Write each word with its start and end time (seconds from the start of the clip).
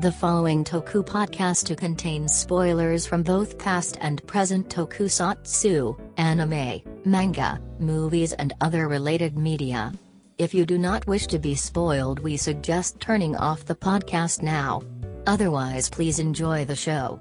The 0.00 0.12
following 0.12 0.64
Toku 0.64 1.02
podcast 1.02 1.64
to 1.66 1.76
contains 1.76 2.34
spoilers 2.34 3.06
from 3.06 3.22
both 3.22 3.58
past 3.58 3.96
and 4.00 4.26
present 4.26 4.68
tokusatsu, 4.68 5.98
anime, 6.18 6.82
manga, 7.04 7.60
movies, 7.78 8.32
and 8.34 8.52
other 8.60 8.86
related 8.86 9.38
media. 9.38 9.92
If 10.36 10.52
you 10.52 10.66
do 10.66 10.78
not 10.78 11.06
wish 11.06 11.26
to 11.28 11.38
be 11.38 11.54
spoiled, 11.54 12.18
we 12.18 12.36
suggest 12.36 13.00
turning 13.00 13.36
off 13.36 13.64
the 13.64 13.76
podcast 13.76 14.42
now. 14.42 14.82
Otherwise, 15.26 15.88
please 15.88 16.18
enjoy 16.18 16.64
the 16.64 16.76
show. 16.76 17.20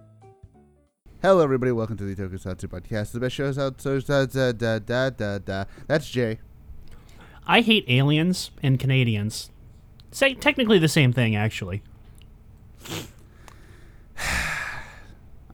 Hello, 1.21 1.39
everybody. 1.41 1.71
Welcome 1.71 1.95
to 1.97 2.03
the 2.03 2.21
Tokusatsu 2.21 2.67
podcast. 2.67 3.13
The 3.13 3.19
best 3.21 3.35
shows 3.35 3.57
out. 3.57 3.79
So 3.79 4.01
da 4.01 4.25
da 4.25 4.51
da 4.51 4.79
da 4.79 5.09
da 5.09 5.37
da. 5.37 5.65
That's 5.87 6.09
Jay. 6.09 6.39
I 7.47 7.61
hate 7.61 7.85
aliens 7.87 8.51
and 8.61 8.77
Canadians. 8.77 9.51
Say 10.13 10.35
technically 10.35 10.77
the 10.77 10.87
same 10.87 11.11
thing, 11.11 11.35
actually. 11.35 11.81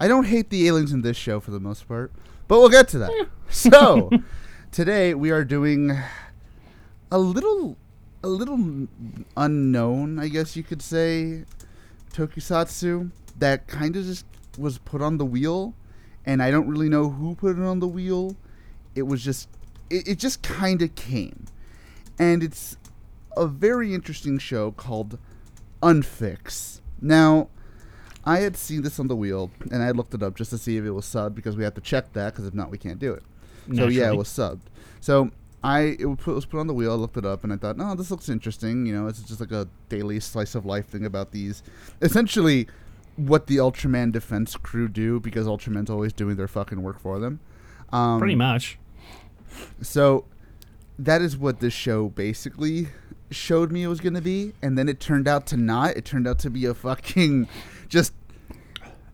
I 0.01 0.07
don't 0.07 0.25
hate 0.25 0.49
the 0.49 0.67
aliens 0.67 0.91
in 0.91 1.01
this 1.01 1.15
show 1.15 1.39
for 1.39 1.51
the 1.51 1.61
most 1.61 1.87
part, 1.87 2.11
but 2.49 2.59
we'll 2.59 2.67
get 2.67 2.89
to 2.89 2.99
that. 2.99 3.09
Eh. 3.09 3.25
so, 3.49 4.09
today 4.71 5.13
we 5.13 5.31
are 5.31 5.45
doing 5.45 5.97
a 7.09 7.17
little, 7.17 7.77
a 8.21 8.27
little 8.27 8.89
unknown, 9.37 10.19
I 10.19 10.27
guess 10.27 10.57
you 10.57 10.63
could 10.63 10.81
say, 10.81 11.45
Tokusatsu 12.13 13.11
that 13.37 13.65
kind 13.67 13.95
of 13.95 14.03
just 14.03 14.25
was 14.57 14.77
put 14.79 15.01
on 15.01 15.19
the 15.19 15.25
wheel, 15.25 15.73
and 16.25 16.43
I 16.43 16.51
don't 16.51 16.67
really 16.67 16.89
know 16.89 17.09
who 17.09 17.33
put 17.35 17.57
it 17.57 17.63
on 17.63 17.79
the 17.79 17.87
wheel. 17.87 18.35
It 18.93 19.03
was 19.03 19.23
just, 19.23 19.47
it, 19.89 20.05
it 20.05 20.19
just 20.19 20.41
kind 20.41 20.81
of 20.81 20.95
came, 20.95 21.45
and 22.19 22.43
it's 22.43 22.75
a 23.35 23.47
very 23.47 23.93
interesting 23.93 24.37
show 24.37 24.71
called 24.71 25.17
Unfix. 25.81 26.81
Now, 27.01 27.49
I 28.25 28.39
had 28.39 28.57
seen 28.57 28.81
this 28.81 28.99
on 28.99 29.07
the 29.07 29.15
wheel, 29.15 29.51
and 29.71 29.81
I 29.81 29.91
looked 29.91 30.13
it 30.13 30.21
up 30.21 30.35
just 30.35 30.51
to 30.51 30.57
see 30.57 30.77
if 30.77 30.83
it 30.83 30.91
was 30.91 31.05
subbed 31.05 31.35
because 31.35 31.55
we 31.55 31.63
have 31.63 31.73
to 31.75 31.81
check 31.81 32.13
that 32.13 32.33
because 32.33 32.47
if 32.47 32.53
not, 32.53 32.69
we 32.69 32.77
can't 32.77 32.99
do 32.99 33.13
it. 33.13 33.23
So 33.75 33.87
yeah, 33.87 34.11
it 34.11 34.15
was 34.15 34.27
subbed. 34.27 34.61
So 34.99 35.31
I 35.63 35.95
it 35.99 36.05
was 36.05 36.17
put, 36.17 36.31
it 36.31 36.35
was 36.35 36.45
put 36.45 36.59
on 36.59 36.67
the 36.67 36.73
wheel. 36.73 36.91
I 36.91 36.95
looked 36.95 37.17
it 37.17 37.25
up, 37.25 37.43
and 37.43 37.53
I 37.53 37.57
thought, 37.57 37.77
oh, 37.79 37.95
this 37.95 38.11
looks 38.11 38.29
interesting. 38.29 38.85
You 38.85 38.93
know, 38.93 39.07
it's 39.07 39.21
just 39.21 39.39
like 39.39 39.51
a 39.51 39.67
daily 39.89 40.19
slice 40.19 40.55
of 40.55 40.65
life 40.65 40.87
thing 40.87 41.05
about 41.05 41.31
these. 41.31 41.63
Essentially, 42.01 42.67
what 43.15 43.47
the 43.47 43.57
Ultraman 43.57 44.11
defense 44.11 44.55
crew 44.55 44.87
do 44.87 45.19
because 45.19 45.45
Ultraman's 45.45 45.89
always 45.89 46.13
doing 46.13 46.35
their 46.35 46.47
fucking 46.47 46.81
work 46.81 46.99
for 46.99 47.19
them. 47.19 47.39
Um, 47.91 48.19
Pretty 48.19 48.35
much. 48.35 48.79
so 49.81 50.25
that 50.97 51.21
is 51.21 51.37
what 51.37 51.59
this 51.59 51.73
show 51.73 52.09
basically 52.09 52.87
showed 53.31 53.71
me 53.71 53.83
it 53.83 53.87
was 53.87 53.99
going 53.99 54.13
to 54.15 54.21
be 54.21 54.53
and 54.61 54.77
then 54.77 54.89
it 54.89 54.99
turned 54.99 55.27
out 55.27 55.45
to 55.47 55.57
not. 55.57 55.95
It 55.97 56.05
turned 56.05 56.27
out 56.27 56.39
to 56.39 56.49
be 56.49 56.65
a 56.65 56.73
fucking 56.73 57.47
just 57.87 58.13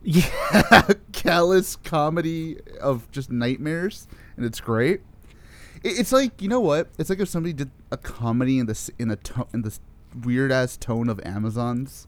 yeah. 0.03 0.87
callous 1.11 1.75
comedy 1.75 2.57
of 2.81 3.09
just 3.11 3.31
nightmares 3.31 4.07
and 4.37 4.45
it's 4.45 4.59
great. 4.61 5.01
It, 5.83 5.99
it's 5.99 6.11
like 6.11 6.41
you 6.41 6.47
know 6.49 6.59
what? 6.59 6.89
It's 6.97 7.09
like 7.09 7.19
if 7.19 7.29
somebody 7.29 7.53
did 7.53 7.71
a 7.91 7.97
comedy 7.97 8.59
in 8.59 8.65
this 8.65 8.89
in 8.99 9.11
a 9.11 9.15
to- 9.15 9.47
in 9.53 9.61
this 9.63 9.79
weird 10.23 10.51
ass 10.51 10.77
tone 10.77 11.09
of 11.09 11.19
amazons 11.25 12.07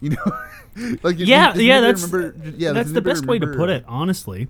you 0.00 0.10
know? 0.10 0.32
Like 1.04 1.16
Yeah, 1.18 1.54
yeah, 1.54 1.80
that's 1.80 2.02
remember- 2.10 2.50
yeah 2.56 2.72
that's 2.72 2.90
the 2.90 3.00
best 3.00 3.26
way 3.26 3.38
to 3.38 3.46
put 3.46 3.70
it, 3.70 3.84
honestly. 3.86 4.48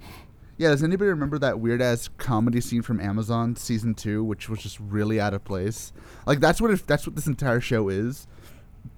Yeah, 0.56 0.68
does 0.70 0.82
anybody 0.82 1.08
remember 1.08 1.38
that 1.38 1.58
weird 1.58 1.82
ass 1.82 2.08
comedy 2.18 2.60
scene 2.60 2.82
from 2.82 3.00
Amazon 3.00 3.56
season 3.56 3.94
two, 3.94 4.22
which 4.22 4.48
was 4.48 4.60
just 4.60 4.78
really 4.80 5.20
out 5.20 5.34
of 5.34 5.44
place? 5.44 5.92
Like 6.26 6.40
that's 6.40 6.60
what 6.60 6.70
it, 6.70 6.86
that's 6.86 7.06
what 7.06 7.16
this 7.16 7.26
entire 7.26 7.60
show 7.60 7.88
is, 7.88 8.26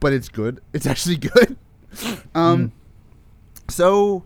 but 0.00 0.12
it's 0.12 0.28
good. 0.28 0.60
It's 0.72 0.86
actually 0.86 1.16
good. 1.16 1.56
Um, 2.34 2.72
so 3.68 4.24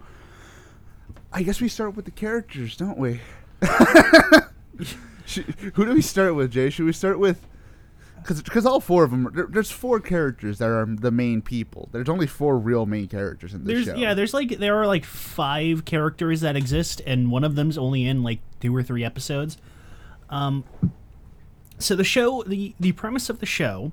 I 1.33 1.43
guess 1.43 1.61
we 1.61 1.69
start 1.69 1.95
with 1.95 2.05
the 2.05 2.11
characters, 2.11 2.77
don't 2.77 2.99
we? 2.99 3.21
Should, 5.25 5.45
who 5.75 5.85
do 5.85 5.95
we 5.95 6.03
start 6.03 6.35
with, 6.35 6.51
Jay? 6.51 6.71
Should 6.71 6.87
we 6.87 6.93
start 6.93 7.21
with? 7.21 7.47
Because 8.23 8.67
all 8.67 8.81
four 8.81 9.05
of 9.05 9.11
them, 9.11 9.31
there, 9.35 9.47
there's 9.49 9.71
four 9.71 10.01
characters 10.01 10.59
that 10.59 10.69
are 10.69 10.87
the 10.87 11.11
main 11.11 11.43
people. 11.43 11.89
There's 11.93 12.09
only 12.09 12.27
four 12.27 12.59
real 12.59 12.87
main 12.87 13.09
characters 13.09 13.55
in 13.55 13.65
this 13.65 13.75
There's 13.75 13.87
show. 13.87 14.01
yeah, 14.01 14.15
there's 14.15 14.35
like 14.35 14.59
there 14.59 14.77
are 14.81 14.87
like 14.87 15.05
five 15.05 15.85
characters 15.85 16.43
that 16.43 16.57
exist, 16.57 17.01
and 17.07 17.31
one 17.31 17.45
of 17.45 17.55
them's 17.57 17.79
only 17.79 18.05
in 18.07 18.23
like 18.23 18.41
two 18.61 18.75
or 18.75 18.83
three 18.83 19.05
episodes. 19.05 19.59
Um, 20.29 20.65
so 21.79 21.97
the 21.97 22.05
show, 22.05 22.43
the 22.45 22.75
the 22.79 22.93
premise 22.93 23.31
of 23.31 23.41
the 23.41 23.47
show, 23.47 23.93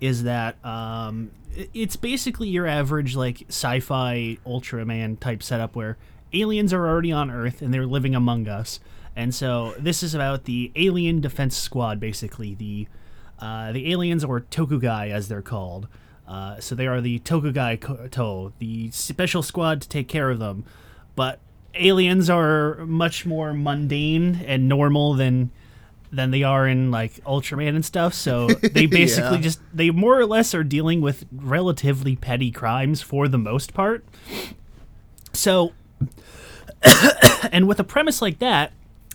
is 0.00 0.22
that 0.24 0.62
um, 0.64 1.30
it's 1.74 1.96
basically 1.96 2.48
your 2.48 2.66
average 2.66 3.16
like 3.16 3.44
sci-fi 3.48 4.38
Ultraman 4.46 5.18
type 5.18 5.42
setup 5.42 5.74
where 5.74 5.96
aliens 6.32 6.72
are 6.72 6.86
already 6.86 7.12
on 7.12 7.30
Earth 7.30 7.62
and 7.62 7.72
they're 7.72 7.86
living 7.86 8.14
among 8.14 8.48
us, 8.48 8.80
and 9.16 9.34
so 9.34 9.74
this 9.78 10.02
is 10.02 10.14
about 10.14 10.44
the 10.44 10.70
Alien 10.76 11.20
Defense 11.20 11.56
Squad, 11.56 11.98
basically 11.98 12.54
the 12.54 12.86
uh, 13.42 13.72
the 13.72 13.90
aliens 13.92 14.24
or 14.24 14.40
Tokugai 14.40 15.10
as 15.10 15.26
they're 15.28 15.42
called. 15.42 15.88
Uh, 16.28 16.58
so 16.60 16.74
they 16.74 16.86
are 16.86 17.00
the 17.00 17.18
Tokugai 17.18 17.78
Ko- 17.80 18.06
To, 18.08 18.52
the 18.58 18.90
special 18.92 19.42
squad 19.42 19.82
to 19.82 19.88
take 19.88 20.06
care 20.08 20.30
of 20.30 20.38
them. 20.38 20.64
But 21.16 21.40
aliens 21.74 22.30
are 22.30 22.86
much 22.86 23.26
more 23.26 23.52
mundane 23.52 24.36
and 24.46 24.68
normal 24.68 25.14
than 25.14 25.50
than 26.14 26.30
they 26.30 26.42
are 26.42 26.68
in 26.68 26.90
like 26.90 27.14
Ultraman 27.24 27.70
and 27.74 27.84
stuff. 27.84 28.14
So 28.14 28.46
they 28.72 28.86
basically 28.86 29.36
Yeah. 29.38 29.42
just 29.42 29.60
they 29.74 29.90
more 29.90 30.18
or 30.18 30.26
less 30.26 30.54
are 30.54 30.62
dealing 30.64 31.00
with 31.00 31.24
relatively 31.32 32.14
petty 32.16 32.50
crimes 32.50 33.02
for 33.02 33.26
the 33.28 33.38
most 33.38 33.74
part. 33.74 34.04
So 35.32 35.72
and 37.52 37.66
with 37.66 37.80
a 37.80 37.84
premise 37.84 38.20
like 38.22 38.38
that, 38.38 38.72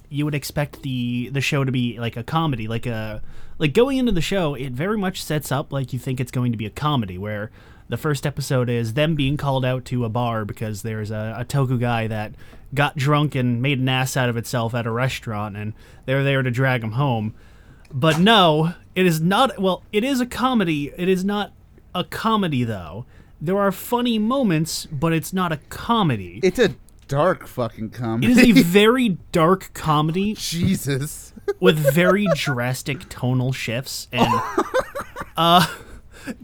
you 0.09 0.25
would 0.25 0.35
expect 0.35 0.81
the 0.83 1.29
the 1.29 1.41
show 1.41 1.63
to 1.63 1.71
be 1.71 1.99
like 1.99 2.17
a 2.17 2.23
comedy, 2.23 2.67
like 2.67 2.85
a 2.85 3.21
like 3.57 3.73
going 3.73 3.97
into 3.97 4.11
the 4.11 4.21
show, 4.21 4.53
it 4.53 4.71
very 4.71 4.97
much 4.97 5.23
sets 5.23 5.51
up 5.51 5.71
like 5.71 5.93
you 5.93 5.99
think 5.99 6.19
it's 6.19 6.31
going 6.31 6.51
to 6.51 6.57
be 6.57 6.65
a 6.65 6.71
comedy 6.71 7.17
where 7.17 7.51
the 7.89 7.97
first 7.97 8.25
episode 8.25 8.69
is 8.69 8.93
them 8.93 9.15
being 9.15 9.37
called 9.37 9.63
out 9.65 9.85
to 9.85 10.05
a 10.05 10.09
bar 10.09 10.45
because 10.45 10.81
there's 10.81 11.11
a, 11.11 11.35
a 11.39 11.45
toku 11.45 11.79
guy 11.79 12.07
that 12.07 12.33
got 12.73 12.97
drunk 12.97 13.33
and 13.33 13.61
made 13.61 13.79
an 13.79 13.87
ass 13.87 14.17
out 14.17 14.29
of 14.29 14.37
itself 14.37 14.73
at 14.73 14.85
a 14.85 14.91
restaurant 14.91 15.55
and 15.55 15.73
they're 16.05 16.23
there 16.23 16.43
to 16.43 16.51
drag 16.51 16.83
him 16.83 16.91
home. 16.93 17.33
But 17.91 18.19
no, 18.19 18.73
it 18.95 19.05
is 19.05 19.21
not 19.21 19.59
well, 19.59 19.83
it 19.93 20.03
is 20.03 20.19
a 20.19 20.25
comedy. 20.25 20.91
It 20.97 21.07
is 21.07 21.23
not 21.23 21.53
a 21.95 22.03
comedy 22.03 22.63
though. 22.63 23.05
There 23.39 23.57
are 23.57 23.71
funny 23.71 24.19
moments, 24.19 24.87
but 24.87 25.13
it's 25.13 25.31
not 25.31 25.51
a 25.51 25.57
comedy. 25.69 26.39
it's 26.43 26.59
a 26.59 26.75
dark 27.07 27.47
fucking 27.47 27.89
comedy. 27.91 28.31
It 28.31 28.37
is 28.37 28.57
a 28.59 28.61
very 28.63 29.17
dark 29.31 29.71
comedy 29.73 30.33
Jesus. 30.35 31.33
with 31.59 31.77
very 31.77 32.27
drastic 32.35 33.07
tonal 33.09 33.51
shifts 33.51 34.07
and 34.11 34.27
uh 35.37 35.65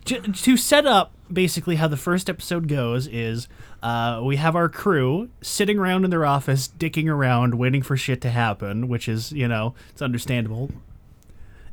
to, 0.06 0.22
to 0.22 0.56
set 0.58 0.86
up 0.86 1.12
basically 1.32 1.76
how 1.76 1.88
the 1.88 1.98
first 1.98 2.30
episode 2.30 2.68
goes 2.68 3.08
is 3.08 3.48
uh, 3.82 4.22
we 4.24 4.38
have 4.38 4.56
our 4.56 4.70
crew 4.70 5.30
sitting 5.42 5.78
around 5.78 6.06
in 6.06 6.10
their 6.10 6.26
office 6.26 6.70
dicking 6.78 7.10
around 7.10 7.56
waiting 7.56 7.82
for 7.82 7.98
shit 7.98 8.22
to 8.22 8.30
happen 8.30 8.88
which 8.88 9.10
is 9.10 9.32
you 9.34 9.48
know 9.48 9.74
it's 9.90 10.02
understandable 10.02 10.70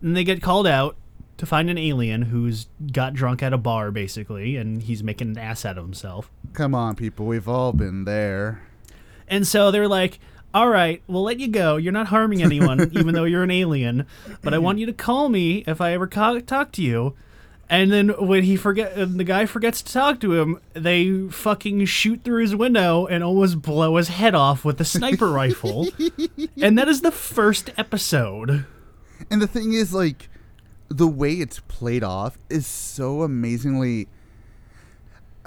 and 0.01 0.17
they 0.17 0.25
get 0.25 0.43
called 0.43 0.67
out 0.67 0.97
to 1.37 1.47
find 1.47 1.71
an 1.71 1.79
alien 1.79 2.23
who's 2.23 2.67
got 2.93 3.15
drunk 3.15 3.43
at 3.43 3.53
a 3.53 3.59
bar 3.59 3.91
basically 3.91 4.57
and 4.57 4.83
he's 4.85 5.03
making 5.05 5.29
an 5.29 5.39
ass 5.39 5.65
out 5.65 5.79
of 5.79 5.85
himself 5.85 6.31
Come 6.53 6.75
on, 6.75 6.97
people. 6.97 7.27
We've 7.27 7.47
all 7.49 7.73
been 7.73 8.05
there. 8.07 8.61
And 9.31 9.47
so 9.47 9.71
they're 9.71 9.89
like, 9.89 10.19
"All 10.53 10.69
right, 10.69 11.03
we'll 11.07 11.23
let 11.23 11.41
you 11.41 11.49
go. 11.49 11.77
You're 11.77 11.93
not 11.93 12.09
harming 12.09 12.43
anyone, 12.43 12.91
even 12.99 13.15
though 13.15 13.25
you're 13.25 13.45
an 13.45 13.51
alien. 13.51 14.07
But 14.43 14.53
I 14.53 14.59
want 14.59 14.79
you 14.79 14.87
to 14.87 14.93
call 14.93 15.31
me 15.31 15.65
if 15.67 15.81
I 15.81 15.93
ever 15.93 16.07
co- 16.07 16.41
talk 16.41 16.73
to 16.73 16.83
you." 16.83 17.15
And 17.71 17.93
then 17.93 18.09
when 18.09 18.43
he 18.43 18.57
forget, 18.57 18.95
the 18.97 19.23
guy 19.23 19.47
forgets 19.47 19.81
to 19.83 19.93
talk 19.93 20.19
to 20.21 20.35
him. 20.35 20.59
They 20.73 21.29
fucking 21.29 21.85
shoot 21.85 22.25
through 22.25 22.43
his 22.43 22.57
window 22.57 23.07
and 23.07 23.23
almost 23.23 23.63
blow 23.63 23.95
his 23.95 24.09
head 24.09 24.35
off 24.35 24.65
with 24.65 24.81
a 24.81 24.85
sniper 24.85 25.29
rifle. 25.33 25.87
And 26.61 26.77
that 26.77 26.89
is 26.89 27.03
the 27.03 27.13
first 27.13 27.71
episode. 27.77 28.67
And 29.31 29.41
the 29.41 29.47
thing 29.47 29.73
is, 29.73 29.95
like, 29.95 30.29
the 30.89 31.07
way 31.07 31.35
it's 31.35 31.61
played 31.69 32.03
off 32.03 32.39
is 32.49 32.67
so 32.67 33.23
amazingly. 33.23 34.09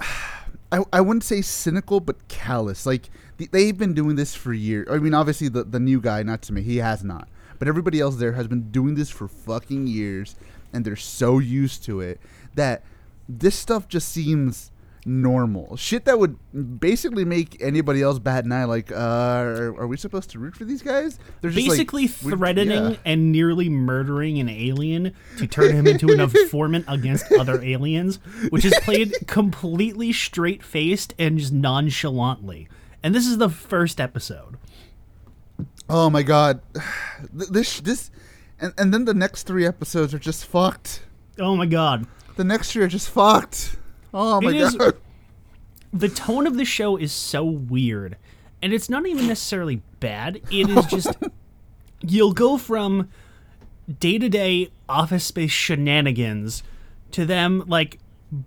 I, 0.72 0.82
I 0.94 1.02
wouldn't 1.02 1.24
say 1.24 1.42
cynical, 1.42 2.00
but 2.00 2.26
callous. 2.28 2.86
Like, 2.86 3.10
they've 3.52 3.76
been 3.76 3.94
doing 3.94 4.16
this 4.16 4.34
for 4.34 4.52
years. 4.52 4.88
I 4.90 4.98
mean, 4.98 5.14
obviously, 5.14 5.48
the, 5.48 5.64
the 5.64 5.80
new 5.80 6.00
guy, 6.00 6.22
not 6.22 6.42
to 6.42 6.52
me, 6.52 6.62
he 6.62 6.78
has 6.78 7.02
not. 7.04 7.28
But 7.58 7.68
everybody 7.68 8.00
else 8.00 8.16
there 8.16 8.32
has 8.32 8.48
been 8.48 8.70
doing 8.70 8.94
this 8.94 9.10
for 9.10 9.28
fucking 9.28 9.86
years, 9.86 10.36
and 10.72 10.84
they're 10.84 10.96
so 10.96 11.38
used 11.38 11.84
to 11.84 12.00
it 12.00 12.20
that 12.54 12.82
this 13.28 13.54
stuff 13.56 13.88
just 13.88 14.08
seems 14.08 14.70
normal 15.06 15.76
shit 15.76 16.06
that 16.06 16.18
would 16.18 16.38
basically 16.80 17.24
make 17.24 17.60
anybody 17.60 18.02
else 18.02 18.18
bat 18.18 18.44
an 18.44 18.52
eye. 18.52 18.64
Like, 18.64 18.90
uh, 18.90 18.94
are, 18.94 19.80
are 19.80 19.86
we 19.86 19.96
supposed 19.96 20.30
to 20.30 20.38
root 20.38 20.56
for 20.56 20.64
these 20.64 20.82
guys? 20.82 21.18
They're 21.40 21.50
just 21.50 21.68
like, 21.68 21.76
Basically 21.76 22.02
we- 22.02 22.08
threatening 22.08 22.92
yeah. 22.92 22.96
and 23.04 23.30
nearly 23.32 23.68
murdering 23.68 24.38
an 24.38 24.48
alien 24.48 25.14
to 25.38 25.46
turn 25.46 25.72
him 25.72 25.86
into 25.86 26.10
an 26.10 26.20
informant 26.20 26.86
against 26.88 27.30
other 27.38 27.62
aliens, 27.62 28.16
which 28.48 28.64
is 28.64 28.74
played 28.82 29.14
completely 29.26 30.12
straight 30.12 30.62
faced 30.62 31.14
and 31.18 31.38
just 31.38 31.52
nonchalantly. 31.52 32.68
And 33.04 33.14
this 33.14 33.26
is 33.28 33.38
the 33.38 33.48
first 33.50 34.00
episode. 34.00 34.56
Oh 35.88 36.10
my 36.10 36.22
god, 36.24 36.60
this 37.32 37.78
this, 37.80 38.10
and 38.58 38.72
and 38.78 38.92
then 38.92 39.04
the 39.04 39.14
next 39.14 39.44
three 39.44 39.66
episodes 39.66 40.12
are 40.14 40.18
just 40.18 40.46
fucked. 40.46 41.02
Oh 41.38 41.54
my 41.54 41.66
god. 41.66 42.06
The 42.36 42.44
next 42.44 42.72
three 42.72 42.82
are 42.82 42.88
just 42.88 43.10
fucked. 43.10 43.76
Oh 44.12 44.40
my 44.40 44.50
It 44.50 44.56
is- 44.56 44.74
god. 44.74 44.94
the 45.92 46.08
tone 46.08 46.46
of 46.48 46.56
the 46.56 46.64
show 46.64 46.96
is 46.96 47.12
so 47.12 47.44
weird 47.44 48.16
and 48.60 48.72
it's 48.72 48.88
not 48.90 49.06
even 49.06 49.28
necessarily 49.28 49.80
bad 50.00 50.40
it 50.50 50.68
is 50.68 50.86
just 50.86 51.08
you'll 52.00 52.32
go 52.32 52.58
from 52.58 53.08
day-to-day 54.00 54.68
office 54.88 55.24
space 55.24 55.52
shenanigans 55.52 56.64
to 57.12 57.24
them 57.24 57.62
like 57.68 58.00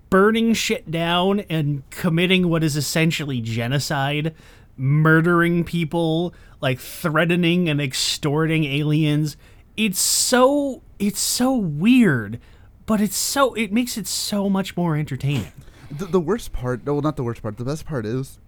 burning 0.09 0.53
shit 0.53 0.89
down 0.91 1.39
and 1.41 1.87
committing 1.89 2.49
what 2.49 2.63
is 2.63 2.75
essentially 2.75 3.41
genocide 3.41 4.33
murdering 4.75 5.63
people 5.63 6.33
like 6.61 6.79
threatening 6.79 7.67
and 7.69 7.81
extorting 7.81 8.63
aliens 8.65 9.37
it's 9.75 9.99
so 9.99 10.81
it's 10.99 11.19
so 11.19 11.55
weird 11.55 12.39
but 12.85 13.01
it's 13.01 13.15
so 13.15 13.53
it 13.55 13.71
makes 13.71 13.97
it 13.97 14.07
so 14.07 14.49
much 14.49 14.75
more 14.77 14.95
entertaining 14.95 15.51
The, 15.89 16.05
the 16.05 16.19
worst 16.19 16.51
part, 16.51 16.85
no, 16.85 16.93
well, 16.93 17.01
not 17.01 17.15
the 17.15 17.23
worst 17.23 17.41
part. 17.41 17.55
The 17.57 17.63
best 17.63 17.85
part 17.85 18.05
is, 18.05 18.39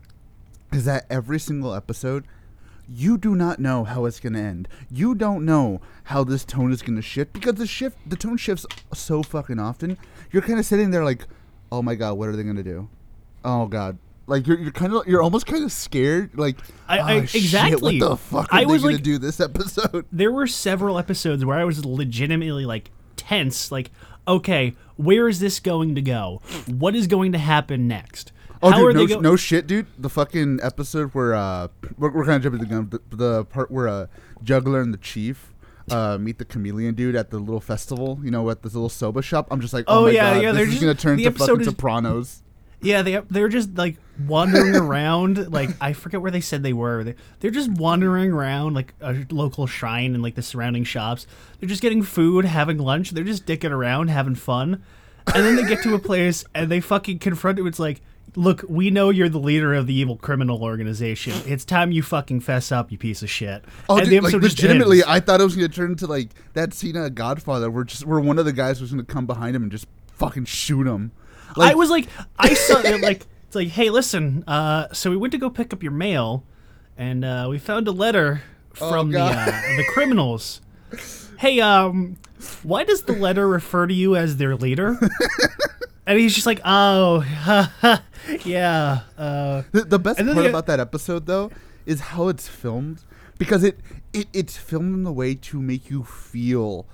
is 0.74 0.84
that 0.84 1.06
every 1.10 1.40
single 1.40 1.74
episode, 1.74 2.26
you 2.92 3.18
do 3.18 3.36
not 3.36 3.60
know 3.60 3.84
how 3.84 4.06
it's 4.06 4.20
gonna 4.20 4.40
end. 4.40 4.68
You 4.90 5.16
don't 5.16 5.46
know 5.46 5.82
how 6.06 6.24
this 6.24 6.44
tone 6.46 6.72
is 6.72 6.82
gonna 6.82 7.02
shift 7.02 7.34
because 7.34 7.56
the 7.56 7.68
shift, 7.68 7.98
the 8.08 8.16
tone 8.16 8.38
shifts 8.38 8.66
so 8.94 9.24
fucking 9.24 9.60
often. 9.60 9.98
You're 10.32 10.42
kind 10.42 10.60
of 10.60 10.66
sitting 10.66 10.92
there 10.92 11.04
like, 11.06 11.26
oh 11.72 11.82
my 11.82 11.96
god, 11.96 12.14
what 12.18 12.30
are 12.30 12.36
they 12.36 12.44
gonna 12.44 12.64
do? 12.64 12.90
Oh 13.46 13.68
god. 13.68 13.98
Like 14.28 14.46
you're, 14.46 14.60
you're 14.60 14.72
kind 14.72 14.94
of 14.94 15.08
you're 15.08 15.24
almost 15.24 15.48
kind 15.48 15.64
of 15.64 15.72
scared 15.72 16.38
like 16.38 16.58
I- 16.88 17.00
I- 17.00 17.16
"Oh, 17.22 17.26
shit, 17.26 17.42
exactly. 17.42 18.00
what 18.00 18.10
the 18.10 18.16
fuck 18.18 18.54
are 18.54 18.58
I 18.58 18.60
they 18.62 18.66
was 18.68 18.82
gonna 18.84 18.96
like- 18.96 19.04
do 19.04 19.18
this 19.18 19.40
episode 19.40 20.06
there 20.12 20.32
were 20.32 20.46
several 20.46 21.00
episodes 21.00 21.44
where 21.44 21.58
I 21.58 21.64
was 21.64 21.84
legitimately 21.84 22.66
like 22.66 22.92
tense, 23.16 23.72
like, 23.72 23.90
okay, 24.28 24.76
where 24.98 25.28
is 25.28 25.40
this 25.40 25.60
going 25.60 25.96
to 25.96 26.02
go? 26.02 26.42
What 26.68 26.96
is 26.96 27.08
going 27.08 27.32
to 27.34 27.38
happen 27.38 27.88
next? 27.88 28.32
Oh, 28.62 28.72
How 28.72 28.78
dude, 28.92 28.96
no, 28.96 29.08
go- 29.08 29.20
no 29.22 29.36
shit, 29.36 29.68
dude. 29.68 29.88
The 29.98 30.10
fucking 30.10 30.60
episode 30.62 31.14
where 31.14 31.34
uh, 31.34 31.70
we're, 31.98 32.12
we're 32.12 32.26
kind 32.26 32.36
of 32.36 32.44
jumping 32.44 32.60
the 32.60 32.66
gun. 32.66 32.90
The, 32.90 33.16
the 33.16 33.46
part 33.46 33.72
where 33.72 33.88
uh, 33.88 34.08
Juggler 34.44 34.82
and 34.82 34.94
the 34.94 34.98
Chief 34.98 35.54
uh 35.92 36.20
meet 36.20 36.38
the 36.38 36.46
chameleon 36.46 36.94
dude 36.94 37.16
at 37.16 37.32
the 37.32 37.40
little 37.40 37.62
festival. 37.62 38.20
You 38.22 38.32
know, 38.32 38.50
at 38.50 38.62
this 38.62 38.74
little 38.76 38.90
soba 38.90 39.22
shop. 39.22 39.48
I'm 39.50 39.62
just 39.62 39.74
like, 39.74 39.86
oh, 39.88 40.00
Oh, 40.00 40.04
my 40.06 40.12
yeah, 40.12 40.34
god, 40.36 40.44
yeah, 40.44 40.52
they're 40.52 40.66
just- 40.66 40.82
gonna 40.82 40.94
turn 40.96 41.18
the 41.18 41.24
to 41.26 41.32
fucking 41.32 41.62
is- 41.62 41.68
Sopranos. 41.68 42.44
Yeah, 42.82 43.02
they 43.02 43.18
they're 43.30 43.50
just 43.50 43.76
like 43.76 43.98
wandering 44.26 44.76
around. 44.76 45.52
Like 45.52 45.70
I 45.82 45.92
forget 45.94 46.22
where 46.22 46.32
they 46.32 46.40
said 46.42 46.64
they 46.64 46.72
were. 46.74 47.04
They, 47.04 47.16
they're 47.40 47.52
just 47.52 47.70
wandering 47.72 48.32
around 48.32 48.74
like 48.74 48.94
a 49.02 49.26
local 49.32 49.68
shrine 49.68 50.14
and 50.14 50.24
like 50.24 50.36
the 50.36 50.42
surrounding 50.42 50.84
shops. 50.86 51.28
They're 51.60 51.68
just 51.70 51.82
getting 51.82 52.04
food, 52.04 52.46
having 52.46 52.78
lunch. 52.78 53.10
They're 53.12 53.24
just 53.26 53.46
dicking 53.46 53.72
around, 53.72 54.10
having 54.10 54.36
fun. 54.36 54.82
And 55.34 55.46
then 55.46 55.56
they 55.58 55.66
get 55.68 55.84
to 55.84 55.94
a 55.94 56.00
place 56.00 56.46
and 56.56 56.72
they 56.72 56.80
fucking 56.80 57.20
confront 57.20 57.60
it. 57.60 57.66
It's 57.66 57.80
like, 57.80 58.02
look, 58.40 58.64
we 58.70 58.90
know 58.90 59.10
you're 59.10 59.30
the 59.30 59.40
leader 59.40 59.74
of 59.74 59.86
the 59.86 59.94
evil 59.94 60.16
criminal 60.16 60.64
organization. 60.64 61.34
It's 61.46 61.66
time 61.66 61.92
you 61.92 62.02
fucking 62.02 62.40
fess 62.40 62.72
up, 62.72 62.92
you 62.92 62.98
piece 62.98 63.22
of 63.22 63.30
shit. 63.30 63.66
Oh, 63.90 63.98
and 63.98 64.10
dude, 64.10 64.24
like 64.24 64.34
legitimately. 64.34 65.04
I 65.06 65.20
thought 65.20 65.42
it 65.42 65.44
was 65.44 65.56
gonna 65.56 65.68
turn 65.68 65.92
into 65.92 66.08
like 66.08 66.30
that 66.54 66.74
scene 66.74 66.96
of 66.96 67.14
Godfather, 67.14 67.70
where 67.70 67.84
just 67.84 68.06
where 68.06 68.20
one 68.20 68.40
of 68.40 68.46
the 68.46 68.54
guys 68.54 68.80
was 68.80 68.92
gonna 68.92 69.04
come 69.04 69.26
behind 69.26 69.56
him 69.56 69.64
and 69.64 69.72
just 69.72 69.88
fucking 70.14 70.46
shoot 70.46 70.88
him. 70.88 71.12
Like, 71.58 71.74
I 71.74 71.76
was 71.76 71.90
like, 71.90 72.08
I 72.38 72.54
saw 72.54 72.80
it 72.80 73.02
like 73.02 73.28
it's 73.46 73.56
like, 73.56 73.70
hey, 73.70 73.90
listen. 73.90 74.44
Uh, 74.48 74.88
so 74.94 75.10
we 75.12 75.18
went 75.18 75.32
to 75.32 75.38
go 75.38 75.50
pick 75.50 75.74
up 75.74 75.84
your 75.84 75.92
mail, 75.92 76.44
and 76.98 77.26
uh, 77.26 77.48
we 77.50 77.60
found 77.60 77.88
a 77.88 77.92
letter 77.92 78.42
from 78.74 79.12
the 79.12 79.22
uh, 79.22 79.46
the 79.46 79.86
criminals. 79.94 80.62
Hey, 81.40 81.62
um, 81.62 82.18
why 82.64 82.84
does 82.84 83.04
the 83.04 83.14
letter 83.14 83.48
refer 83.48 83.88
to 83.88 83.94
you 83.94 84.18
as 84.18 84.36
their 84.36 84.58
leader? 84.58 85.00
and 86.10 86.20
he's 86.20 86.34
just 86.34 86.46
like, 86.48 86.60
oh, 86.66 87.24
yeah. 88.46 89.02
Uh, 89.18 89.64
The, 89.72 89.84
the 89.86 90.00
best 90.00 90.20
part 90.20 90.46
about 90.46 90.66
that 90.68 90.80
episode, 90.80 91.26
though, 91.26 91.52
is 91.86 92.02
how 92.02 92.28
it's 92.28 92.48
filmed 92.48 93.04
because 93.38 93.64
it, 93.64 93.80
it 94.12 94.28
it's 94.34 94.58
filmed 94.58 94.94
in 95.00 95.06
a 95.06 95.12
way 95.12 95.36
to 95.36 95.62
make 95.62 95.90
you 95.90 96.04
feel 96.04 96.86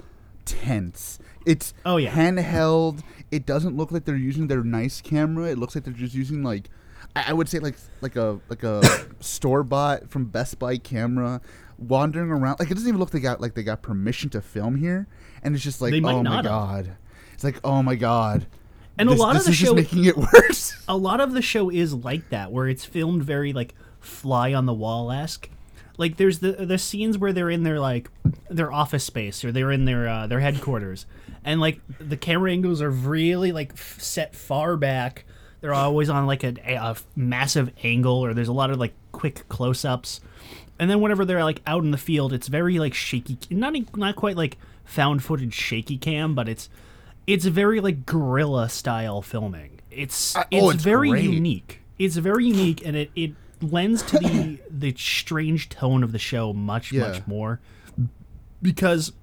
tense. 0.45 1.19
It's 1.45 1.73
Oh, 1.85 1.97
yeah. 1.97 2.11
handheld. 2.11 3.01
It 3.31 3.45
doesn't 3.45 3.75
look 3.75 3.91
like 3.91 4.05
they're 4.05 4.15
using 4.15 4.47
their 4.47 4.63
nice 4.63 5.01
camera. 5.01 5.45
It 5.49 5.57
looks 5.57 5.75
like 5.75 5.83
they're 5.83 5.93
just 5.93 6.13
using 6.13 6.43
like 6.43 6.69
I, 7.15 7.25
I 7.29 7.33
would 7.33 7.49
say 7.49 7.59
like 7.59 7.75
like 8.01 8.15
a 8.15 8.39
like 8.49 8.63
a 8.63 8.81
store 9.19 9.63
bought 9.63 10.09
from 10.09 10.25
Best 10.25 10.59
Buy 10.59 10.77
camera 10.77 11.41
wandering 11.77 12.29
around. 12.31 12.59
Like 12.59 12.69
it 12.71 12.75
doesn't 12.75 12.87
even 12.87 12.99
look 12.99 13.09
like 13.13 13.21
they 13.21 13.27
got 13.27 13.41
like 13.41 13.55
they 13.55 13.63
got 13.63 13.81
permission 13.81 14.29
to 14.31 14.41
film 14.41 14.75
here, 14.75 15.07
and 15.43 15.55
it's 15.55 15.63
just 15.63 15.81
like 15.81 15.93
oh 15.93 16.23
my 16.23 16.35
have. 16.35 16.45
god. 16.45 16.97
It's 17.33 17.43
like 17.43 17.59
oh 17.63 17.81
my 17.81 17.95
god. 17.95 18.45
And 18.97 19.09
a 19.09 19.11
This- 19.11 19.19
lot 19.19 19.35
of 19.35 19.43
the 19.43 19.51
is 19.51 19.57
just 19.57 19.69
show- 19.69 19.75
making 19.75 20.05
it 20.05 20.15
worse. 20.33 20.75
a 20.87 20.95
lot 20.97 21.19
of 21.19 21.33
the 21.33 21.41
show 21.41 21.69
is 21.69 21.93
like 21.93 22.29
that, 22.29 22.51
where 22.51 22.67
it's 22.67 22.85
filmed 22.85 23.23
very 23.23 23.51
like 23.53 23.73
fly 23.99 24.53
on 24.53 24.65
the 24.65 24.73
wall 24.73 25.11
esque. 25.11 25.49
Like 25.97 26.17
there's 26.17 26.39
the 26.39 26.51
the 26.53 26.77
scenes 26.77 27.17
where 27.17 27.31
they're 27.33 27.49
in 27.49 27.63
their 27.63 27.79
like 27.79 28.09
their 28.49 28.71
office 28.71 29.03
space 29.03 29.43
or 29.45 29.51
they're 29.51 29.71
in 29.71 29.85
their 29.85 30.07
uh, 30.07 30.27
their 30.27 30.39
headquarters, 30.41 31.05
and 31.45 31.59
like 31.61 31.79
the 31.99 32.17
camera 32.17 32.51
angles 32.51 32.81
are 32.81 32.89
really 32.89 33.51
like 33.53 33.71
f- 33.73 33.97
set 34.01 34.35
far 34.35 34.75
back. 34.77 35.23
They're 35.61 35.73
always 35.73 36.09
on 36.09 36.27
like 36.27 36.43
a, 36.43 36.53
a 36.67 36.95
massive 37.15 37.71
angle, 37.83 38.23
or 38.23 38.33
there's 38.33 38.49
a 38.49 38.53
lot 38.53 38.71
of 38.71 38.77
like 38.79 38.93
quick 39.13 39.47
close 39.49 39.83
ups. 39.85 40.19
And 40.77 40.89
then 40.91 40.99
whenever 40.99 41.23
they're 41.23 41.43
like 41.45 41.61
out 41.65 41.83
in 41.83 41.91
the 41.91 41.97
field, 41.97 42.33
it's 42.33 42.49
very 42.49 42.77
like 42.77 42.93
shaky, 42.93 43.37
not 43.49 43.73
not 43.95 44.15
quite 44.17 44.35
like 44.35 44.57
found 44.83 45.23
footage 45.23 45.53
shaky 45.53 45.97
cam, 45.97 46.35
but 46.35 46.49
it's 46.49 46.69
it's 47.27 47.45
very 47.45 47.79
like 47.81 48.05
guerrilla 48.05 48.69
style 48.69 49.21
filming. 49.21 49.79
It's 49.91 50.35
Uh, 50.35 50.43
it's, 50.51 50.63
oh, 50.63 50.69
it's 50.71 50.83
very 50.83 51.09
great. 51.09 51.23
unique. 51.23 51.81
It's 51.97 52.17
very 52.17 52.45
unique, 52.47 52.85
and 52.85 52.95
it 52.95 53.11
it 53.15 53.33
lends 53.61 54.03
to 54.03 54.17
the 54.19 54.59
the 54.69 54.93
strange 54.97 55.69
tone 55.69 56.03
of 56.03 56.11
the 56.11 56.19
show 56.19 56.53
much 56.53 56.91
Yeah. 56.91 57.07
much 57.09 57.25
more 57.27 57.59
because 58.61 59.13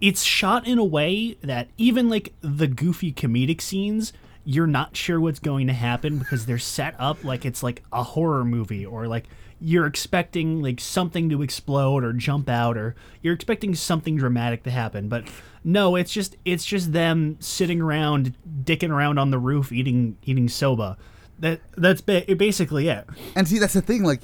it's 0.00 0.22
shot 0.22 0.66
in 0.66 0.78
a 0.78 0.84
way 0.84 1.36
that 1.42 1.68
even 1.78 2.08
like 2.08 2.32
the 2.40 2.66
goofy 2.66 3.12
comedic 3.12 3.60
scenes 3.60 4.12
you're 4.44 4.66
not 4.66 4.94
sure 4.96 5.18
what's 5.20 5.38
going 5.38 5.66
to 5.68 5.72
happen 5.72 6.18
because 6.18 6.44
they're 6.46 6.58
set 6.58 6.94
up 6.98 7.22
like 7.24 7.44
it's 7.46 7.62
like 7.62 7.82
a 7.92 8.02
horror 8.02 8.44
movie 8.44 8.84
or 8.84 9.06
like 9.06 9.24
you're 9.60 9.86
expecting 9.86 10.62
like 10.62 10.80
something 10.80 11.28
to 11.30 11.42
explode 11.42 12.04
or 12.04 12.12
jump 12.12 12.48
out 12.48 12.76
or 12.76 12.94
you're 13.22 13.34
expecting 13.34 13.74
something 13.74 14.16
dramatic 14.16 14.62
to 14.62 14.70
happen 14.70 15.08
but 15.08 15.24
no 15.62 15.96
it's 15.96 16.12
just 16.12 16.36
it's 16.44 16.64
just 16.64 16.92
them 16.92 17.36
sitting 17.40 17.80
around 17.80 18.34
dicking 18.62 18.90
around 18.90 19.18
on 19.18 19.30
the 19.30 19.38
roof 19.38 19.72
eating 19.72 20.16
eating 20.24 20.48
soba 20.48 20.96
that 21.38 21.60
that's 21.76 22.00
ba- 22.00 22.24
basically 22.36 22.88
it 22.88 23.06
And 23.34 23.48
see, 23.48 23.58
that's 23.58 23.74
the 23.74 23.82
thing. 23.82 24.04
Like, 24.04 24.22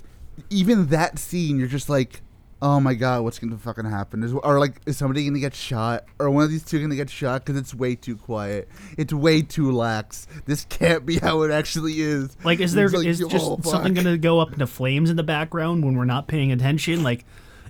even 0.48 0.86
that 0.88 1.18
scene, 1.18 1.58
you're 1.58 1.68
just 1.68 1.88
like, 1.88 2.22
oh 2.62 2.80
my 2.80 2.94
god, 2.94 3.22
what's 3.22 3.38
gonna 3.38 3.56
fucking 3.56 3.84
happen? 3.84 4.22
Is 4.22 4.32
or 4.32 4.58
like, 4.58 4.80
is 4.86 4.96
somebody 4.96 5.24
gonna 5.24 5.38
get 5.38 5.54
shot? 5.54 6.04
Or 6.18 6.30
one 6.30 6.44
of 6.44 6.50
these 6.50 6.64
two 6.64 6.80
gonna 6.80 6.96
get 6.96 7.10
shot? 7.10 7.44
Because 7.44 7.60
it's 7.60 7.74
way 7.74 7.94
too 7.94 8.16
quiet. 8.16 8.68
It's 8.98 9.12
way 9.12 9.42
too 9.42 9.72
lax. 9.72 10.26
This 10.46 10.64
can't 10.68 11.06
be 11.06 11.18
how 11.18 11.42
it 11.42 11.50
actually 11.50 12.00
is. 12.00 12.36
Like, 12.44 12.60
is 12.60 12.74
there 12.74 12.86
It's 12.86 13.04
is 13.04 13.18
just 13.20 13.46
oh, 13.46 13.60
something 13.62 13.94
to 13.94 14.18
go 14.18 14.40
up 14.40 14.52
into 14.52 14.66
flames 14.66 15.10
in 15.10 15.16
the 15.16 15.22
background 15.22 15.84
when 15.84 15.96
we're 15.96 16.04
not 16.04 16.28
paying 16.28 16.52
attention? 16.52 17.02
Like, 17.02 17.24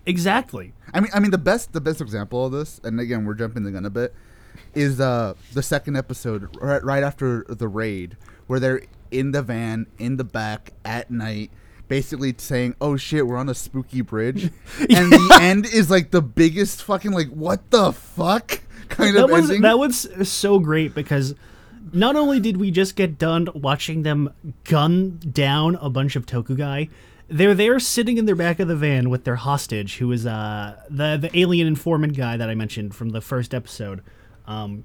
exactly. 0.06 0.72
I 0.92 1.00
mean, 1.00 1.10
I 1.14 1.20
mean, 1.20 1.30
the 1.30 1.38
best, 1.38 1.72
the 1.72 1.80
best 1.80 2.00
example 2.00 2.46
of 2.46 2.52
this, 2.52 2.80
and 2.82 2.98
again, 2.98 3.24
we're 3.24 3.34
jumping 3.34 3.62
the 3.62 3.70
gun 3.70 3.84
a 3.84 3.90
bit, 3.90 4.14
is 4.74 5.00
uh 5.00 5.34
the 5.52 5.62
second 5.62 5.96
episode 5.96 6.56
right, 6.60 6.82
right 6.82 7.02
after 7.02 7.44
the 7.48 7.68
raid, 7.68 8.16
where 8.46 8.58
they're 8.58 8.82
in 9.10 9.32
the 9.32 9.42
van 9.42 9.86
in 9.98 10.16
the 10.16 10.24
back 10.24 10.72
at 10.84 11.10
night, 11.10 11.50
basically 11.90 12.34
saying, 12.38 12.74
"Oh 12.80 12.96
shit, 12.96 13.26
we're 13.26 13.36
on 13.36 13.50
a 13.50 13.54
spooky 13.54 14.00
bridge," 14.00 14.44
and 14.78 15.12
the 15.12 15.38
end 15.42 15.66
is 15.66 15.90
like 15.90 16.10
the 16.10 16.22
biggest 16.22 16.82
fucking 16.82 17.10
like 17.12 17.28
what 17.28 17.70
the 17.70 17.92
fuck 17.92 18.60
kind 18.88 19.14
That 19.16 19.24
of 19.24 19.30
was 19.30 19.44
ending. 19.50 19.60
that 19.62 19.78
was 19.78 20.08
so 20.26 20.58
great 20.58 20.94
because 20.94 21.34
not 21.92 22.16
only 22.16 22.40
did 22.40 22.56
we 22.56 22.70
just 22.70 22.96
get 22.96 23.18
done 23.18 23.48
watching 23.54 24.02
them 24.04 24.32
gun 24.64 25.18
down 25.32 25.74
a 25.76 25.90
bunch 25.90 26.16
of 26.16 26.24
Tokugai, 26.24 26.88
they're 27.28 27.54
there 27.54 27.78
sitting 27.78 28.16
in 28.16 28.24
their 28.26 28.34
back 28.36 28.60
of 28.60 28.68
the 28.68 28.76
van 28.76 29.10
with 29.10 29.24
their 29.24 29.36
hostage, 29.36 29.98
who 29.98 30.10
is 30.12 30.24
uh 30.26 30.76
the 30.88 31.18
the 31.20 31.38
alien 31.38 31.66
informant 31.66 32.16
guy 32.16 32.36
that 32.38 32.48
I 32.48 32.54
mentioned 32.54 32.94
from 32.94 33.10
the 33.10 33.20
first 33.20 33.52
episode. 33.52 34.02
Um, 34.46 34.84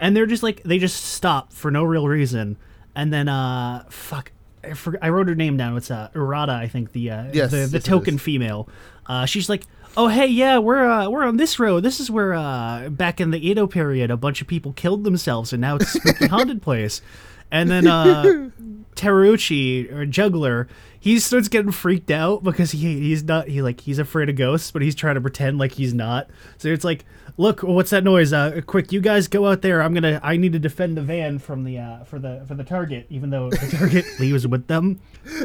and 0.00 0.16
they're 0.16 0.26
just 0.26 0.42
like 0.42 0.62
they 0.64 0.78
just 0.78 1.04
stop 1.04 1.52
for 1.52 1.70
no 1.70 1.84
real 1.84 2.08
reason 2.08 2.56
and 2.96 3.12
then 3.12 3.28
uh, 3.28 3.84
fuck, 3.90 4.32
I, 4.70 4.74
forgot, 4.74 5.02
I 5.02 5.08
wrote 5.08 5.28
her 5.28 5.34
name 5.34 5.56
down. 5.56 5.76
It's 5.76 5.90
uh, 5.90 6.10
Urata, 6.14 6.50
I 6.50 6.68
think 6.68 6.92
the 6.92 7.10
uh, 7.10 7.24
Yes, 7.32 7.50
the, 7.50 7.66
the 7.66 7.78
it 7.78 7.84
token 7.84 8.18
female. 8.18 8.68
Uh, 9.06 9.26
she's 9.26 9.48
like, 9.48 9.64
oh 9.96 10.08
hey, 10.08 10.26
yeah, 10.26 10.58
we're 10.58 10.84
uh, 10.84 11.08
we're 11.08 11.24
on 11.24 11.36
this 11.36 11.58
road. 11.58 11.82
This 11.82 12.00
is 12.00 12.10
where 12.10 12.34
uh, 12.34 12.88
back 12.90 13.20
in 13.20 13.30
the 13.30 13.48
Edo 13.48 13.66
period, 13.66 14.10
a 14.10 14.16
bunch 14.16 14.40
of 14.40 14.46
people 14.46 14.72
killed 14.72 15.04
themselves, 15.04 15.52
and 15.52 15.60
now 15.60 15.76
it's 15.76 15.94
a 15.94 15.98
spooky 16.00 16.26
haunted 16.28 16.62
place. 16.62 17.02
And 17.50 17.70
then 17.70 17.86
uh, 17.86 18.50
Terauchi 18.98 19.90
or 19.92 20.04
Juggler, 20.04 20.68
he 20.98 21.18
starts 21.18 21.48
getting 21.48 21.70
freaked 21.72 22.10
out 22.10 22.42
because 22.42 22.72
he 22.72 22.98
he's 23.00 23.22
not 23.24 23.48
he 23.48 23.62
like 23.62 23.80
he's 23.80 23.98
afraid 23.98 24.28
of 24.28 24.36
ghosts, 24.36 24.70
but 24.70 24.82
he's 24.82 24.94
trying 24.94 25.14
to 25.14 25.20
pretend 25.20 25.58
like 25.58 25.72
he's 25.72 25.94
not. 25.94 26.28
So 26.58 26.68
it's 26.68 26.84
like, 26.84 27.04
look, 27.36 27.62
what's 27.62 27.90
that 27.90 28.04
noise? 28.04 28.32
Uh, 28.32 28.60
quick, 28.66 28.90
you 28.92 29.00
guys 29.00 29.28
go 29.28 29.46
out 29.46 29.62
there. 29.62 29.80
I'm 29.80 29.94
gonna 29.94 30.20
I 30.22 30.36
need 30.36 30.52
to 30.52 30.58
defend 30.58 30.96
the 30.96 31.02
van 31.02 31.38
from 31.38 31.64
the 31.64 31.78
uh, 31.78 32.04
for 32.04 32.18
the 32.18 32.44
for 32.46 32.54
the 32.54 32.64
target, 32.64 33.06
even 33.10 33.30
though 33.30 33.50
the 33.50 33.76
target 33.78 34.04
leaves 34.20 34.46
with 34.46 34.66
them. 34.66 35.00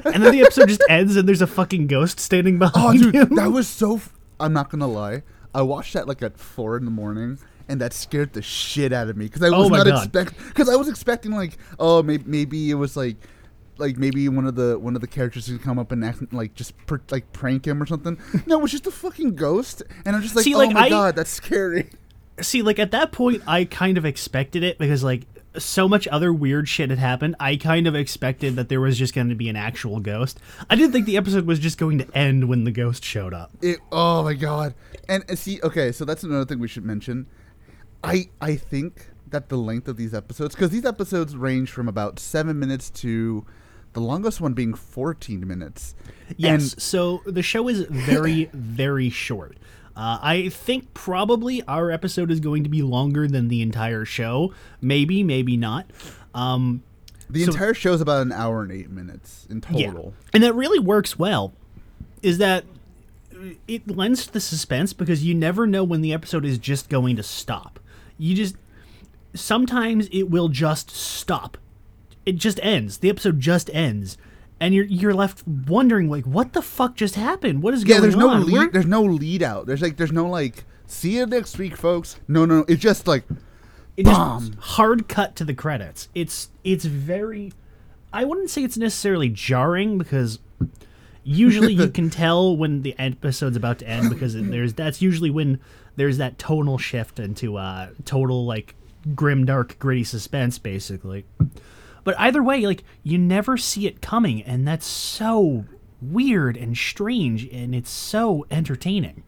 And 0.05 0.23
then 0.23 0.31
the 0.31 0.41
episode 0.41 0.69
just 0.69 0.83
ends, 0.89 1.15
and 1.15 1.27
there's 1.27 1.41
a 1.41 1.47
fucking 1.47 1.87
ghost 1.87 2.19
standing 2.19 2.55
Oh, 2.55 2.59
behind 2.71 2.99
dude, 2.99 3.15
him. 3.15 3.35
that 3.35 3.51
was 3.51 3.67
so. 3.67 3.97
F- 3.97 4.13
I'm 4.39 4.53
not 4.53 4.69
gonna 4.69 4.87
lie. 4.87 5.23
I 5.55 5.61
watched 5.61 5.93
that 5.93 6.07
like 6.07 6.21
at 6.23 6.37
four 6.39 6.75
in 6.77 6.85
the 6.85 6.91
morning, 6.91 7.37
and 7.69 7.79
that 7.79 7.93
scared 7.93 8.33
the 8.33 8.41
shit 8.41 8.91
out 8.91 9.07
of 9.07 9.15
me 9.17 9.25
because 9.25 9.43
I 9.43 9.49
was 9.51 9.67
Oh 9.67 9.69
not 9.69 9.85
expect 9.87 10.35
because 10.47 10.67
I 10.67 10.75
was 10.75 10.89
expecting 10.89 11.31
like 11.33 11.57
oh 11.77 12.01
maybe 12.01 12.23
maybe 12.25 12.71
it 12.71 12.73
was 12.75 12.97
like 12.97 13.17
like 13.77 13.97
maybe 13.97 14.27
one 14.29 14.45
of 14.45 14.55
the 14.55 14.77
one 14.79 14.95
of 14.95 15.01
the 15.01 15.07
characters 15.07 15.49
would 15.49 15.61
come 15.61 15.79
up 15.79 15.91
and 15.91 16.03
act 16.05 16.31
like 16.33 16.53
just 16.55 16.77
pr- 16.85 16.97
like 17.09 17.31
prank 17.33 17.65
him 17.65 17.81
or 17.81 17.85
something. 17.85 18.17
No, 18.45 18.59
it 18.59 18.61
was 18.61 18.71
just 18.71 18.87
a 18.87 18.91
fucking 18.91 19.35
ghost, 19.35 19.83
and 20.05 20.15
I'm 20.15 20.21
just 20.21 20.35
like 20.35 20.43
See, 20.43 20.53
oh 20.55 20.59
like, 20.59 20.71
my 20.73 20.81
I- 20.85 20.89
god, 20.89 21.15
that's 21.15 21.29
scary. 21.31 21.89
See, 22.41 22.61
like 22.61 22.79
at 22.79 22.91
that 22.91 23.11
point, 23.11 23.43
I 23.47 23.65
kind 23.65 23.97
of 23.97 24.05
expected 24.05 24.63
it 24.63 24.77
because 24.79 25.03
like 25.03 25.27
so 25.57 25.87
much 25.87 26.07
other 26.07 26.33
weird 26.33 26.67
shit 26.67 26.89
had 26.89 26.97
happened. 26.97 27.35
I 27.39 27.57
kind 27.57 27.85
of 27.85 27.93
expected 27.93 28.55
that 28.55 28.69
there 28.69 28.81
was 28.81 28.97
just 28.97 29.13
going 29.13 29.29
to 29.29 29.35
be 29.35 29.49
an 29.49 29.55
actual 29.55 29.99
ghost. 29.99 30.39
I 30.67 30.75
didn't 30.75 30.93
think 30.93 31.05
the 31.05 31.15
episode 31.15 31.45
was 31.45 31.59
just 31.59 31.77
going 31.77 31.99
to 31.99 32.17
end 32.17 32.49
when 32.49 32.63
the 32.63 32.71
ghost 32.71 33.05
showed 33.05 33.35
up. 33.35 33.51
It, 33.61 33.77
oh 33.91 34.23
my 34.23 34.33
god! 34.33 34.73
And 35.07 35.23
uh, 35.29 35.35
see, 35.35 35.59
okay, 35.61 35.91
so 35.91 36.05
that's 36.05 36.23
another 36.23 36.45
thing 36.45 36.59
we 36.59 36.67
should 36.67 36.85
mention. 36.85 37.27
I 38.03 38.29
I 38.41 38.55
think 38.55 39.09
that 39.29 39.49
the 39.49 39.57
length 39.57 39.87
of 39.87 39.97
these 39.97 40.13
episodes, 40.13 40.55
because 40.55 40.69
these 40.71 40.85
episodes 40.85 41.35
range 41.35 41.71
from 41.71 41.87
about 41.87 42.19
seven 42.19 42.59
minutes 42.59 42.89
to 42.91 43.45
the 43.93 44.01
longest 44.01 44.41
one 44.41 44.53
being 44.53 44.73
fourteen 44.73 45.47
minutes. 45.47 45.95
Yes. 46.37 46.51
And 46.51 46.81
so 46.81 47.21
the 47.25 47.41
show 47.41 47.67
is 47.67 47.81
very, 47.81 48.45
very 48.53 49.09
short. 49.09 49.57
Uh, 49.95 50.17
I 50.21 50.49
think 50.49 50.93
probably 50.95 51.61
our 51.67 51.91
episode 51.91 52.31
is 52.31 52.39
going 52.39 52.63
to 52.63 52.69
be 52.69 52.81
longer 52.81 53.27
than 53.27 53.47
the 53.47 53.61
entire 53.61 54.05
show. 54.05 54.51
Maybe, 54.81 55.21
maybe 55.21 55.55
not. 55.55 55.85
Um, 56.33 56.81
the 57.29 57.43
so- 57.43 57.51
entire 57.51 57.73
show 57.75 57.93
is 57.93 58.01
about 58.01 58.23
an 58.23 58.31
hour 58.31 58.63
and 58.63 58.71
eight 58.71 58.89
minutes 58.89 59.45
in 59.49 59.61
total. 59.61 59.79
yeah. 59.79 59.87
total. 59.91 60.13
And 60.33 60.43
that 60.43 60.55
really 60.55 60.79
works 60.79 61.19
well. 61.19 61.53
Is 62.23 62.39
that 62.39 62.65
it 63.67 63.87
lends 63.87 64.25
to 64.27 64.33
the 64.33 64.39
suspense 64.39 64.93
because 64.93 65.23
you 65.23 65.35
never 65.35 65.67
know 65.67 65.83
when 65.83 66.01
the 66.01 66.13
episode 66.13 66.45
is 66.45 66.57
just 66.57 66.89
going 66.89 67.15
to 67.17 67.23
stop. 67.23 67.79
You 68.17 68.35
just 68.35 68.55
sometimes 69.35 70.07
it 70.07 70.23
will 70.23 70.49
just 70.49 70.89
stop. 70.91 71.57
It 72.25 72.37
just 72.37 72.59
ends. 72.63 72.99
The 72.99 73.09
episode 73.09 73.39
just 73.39 73.69
ends. 73.73 74.17
And 74.59 74.73
you're 74.73 74.85
you're 74.85 75.13
left 75.13 75.45
wondering 75.47 76.09
like 76.09 76.25
what 76.25 76.53
the 76.53 76.61
fuck 76.61 76.95
just 76.95 77.15
happened? 77.15 77.61
What 77.63 77.73
is 77.73 77.83
Yeah, 77.83 77.95
going 77.97 78.01
there's 78.03 78.15
no 78.15 78.29
on? 78.29 78.51
Where- 78.51 78.61
lead. 78.63 78.73
There's 78.73 78.85
no 78.85 79.01
lead 79.03 79.43
out. 79.43 79.65
There's 79.65 79.81
like 79.81 79.97
there's 79.97 80.11
no 80.11 80.27
like. 80.27 80.63
See 80.85 81.17
you 81.17 81.25
next 81.25 81.57
week, 81.57 81.75
folks. 81.75 82.17
No, 82.27 82.45
no, 82.45 82.59
no. 82.59 82.65
It's 82.67 82.81
just 82.81 83.07
like 83.07 83.23
it 83.97 84.05
just 84.05 84.17
Bomb. 84.17 84.53
hard 84.59 85.07
cut 85.07 85.35
to 85.37 85.43
the 85.43 85.53
credits. 85.53 86.07
It's 86.15 86.49
it's 86.63 86.85
very 86.85 87.51
I 88.13 88.23
wouldn't 88.25 88.49
say 88.51 88.63
it's 88.63 88.77
necessarily 88.77 89.29
jarring 89.29 89.97
because 89.97 90.39
usually 91.23 91.73
you 91.73 91.87
can 91.93 92.09
tell 92.09 92.55
when 92.55 92.83
the 92.83 92.95
episode's 92.99 93.57
about 93.57 93.79
to 93.79 93.87
end 93.87 94.09
because 94.09 94.33
there's 94.35 94.73
that's 94.73 95.01
usually 95.01 95.29
when 95.29 95.59
there's 95.95 96.17
that 96.19 96.37
tonal 96.37 96.77
shift 96.77 97.19
into 97.19 97.57
uh 97.57 97.89
total 98.05 98.45
like 98.45 98.75
grim 99.15 99.45
dark 99.45 99.77
gritty 99.79 100.03
suspense 100.03 100.57
basically. 100.59 101.25
But 102.03 102.19
either 102.19 102.43
way, 102.43 102.65
like 102.65 102.83
you 103.03 103.17
never 103.17 103.57
see 103.57 103.87
it 103.87 104.01
coming 104.01 104.41
and 104.43 104.67
that's 104.67 104.85
so 104.85 105.65
weird 106.01 106.57
and 106.57 106.75
strange 106.77 107.45
and 107.45 107.73
it's 107.73 107.89
so 107.89 108.45
entertaining. 108.51 109.23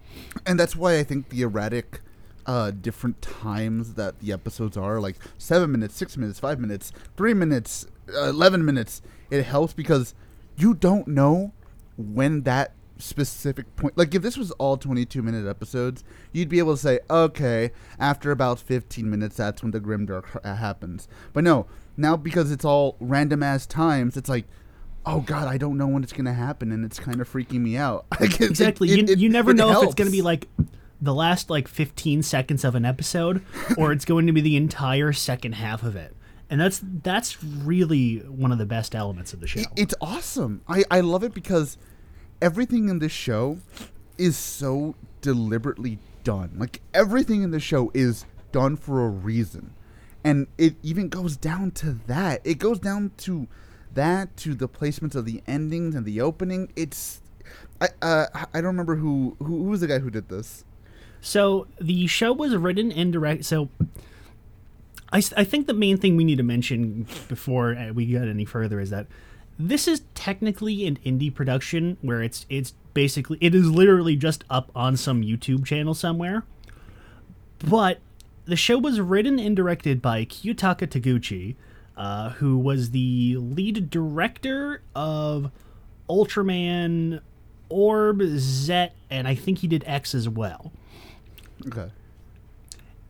and 0.46 0.60
that's 0.60 0.76
why 0.76 1.00
I 1.00 1.04
think 1.04 1.30
the 1.30 1.42
erratic, 1.42 2.02
uh, 2.46 2.72
different 2.72 3.22
times 3.22 3.94
that 3.96 4.20
the 4.20 4.32
episodes 4.34 4.76
are 4.78 5.00
like 5.00 5.16
seven 5.38 5.72
minutes, 5.72 5.96
six 5.96 6.18
minutes, 6.18 6.40
five 6.40 6.60
minutes, 6.60 6.92
three 7.18 7.34
minutes, 7.34 7.88
uh, 8.14 8.30
eleven 8.30 8.64
minutes. 8.64 9.02
It 9.32 9.44
helps 9.44 9.74
because 9.74 10.14
you 10.58 10.74
don't 10.74 11.08
know 11.08 11.54
when 11.98 12.44
that 12.44 12.74
specific 12.98 13.76
point. 13.76 13.98
Like 13.98 14.14
if 14.14 14.22
this 14.22 14.38
was 14.38 14.52
all 14.52 14.78
twenty-two 14.78 15.24
minute 15.24 15.48
episodes, 15.48 16.04
you'd 16.34 16.50
be 16.50 16.60
able 16.60 16.76
to 16.76 16.82
say, 16.82 17.00
okay, 17.10 17.72
after 18.00 18.32
about 18.32 18.60
fifteen 18.60 19.10
minutes, 19.10 19.38
that's 19.38 19.62
when 19.64 19.72
the 19.72 19.80
grimdark 19.80 20.26
ha- 20.44 20.56
happens. 20.56 21.08
But 21.34 21.44
no, 21.44 21.66
now 21.98 22.16
because 22.18 22.52
it's 22.52 22.66
all 22.66 22.96
random 23.00 23.44
ass 23.44 23.66
times, 23.66 24.18
it's 24.18 24.30
like. 24.30 24.46
Oh 25.08 25.20
God, 25.22 25.48
I 25.48 25.60
don't 25.60 25.78
know 25.78 25.86
when 25.86 26.02
it's 26.02 26.14
gonna 26.14 26.34
happen, 26.34 26.72
and 26.72 26.84
it's 26.84 26.98
kind 26.98 27.22
of 27.22 27.32
freaking 27.32 27.62
me 27.62 27.78
out. 27.78 28.08
Like, 28.20 28.42
it- 28.42 28.50
Exactly. 28.50 28.90
it- 28.90 28.98
you, 28.98 29.14
it- 29.14 29.20
you 29.20 29.30
never 29.30 29.54
know 29.54 29.70
if 29.70 29.84
it's 29.84 29.94
going 29.94 30.08
to 30.08 30.12
be 30.12 30.24
like 30.24 30.48
the 31.00 31.14
last 31.14 31.52
like 31.52 31.68
15 31.68 32.24
seconds 32.24 32.64
of 32.64 32.74
an 32.74 32.86
episode 32.86 33.44
or 33.78 33.92
it's 33.92 34.04
going 34.04 34.26
to 34.26 34.34
be 34.34 34.42
the 34.42 34.56
entire 34.58 35.14
second 35.14 35.52
half 35.52 35.84
of 35.84 35.96
it. 35.96 36.16
And 36.50 36.60
that's 36.60 36.82
that's 37.04 37.44
really 37.44 38.18
one 38.18 38.52
of 38.52 38.58
the 38.58 38.66
best 38.66 38.96
elements 38.96 39.32
of 39.32 39.42
the 39.42 39.48
show. 39.48 39.62
It's 39.76 39.94
awesome. 40.02 40.62
I, 40.68 40.84
I 40.90 41.02
love 41.02 41.24
it 41.24 41.36
because 41.36 41.78
everything 42.42 42.90
in 42.90 42.98
this 42.98 43.12
show 43.12 43.60
is 44.18 44.36
so 44.36 44.96
deliberately 45.22 46.00
done. 46.24 46.56
Like 46.58 46.82
everything 46.96 47.44
in 47.44 47.52
the 47.52 47.60
show 47.60 47.92
is 47.94 48.26
done 48.52 48.76
for 48.76 49.06
a 49.06 49.10
reason. 49.10 49.75
And 50.26 50.48
it 50.58 50.76
even 50.82 51.08
goes 51.08 51.38
down 51.38 51.70
to 51.72 52.00
that. 52.08 52.42
It 52.44 52.56
goes 52.56 52.80
down 52.80 53.12
to 53.18 53.48
that 53.94 54.36
to 54.38 54.56
the 54.56 54.68
placements 54.68 55.14
of 55.14 55.26
the 55.26 55.44
endings 55.46 55.94
and 55.94 56.04
the 56.04 56.20
opening. 56.20 56.74
It's 56.76 57.22
I 57.80 57.90
uh, 58.02 58.26
I 58.34 58.56
don't 58.56 58.66
remember 58.66 58.96
who, 58.96 59.38
who 59.38 59.46
who 59.46 59.70
was 59.70 59.82
the 59.82 59.88
guy 59.88 60.00
who 60.00 60.10
did 60.10 60.28
this. 60.30 60.66
So 61.22 61.68
the 61.80 62.08
show 62.08 62.34
was 62.34 62.56
written 62.56 62.92
and 62.92 63.14
direct. 63.14 63.46
So 63.46 63.70
I 65.14 65.22
I 65.38 65.44
think 65.44 65.68
the 65.68 65.76
main 65.76 65.98
thing 65.98 66.18
we 66.18 66.24
need 66.24 66.38
to 66.38 66.44
mention 66.44 67.06
before 67.28 67.76
uh, 67.76 67.94
we 67.94 68.08
get 68.08 68.28
any 68.28 68.46
further 68.46 68.80
is 68.80 68.90
that 68.90 69.06
this 69.60 69.88
is 69.88 70.02
technically 70.16 70.88
an 70.88 70.98
indie 71.06 71.34
production 71.34 71.98
where 72.02 72.24
it's 72.24 72.48
it's 72.50 72.74
basically 72.96 73.38
it 73.42 73.54
is 73.54 73.70
literally 73.70 74.16
just 74.16 74.44
up 74.50 74.72
on 74.76 74.98
some 74.98 75.22
YouTube 75.22 75.66
channel 75.66 75.94
somewhere. 75.94 76.44
But 77.60 78.00
the 78.46 78.56
show 78.56 78.78
was 78.78 79.00
written 79.00 79.40
and 79.40 79.56
directed 79.56 80.02
by 80.02 80.26
Kiyotaka 80.26 80.88
Taguchi, 80.88 81.56
uh, 81.98 82.30
who 82.32 82.58
was 82.58 82.92
the 82.92 83.38
lead 83.40 83.90
director 83.90 84.82
of 84.96 85.52
Ultraman, 86.10 87.22
Orb, 87.70 88.22
Zet, 88.38 88.94
and 89.10 89.28
I 89.28 89.36
think 89.36 89.60
he 89.60 89.68
did 89.68 89.84
X 89.88 90.14
as 90.14 90.30
well. 90.30 90.72
Okay. 91.68 91.90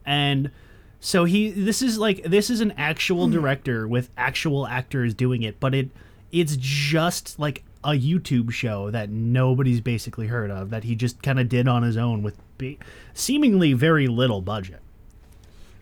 and 0.06 0.51
so 1.00 1.25
he 1.25 1.50
this 1.51 1.82
is 1.82 1.98
like 1.98 2.24
this 2.24 2.50
is 2.50 2.62
an 2.62 2.72
actual 2.77 3.27
director 3.27 3.88
with 3.88 4.10
actual 4.18 4.65
actors 4.68 5.13
doing 5.13 5.42
it 5.44 5.60
but 5.60 5.74
it 5.75 5.89
it's 6.32 6.56
just 6.58 7.38
like 7.39 7.63
a 7.84 7.92
youtube 7.92 8.51
show 8.51 8.89
that 8.92 9.10
nobody's 9.10 9.82
basically 9.82 10.27
heard 10.27 10.50
of 10.51 10.70
that 10.70 10.84
he 10.84 10.96
just 10.96 11.22
kind 11.22 11.39
of 11.39 11.50
did 11.50 11.68
on 11.68 11.84
his 11.84 11.98
own 11.98 12.24
with 12.24 12.38
be- 12.58 12.80
seemingly 13.13 13.74
very 13.74 14.08
little 14.08 14.42
budget 14.42 14.80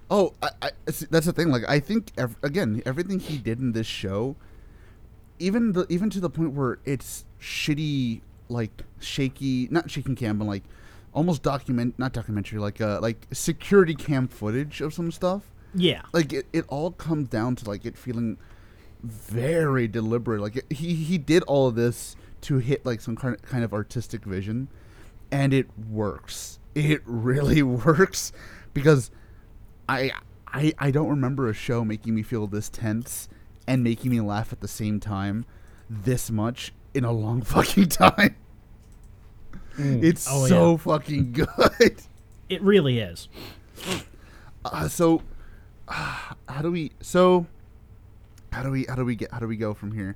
Oh, 0.09 0.33
I, 0.41 0.49
I, 0.61 0.91
see, 0.91 1.07
that's 1.09 1.25
the 1.25 1.33
thing. 1.33 1.49
Like, 1.49 1.63
I 1.67 1.79
think 1.79 2.11
ev- 2.17 2.37
again, 2.43 2.81
everything 2.85 3.19
he 3.19 3.37
did 3.37 3.59
in 3.59 3.71
this 3.71 3.87
show, 3.87 4.35
even 5.39 5.73
the 5.73 5.85
even 5.89 6.09
to 6.11 6.19
the 6.19 6.29
point 6.29 6.53
where 6.53 6.79
it's 6.85 7.25
shitty, 7.41 8.21
like 8.49 8.83
shaky, 8.99 9.67
not 9.71 9.89
shaking 9.89 10.15
cam, 10.15 10.37
but 10.37 10.45
like 10.45 10.63
almost 11.13 11.43
document, 11.43 11.97
not 11.97 12.13
documentary, 12.13 12.59
like 12.59 12.81
uh, 12.81 12.99
like 13.01 13.27
security 13.31 13.95
cam 13.95 14.27
footage 14.27 14.81
of 14.81 14.93
some 14.93 15.11
stuff. 15.11 15.43
yeah 15.73 16.01
Like 16.13 16.33
it, 16.33 16.45
it 16.53 16.65
all 16.67 16.91
comes 16.91 17.29
down 17.29 17.55
to 17.57 17.69
like 17.69 17.85
it 17.85 17.97
feeling 17.97 18.37
very 19.03 19.87
deliberate. 19.87 20.41
Like 20.41 20.57
it, 20.57 20.71
he 20.71 20.95
he 20.95 21.17
did 21.17 21.43
all 21.43 21.67
of 21.67 21.75
this 21.75 22.15
to 22.41 22.57
hit 22.57 22.85
like 22.85 23.01
some 23.01 23.15
kind 23.15 23.41
kind 23.41 23.63
of 23.63 23.73
artistic 23.73 24.23
vision, 24.25 24.67
and 25.31 25.53
it 25.53 25.67
works. 25.89 26.59
It 26.75 27.01
really 27.05 27.63
works 27.63 28.31
because 28.73 29.11
I 29.89 30.11
I 30.47 30.73
I 30.79 30.91
don't 30.91 31.09
remember 31.09 31.49
a 31.49 31.53
show 31.53 31.83
making 31.83 32.15
me 32.15 32.23
feel 32.23 32.47
this 32.47 32.69
tense 32.69 33.27
and 33.67 33.83
making 33.83 34.11
me 34.11 34.21
laugh 34.21 34.51
at 34.53 34.59
the 34.61 34.67
same 34.67 34.99
time 34.99 35.45
this 35.89 36.29
much 36.31 36.73
in 36.93 37.03
a 37.03 37.11
long 37.11 37.41
fucking 37.43 37.89
time. 37.89 38.35
It's 39.77 40.27
Oh, 40.29 40.45
so 40.47 40.71
yeah. 40.71 40.77
fucking 40.77 41.31
good. 41.33 42.01
it 42.49 42.61
really 42.61 42.99
is 42.99 43.27
Uh, 44.65 44.87
so, 44.87 45.21
uh, 45.87 46.33
how 46.47 46.61
do 46.61 46.71
we? 46.71 46.91
So, 47.01 47.47
how 48.51 48.63
do 48.63 48.69
we 48.71 48.85
how 48.87 48.95
do 48.95 49.03
we 49.05 49.15
get 49.15 49.31
how 49.31 49.39
do 49.39 49.47
we 49.47 49.57
go 49.57 49.73
from 49.73 49.91
here? 49.93 50.15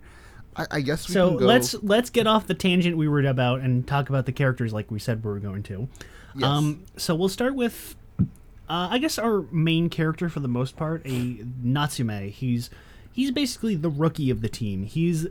I, 0.55 0.67
I 0.71 0.81
guess 0.81 1.07
we 1.07 1.13
So 1.13 1.29
can 1.29 1.37
go. 1.39 1.45
let's 1.45 1.73
let's 1.83 2.09
get 2.09 2.27
off 2.27 2.47
the 2.47 2.53
tangent 2.53 2.97
we 2.97 3.07
were 3.07 3.21
about 3.25 3.61
and 3.61 3.85
talk 3.87 4.09
about 4.09 4.25
the 4.25 4.31
characters 4.31 4.73
like 4.73 4.89
we 4.91 4.99
said 4.99 5.23
we 5.23 5.31
were 5.31 5.39
going 5.39 5.63
to. 5.63 5.87
Yes. 6.35 6.43
Um, 6.47 6.83
so 6.97 7.15
we'll 7.15 7.29
start 7.29 7.55
with, 7.55 7.95
uh, 8.69 8.89
I 8.91 8.97
guess 8.97 9.17
our 9.17 9.43
main 9.51 9.89
character 9.89 10.29
for 10.29 10.39
the 10.39 10.47
most 10.47 10.75
part, 10.75 11.01
a 11.05 11.37
Natsume. 11.63 12.29
He's 12.29 12.69
he's 13.11 13.31
basically 13.31 13.75
the 13.75 13.89
rookie 13.89 14.29
of 14.29 14.41
the 14.41 14.49
team. 14.49 14.83
He's 14.83 15.27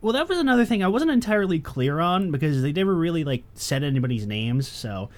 well, 0.00 0.12
that 0.12 0.28
was 0.28 0.38
another 0.38 0.64
thing 0.64 0.82
I 0.82 0.88
wasn't 0.88 1.10
entirely 1.10 1.58
clear 1.58 2.00
on 2.00 2.30
because 2.30 2.62
they 2.62 2.72
never 2.72 2.94
really 2.94 3.24
like 3.24 3.44
said 3.54 3.82
anybody's 3.82 4.26
names. 4.26 4.68
So 4.68 5.10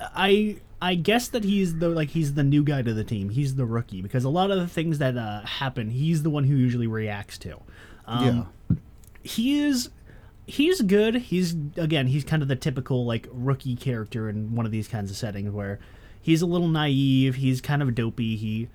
I 0.00 0.56
I 0.80 0.94
guess 0.94 1.28
that 1.28 1.44
he's 1.44 1.78
the 1.78 1.88
like 1.88 2.10
he's 2.10 2.34
the 2.34 2.44
new 2.44 2.64
guy 2.64 2.82
to 2.82 2.94
the 2.94 3.04
team. 3.04 3.28
He's 3.28 3.56
the 3.56 3.66
rookie 3.66 4.00
because 4.00 4.24
a 4.24 4.30
lot 4.30 4.50
of 4.50 4.58
the 4.58 4.68
things 4.68 4.98
that 4.98 5.16
uh, 5.16 5.42
happen, 5.42 5.90
he's 5.90 6.22
the 6.22 6.30
one 6.30 6.44
who 6.44 6.54
usually 6.56 6.86
reacts 6.86 7.36
to. 7.38 7.58
Um, 8.06 8.48
yeah. 8.70 8.76
he 9.22 9.60
is 9.60 9.90
he's 10.46 10.82
good 10.82 11.14
he's 11.14 11.54
again 11.76 12.08
he's 12.08 12.24
kind 12.24 12.42
of 12.42 12.48
the 12.48 12.56
typical 12.56 13.04
like 13.04 13.28
rookie 13.30 13.76
character 13.76 14.28
in 14.28 14.52
one 14.54 14.66
of 14.66 14.72
these 14.72 14.88
kinds 14.88 15.08
of 15.08 15.16
settings 15.16 15.52
where 15.52 15.78
he's 16.22 16.42
a 16.42 16.46
little 16.46 16.68
naive. 16.68 17.36
He's 17.36 17.60
kind 17.60 17.82
of 17.82 17.94
dopey. 17.94 18.36
He 18.36 18.68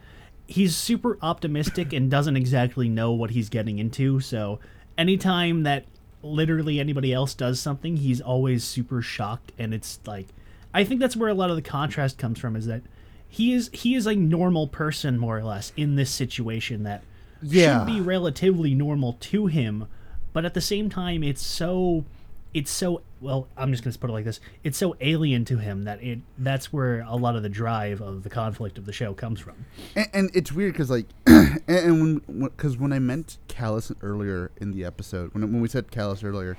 he's 0.48 0.76
super 0.76 1.18
optimistic 1.22 1.92
and 1.94 2.10
doesn't 2.12 2.38
exactly 2.38 2.88
know 2.88 3.12
what 3.12 3.32
he's 3.32 3.50
getting 3.50 3.80
into. 3.80 4.20
So 4.20 4.60
anytime 4.98 5.64
that 5.64 5.86
literally 6.22 6.80
anybody 6.80 7.14
else 7.14 7.34
does 7.36 7.60
something 7.60 7.98
he's 7.98 8.22
always 8.22 8.64
super 8.64 9.02
shocked. 9.02 9.52
And 9.60 9.74
it's 9.74 10.00
like 10.06 10.28
i 10.74 10.84
think 10.84 11.00
that's 11.00 11.16
where 11.16 11.30
a 11.30 11.34
lot 11.34 11.50
of 11.50 11.56
the 11.56 11.62
contrast 11.62 12.18
comes 12.18 12.38
from 12.40 12.56
is 12.56 12.66
that 12.66 12.82
he 13.30 13.54
is 13.54 13.70
he 13.74 13.96
is 13.96 14.06
a 14.08 14.16
normal 14.16 14.68
person 14.68 15.18
more 15.18 15.38
or 15.38 15.44
less 15.44 15.72
in 15.78 15.96
this 15.96 16.10
situation 16.12 16.84
that 16.84 17.02
Yeah. 17.42 17.80
should 17.86 17.94
be 17.94 18.02
relatively 18.02 18.74
normal 18.74 19.14
to 19.14 19.46
him, 19.48 19.88
but 20.34 20.46
at 20.46 20.54
the 20.54 20.62
same 20.62 20.90
time, 20.90 21.22
it's 21.24 21.42
so, 21.42 22.06
it's 22.54 22.72
so 22.72 23.02
well. 23.22 23.48
I'm 23.58 23.72
just 23.72 23.84
gonna 23.84 23.98
put 23.98 24.10
it 24.10 24.14
like 24.14 24.26
this: 24.26 24.40
it's 24.64 24.78
so 24.78 24.96
alien 25.02 25.46
to 25.46 25.58
him 25.58 25.84
that 25.84 26.02
it 26.02 26.20
that's 26.38 26.72
where 26.72 27.02
a 27.02 27.16
lot 27.16 27.36
of 27.36 27.44
the 27.44 27.50
drive 27.50 28.02
of 28.02 28.24
the 28.24 28.30
conflict 28.30 28.78
of 28.78 28.86
the 28.86 28.94
show 28.94 29.14
comes 29.14 29.40
from. 29.40 29.66
and, 29.96 30.08
and 30.14 30.32
it's 30.34 30.52
weird 30.52 30.74
because 30.74 30.90
like 30.90 31.08
and, 31.68 32.00
when 32.28 32.50
because 32.50 32.78
when 32.78 32.94
i 32.94 33.00
meant 33.00 33.38
callus 33.48 33.92
earlier 34.02 34.52
in 34.58 34.72
the 34.72 34.84
episode 34.84 35.34
when, 35.34 35.42
when 35.44 35.62
we 35.62 35.68
said 35.68 35.92
callus 35.92 36.24
earlier 36.24 36.58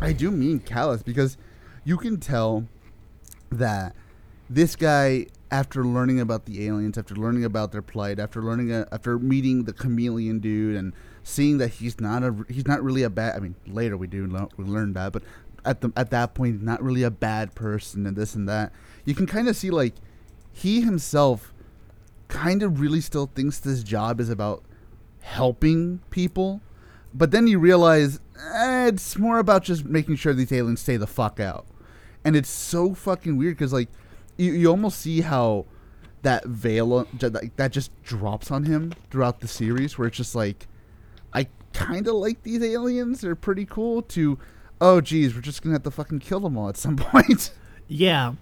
i 0.00 0.12
do 0.12 0.30
mean 0.30 0.60
callus 0.60 1.02
because 1.02 1.36
you 1.84 1.96
can 1.96 2.18
tell 2.18 2.66
that 3.50 3.94
this 4.50 4.76
guy 4.76 5.26
after 5.50 5.84
learning 5.84 6.20
about 6.20 6.44
the 6.46 6.66
aliens 6.66 6.98
after 6.98 7.14
learning 7.14 7.44
about 7.44 7.72
their 7.72 7.82
plight 7.82 8.18
after 8.18 8.42
learning 8.42 8.72
uh, 8.72 8.84
after 8.92 9.18
meeting 9.18 9.64
the 9.64 9.72
chameleon 9.72 10.40
dude 10.40 10.76
and 10.76 10.92
seeing 11.26 11.58
that 11.58 11.68
he's 11.68 12.00
not 12.00 12.22
a 12.22 12.34
he's 12.48 12.66
not 12.66 12.82
really 12.82 13.02
a 13.02 13.10
bad 13.10 13.34
i 13.34 13.40
mean 13.40 13.56
later 13.66 13.96
we 13.96 14.06
do 14.06 14.26
lo- 14.26 14.48
we 14.56 14.64
learn 14.64 14.92
that 14.92 15.12
but 15.12 15.22
at 15.66 15.80
the 15.80 15.92
at 15.96 16.10
that 16.10 16.32
point 16.34 16.62
not 16.62 16.82
really 16.82 17.02
a 17.02 17.10
bad 17.10 17.54
person 17.54 18.06
and 18.06 18.16
this 18.16 18.34
and 18.34 18.48
that. 18.48 18.72
You 19.04 19.14
can 19.14 19.26
kind 19.26 19.48
of 19.48 19.56
see 19.56 19.70
like 19.70 19.94
he 20.52 20.80
himself 20.80 21.52
kind 22.28 22.62
of 22.62 22.80
really 22.80 23.00
still 23.00 23.26
thinks 23.26 23.58
this 23.58 23.82
job 23.82 24.20
is 24.20 24.30
about 24.30 24.62
helping 25.20 26.00
people 26.10 26.60
but 27.12 27.30
then 27.32 27.46
you 27.46 27.58
realize 27.58 28.20
eh, 28.52 28.86
it's 28.86 29.18
more 29.18 29.38
about 29.38 29.64
just 29.64 29.84
making 29.84 30.16
sure 30.16 30.32
these 30.32 30.52
aliens 30.52 30.80
stay 30.80 30.96
the 30.96 31.06
fuck 31.06 31.40
out. 31.40 31.66
And 32.24 32.36
it's 32.36 32.50
so 32.50 32.94
fucking 32.94 33.36
weird 33.36 33.56
because 33.56 33.72
like 33.72 33.88
you, 34.36 34.52
you 34.52 34.68
almost 34.68 35.00
see 35.00 35.22
how 35.22 35.66
that 36.22 36.44
veil 36.44 37.06
that 37.56 37.72
just 37.72 37.90
drops 38.02 38.50
on 38.50 38.64
him 38.64 38.92
throughout 39.10 39.40
the 39.40 39.48
series 39.48 39.96
where 39.96 40.08
it's 40.08 40.16
just 40.16 40.34
like 40.34 40.66
kind 41.76 42.08
of 42.08 42.14
like 42.14 42.42
these 42.42 42.62
aliens 42.62 43.20
they're 43.20 43.34
pretty 43.34 43.64
cool 43.64 44.02
to 44.02 44.38
oh 44.80 45.00
geez 45.00 45.34
we're 45.34 45.40
just 45.40 45.62
gonna 45.62 45.74
have 45.74 45.82
to 45.82 45.90
fucking 45.90 46.18
kill 46.18 46.40
them 46.40 46.56
all 46.56 46.68
at 46.68 46.76
some 46.76 46.96
point 46.96 47.50
Yeah, 47.88 48.34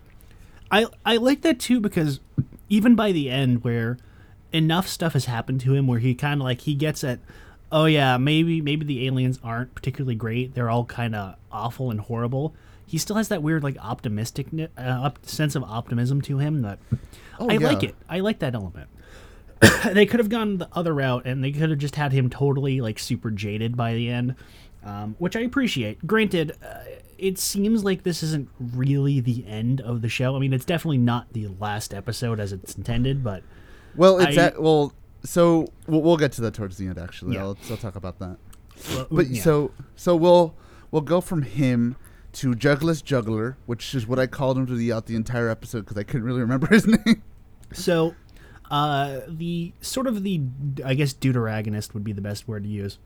I 0.70 0.86
I 1.04 1.16
like 1.18 1.42
that 1.42 1.60
too 1.60 1.78
because 1.80 2.20
even 2.68 2.94
by 2.94 3.12
the 3.12 3.28
end, 3.30 3.62
where 3.62 3.98
enough 4.52 4.88
stuff 4.88 5.12
has 5.12 5.26
happened 5.26 5.60
to 5.60 5.74
him, 5.74 5.86
where 5.86 5.98
he 5.98 6.14
kind 6.14 6.40
of 6.40 6.44
like 6.44 6.62
he 6.62 6.74
gets 6.74 7.04
at, 7.04 7.18
oh 7.70 7.84
yeah, 7.84 8.16
maybe 8.16 8.62
maybe 8.62 8.86
the 8.86 9.06
aliens 9.06 9.38
aren't 9.44 9.74
particularly 9.74 10.14
great. 10.14 10.54
They're 10.54 10.70
all 10.70 10.86
kind 10.86 11.14
of 11.14 11.36
awful 11.52 11.90
and 11.90 12.00
horrible. 12.00 12.54
He 12.86 12.96
still 12.96 13.16
has 13.16 13.28
that 13.28 13.42
weird 13.42 13.62
like 13.62 13.76
optimistic 13.78 14.46
uh, 14.78 15.10
sense 15.22 15.54
of 15.54 15.62
optimism 15.64 16.22
to 16.22 16.38
him 16.38 16.62
that 16.62 16.78
Oh, 17.38 17.50
I 17.50 17.56
like 17.58 17.82
it. 17.82 17.94
I 18.08 18.20
like 18.20 18.38
that 18.38 18.54
element. 18.54 18.88
they 19.92 20.06
could 20.06 20.20
have 20.20 20.28
gone 20.28 20.58
the 20.58 20.68
other 20.72 20.94
route 20.94 21.26
and 21.26 21.42
they 21.42 21.52
could 21.52 21.70
have 21.70 21.78
just 21.78 21.96
had 21.96 22.12
him 22.12 22.28
totally 22.30 22.80
like 22.80 22.98
super 22.98 23.30
jaded 23.30 23.76
by 23.76 23.94
the 23.94 24.08
end 24.08 24.34
um, 24.84 25.14
which 25.18 25.36
i 25.36 25.40
appreciate 25.40 26.04
granted 26.06 26.52
uh, 26.64 26.78
it 27.18 27.38
seems 27.38 27.84
like 27.84 28.02
this 28.02 28.22
isn't 28.22 28.48
really 28.58 29.20
the 29.20 29.44
end 29.46 29.80
of 29.80 30.02
the 30.02 30.08
show 30.08 30.36
i 30.36 30.38
mean 30.38 30.52
it's 30.52 30.64
definitely 30.64 30.98
not 30.98 31.32
the 31.32 31.48
last 31.60 31.94
episode 31.94 32.40
as 32.40 32.52
it's 32.52 32.74
intended 32.76 33.22
but 33.22 33.42
well 33.96 34.18
it's 34.18 34.36
I- 34.36 34.46
at 34.46 34.60
well 34.62 34.92
so 35.24 35.66
we'll, 35.86 36.02
we'll 36.02 36.16
get 36.18 36.32
to 36.32 36.42
that 36.42 36.54
towards 36.54 36.76
the 36.76 36.86
end 36.86 36.98
actually 36.98 37.34
Yeah. 37.34 37.42
I'll, 37.44 37.58
I'll 37.70 37.76
talk 37.76 37.96
about 37.96 38.18
that 38.18 38.36
well, 38.94 39.06
but 39.10 39.28
yeah. 39.28 39.42
so 39.42 39.70
so 39.96 40.16
we'll 40.16 40.54
we'll 40.90 41.02
go 41.02 41.20
from 41.20 41.42
him 41.42 41.96
to 42.32 42.54
Juggler's 42.56 43.00
Juggler, 43.00 43.56
which 43.66 43.94
is 43.94 44.08
what 44.08 44.18
I 44.18 44.26
called 44.26 44.58
him 44.58 44.66
throughout 44.66 45.06
the 45.06 45.14
entire 45.14 45.48
episode 45.48 45.82
because 45.82 45.96
I 45.96 46.02
couldn't 46.02 46.24
really 46.24 46.40
remember 46.40 46.66
his 46.70 46.84
name. 46.84 47.22
So, 47.72 48.14
uh, 48.74 49.20
the 49.28 49.72
sort 49.80 50.08
of 50.08 50.24
the 50.24 50.42
I 50.84 50.94
guess 50.94 51.14
deuteragonist 51.14 51.94
would 51.94 52.02
be 52.02 52.12
the 52.12 52.20
best 52.20 52.48
word 52.48 52.64
to 52.64 52.68
use. 52.68 52.98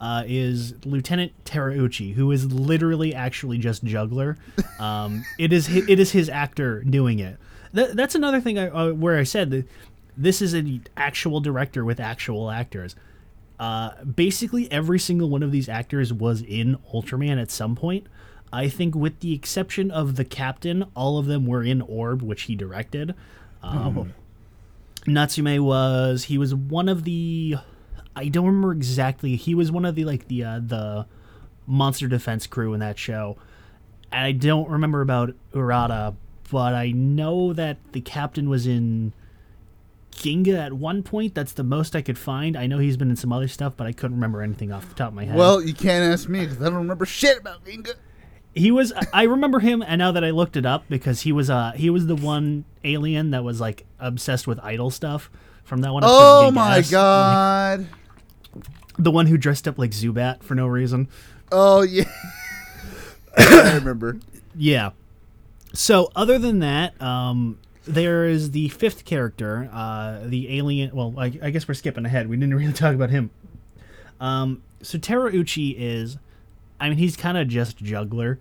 Uh, 0.00 0.22
is 0.26 0.74
Lieutenant 0.84 1.32
Terauchi, 1.44 2.14
who 2.14 2.30
is 2.30 2.52
literally 2.52 3.12
actually 3.12 3.58
just 3.58 3.82
juggler. 3.82 4.36
Um, 4.78 5.24
it 5.38 5.52
is 5.52 5.66
hi- 5.66 5.82
it 5.88 5.98
is 5.98 6.12
his 6.12 6.28
actor 6.28 6.84
doing 6.84 7.18
it. 7.18 7.36
That, 7.72 7.96
that's 7.96 8.14
another 8.14 8.40
thing 8.40 8.58
I, 8.58 8.68
uh, 8.68 8.92
where 8.92 9.16
I 9.18 9.24
said 9.24 9.50
that 9.50 9.66
this 10.16 10.40
is 10.40 10.54
an 10.54 10.84
actual 10.96 11.40
director 11.40 11.84
with 11.84 11.98
actual 11.98 12.50
actors. 12.50 12.94
Uh, 13.58 14.04
basically, 14.04 14.70
every 14.70 14.98
single 14.98 15.28
one 15.30 15.42
of 15.42 15.50
these 15.50 15.68
actors 15.68 16.12
was 16.12 16.42
in 16.42 16.78
Ultraman 16.94 17.40
at 17.40 17.50
some 17.50 17.74
point. 17.74 18.06
I 18.52 18.68
think, 18.68 18.94
with 18.94 19.18
the 19.20 19.34
exception 19.34 19.90
of 19.90 20.14
the 20.16 20.24
captain, 20.24 20.84
all 20.94 21.18
of 21.18 21.26
them 21.26 21.46
were 21.46 21.62
in 21.64 21.80
Orb, 21.80 22.22
which 22.22 22.42
he 22.42 22.54
directed. 22.54 23.14
Um, 23.62 24.14
Natsume 25.06 25.64
was 25.64 26.24
he 26.24 26.38
was 26.38 26.54
one 26.54 26.88
of 26.88 27.04
the 27.04 27.56
I 28.14 28.28
don't 28.28 28.46
remember 28.46 28.72
exactly. 28.72 29.36
He 29.36 29.54
was 29.54 29.72
one 29.72 29.84
of 29.84 29.94
the 29.94 30.04
like 30.04 30.28
the 30.28 30.44
uh, 30.44 30.60
the 30.64 31.06
monster 31.66 32.08
defense 32.08 32.46
crew 32.46 32.74
in 32.74 32.80
that 32.80 32.98
show. 32.98 33.36
And 34.10 34.24
I 34.24 34.32
don't 34.32 34.68
remember 34.68 35.00
about 35.00 35.34
Urata, 35.52 36.14
but 36.50 36.74
I 36.74 36.90
know 36.92 37.52
that 37.54 37.78
the 37.92 38.02
captain 38.02 38.48
was 38.48 38.66
in 38.66 39.14
Ginga 40.12 40.58
at 40.58 40.74
one 40.74 41.02
point. 41.02 41.34
That's 41.34 41.52
the 41.54 41.64
most 41.64 41.96
I 41.96 42.02
could 42.02 42.18
find. 42.18 42.56
I 42.56 42.66
know 42.66 42.78
he's 42.78 42.98
been 42.98 43.08
in 43.08 43.16
some 43.16 43.32
other 43.32 43.48
stuff, 43.48 43.72
but 43.76 43.86
I 43.86 43.92
couldn't 43.92 44.16
remember 44.16 44.42
anything 44.42 44.70
off 44.70 44.88
the 44.88 44.94
top 44.94 45.08
of 45.08 45.14
my 45.14 45.24
head. 45.24 45.36
Well, 45.36 45.62
you 45.62 45.72
can't 45.72 46.12
ask 46.12 46.28
me 46.28 46.40
because 46.40 46.60
I 46.60 46.66
don't 46.66 46.74
remember 46.74 47.06
shit 47.06 47.38
about 47.38 47.64
Ginga. 47.64 47.94
He 48.54 48.70
was 48.70 48.92
I 49.12 49.22
remember 49.24 49.60
him 49.60 49.82
and 49.82 49.98
now 49.98 50.12
that 50.12 50.24
I 50.24 50.30
looked 50.30 50.56
it 50.56 50.66
up 50.66 50.84
because 50.88 51.22
he 51.22 51.32
was 51.32 51.48
uh 51.50 51.72
he 51.74 51.88
was 51.90 52.06
the 52.06 52.16
one 52.16 52.64
alien 52.84 53.30
that 53.30 53.44
was 53.44 53.60
like 53.60 53.86
obsessed 53.98 54.46
with 54.46 54.58
idol 54.62 54.90
stuff 54.90 55.30
from 55.64 55.80
that 55.82 55.92
one 55.92 56.02
Oh 56.04 56.50
my 56.50 56.78
Ass. 56.78 56.90
god. 56.90 57.86
the 58.98 59.10
one 59.10 59.26
who 59.26 59.36
dressed 59.38 59.66
up 59.66 59.78
like 59.78 59.90
Zubat 59.92 60.42
for 60.42 60.54
no 60.54 60.66
reason. 60.66 61.08
Oh 61.50 61.82
yeah. 61.82 62.04
I 63.38 63.74
remember. 63.76 64.18
Yeah. 64.54 64.90
So 65.72 66.10
other 66.14 66.38
than 66.38 66.58
that, 66.58 67.00
um, 67.00 67.58
there 67.84 68.26
is 68.26 68.50
the 68.50 68.68
fifth 68.68 69.04
character, 69.06 69.70
uh, 69.72 70.20
the 70.24 70.58
alien. 70.58 70.94
Well, 70.94 71.14
I, 71.16 71.26
I 71.42 71.50
guess 71.50 71.66
we're 71.66 71.74
skipping 71.74 72.04
ahead. 72.04 72.28
We 72.28 72.36
didn't 72.36 72.54
really 72.54 72.72
talk 72.74 72.94
about 72.94 73.08
him. 73.10 73.30
Um, 74.20 74.62
so 74.82 74.98
Terauchi 74.98 75.74
is, 75.78 76.18
I 76.82 76.88
mean, 76.88 76.98
he's 76.98 77.16
kind 77.16 77.38
of 77.38 77.48
just 77.48 77.76
juggler. 77.78 78.38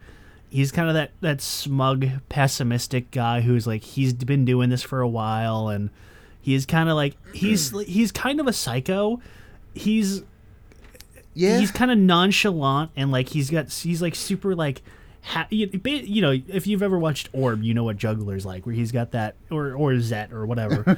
He's 0.50 0.72
kind 0.72 0.90
of 0.90 0.96
that 0.96 1.12
that 1.22 1.42
smug, 1.42 2.08
pessimistic 2.30 3.12
guy 3.12 3.42
who's 3.42 3.66
like 3.68 3.84
he's 3.84 4.14
been 4.14 4.44
doing 4.46 4.70
this 4.70 4.84
for 4.84 5.00
a 5.02 5.08
while, 5.08 5.70
and 5.70 5.90
he's 6.42 6.66
kind 6.66 6.90
of 6.90 6.96
like 6.96 7.16
he's 7.34 7.70
he's 7.88 8.12
kind 8.12 8.40
of 8.40 8.48
a 8.48 8.54
psycho. 8.54 9.22
He's 9.74 10.24
Yeah. 11.34 11.60
he's 11.60 11.72
kind 11.72 11.92
of 11.92 11.98
nonchalant 11.98 12.92
and 12.98 13.12
like 13.12 13.30
he's 13.30 13.50
got 13.50 13.72
he's 13.72 14.02
like 14.02 14.16
super 14.16 14.54
like 14.54 14.82
ha- 15.22 15.48
you, 15.50 15.70
you 15.86 16.22
know 16.22 16.32
if 16.50 16.68
you've 16.68 16.84
ever 16.84 17.00
watched 17.00 17.30
Orb 17.32 17.64
you 17.64 17.74
know 17.74 17.86
what 17.86 17.96
Juggler's 17.96 18.46
like 18.46 18.66
where 18.66 18.76
he's 18.76 18.92
got 18.92 19.12
that 19.12 19.36
or 19.50 19.74
or 19.74 19.98
Zet 20.00 20.34
or 20.34 20.46
whatever 20.46 20.98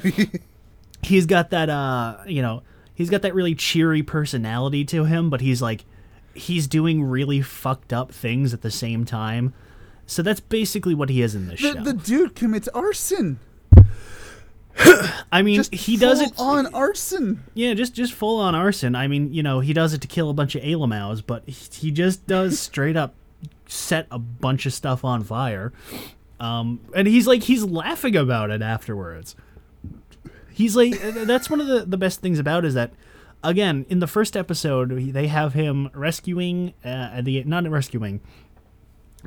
he's 1.04 1.28
got 1.28 1.52
that 1.52 1.70
uh 1.70 2.18
you 2.26 2.42
know 2.42 2.64
he's 2.96 3.12
got 3.12 3.22
that 3.22 3.36
really 3.36 3.54
cheery 3.54 4.02
personality 4.02 4.84
to 4.86 5.06
him 5.06 5.30
but 5.30 5.42
he's 5.42 5.62
like 5.62 5.86
he's 6.34 6.68
doing 6.68 7.04
really 7.04 7.42
fucked 7.42 7.94
up 7.94 8.12
things 8.12 8.54
at 8.54 8.62
the 8.62 8.72
same 8.72 9.06
time 9.06 9.54
so 10.06 10.22
that's 10.22 10.40
basically 10.40 10.94
what 10.94 11.10
he 11.10 11.22
is 11.22 11.36
in 11.36 11.48
this 11.48 11.62
the, 11.62 11.74
show 11.74 11.84
the 11.84 11.94
dude 11.94 12.36
commits 12.36 12.68
arson. 12.70 13.40
I 15.32 15.44
mean, 15.44 15.58
Just 15.58 15.74
he 15.74 15.98
does 15.98 16.20
it 16.20 16.34
on 16.38 16.74
arson. 16.74 17.44
Yeah, 17.54 17.74
just 17.74 17.94
just 17.94 18.14
full 18.14 18.40
on 18.40 18.56
arson. 18.56 18.96
I 18.96 19.08
mean, 19.08 19.34
you 19.34 19.44
know, 19.44 19.60
he 19.60 19.72
does 19.72 19.94
it 19.94 20.02
to 20.02 20.08
kill 20.08 20.30
a 20.30 20.34
bunch 20.34 20.56
of 20.56 20.64
Alamaus, 20.64 21.24
but 21.26 21.48
he, 21.48 21.92
just 21.92 22.26
does 22.28 22.60
straight 22.60 22.98
up 22.98 23.14
set 23.68 24.08
a 24.10 24.20
bunch 24.20 24.66
of 24.66 24.74
stuff 24.74 25.06
on 25.06 25.24
fire. 25.24 25.74
Um, 26.40 26.80
and 26.96 27.08
he's 27.08 27.28
like 27.28 27.44
he's 27.44 27.64
laughing 27.64 28.16
about 28.16 28.50
it 28.50 28.62
afterwards. 28.62 29.36
He's 30.52 30.76
like 30.76 31.00
that's 31.00 31.50
one 31.50 31.62
of 31.62 31.68
the 31.68 31.86
the 31.86 31.98
best 31.98 32.22
things 32.22 32.40
about 32.40 32.66
it 32.66 32.70
is 32.70 32.74
that 32.74 32.92
again 33.44 33.86
in 33.90 34.00
the 34.00 34.08
first 34.08 34.36
episode 34.38 35.14
they 35.14 35.28
have 35.28 35.54
him 35.54 35.90
rescuing 35.94 36.74
uh, 36.84 37.22
the 37.22 37.44
not 37.44 37.70
rescuing 37.70 38.22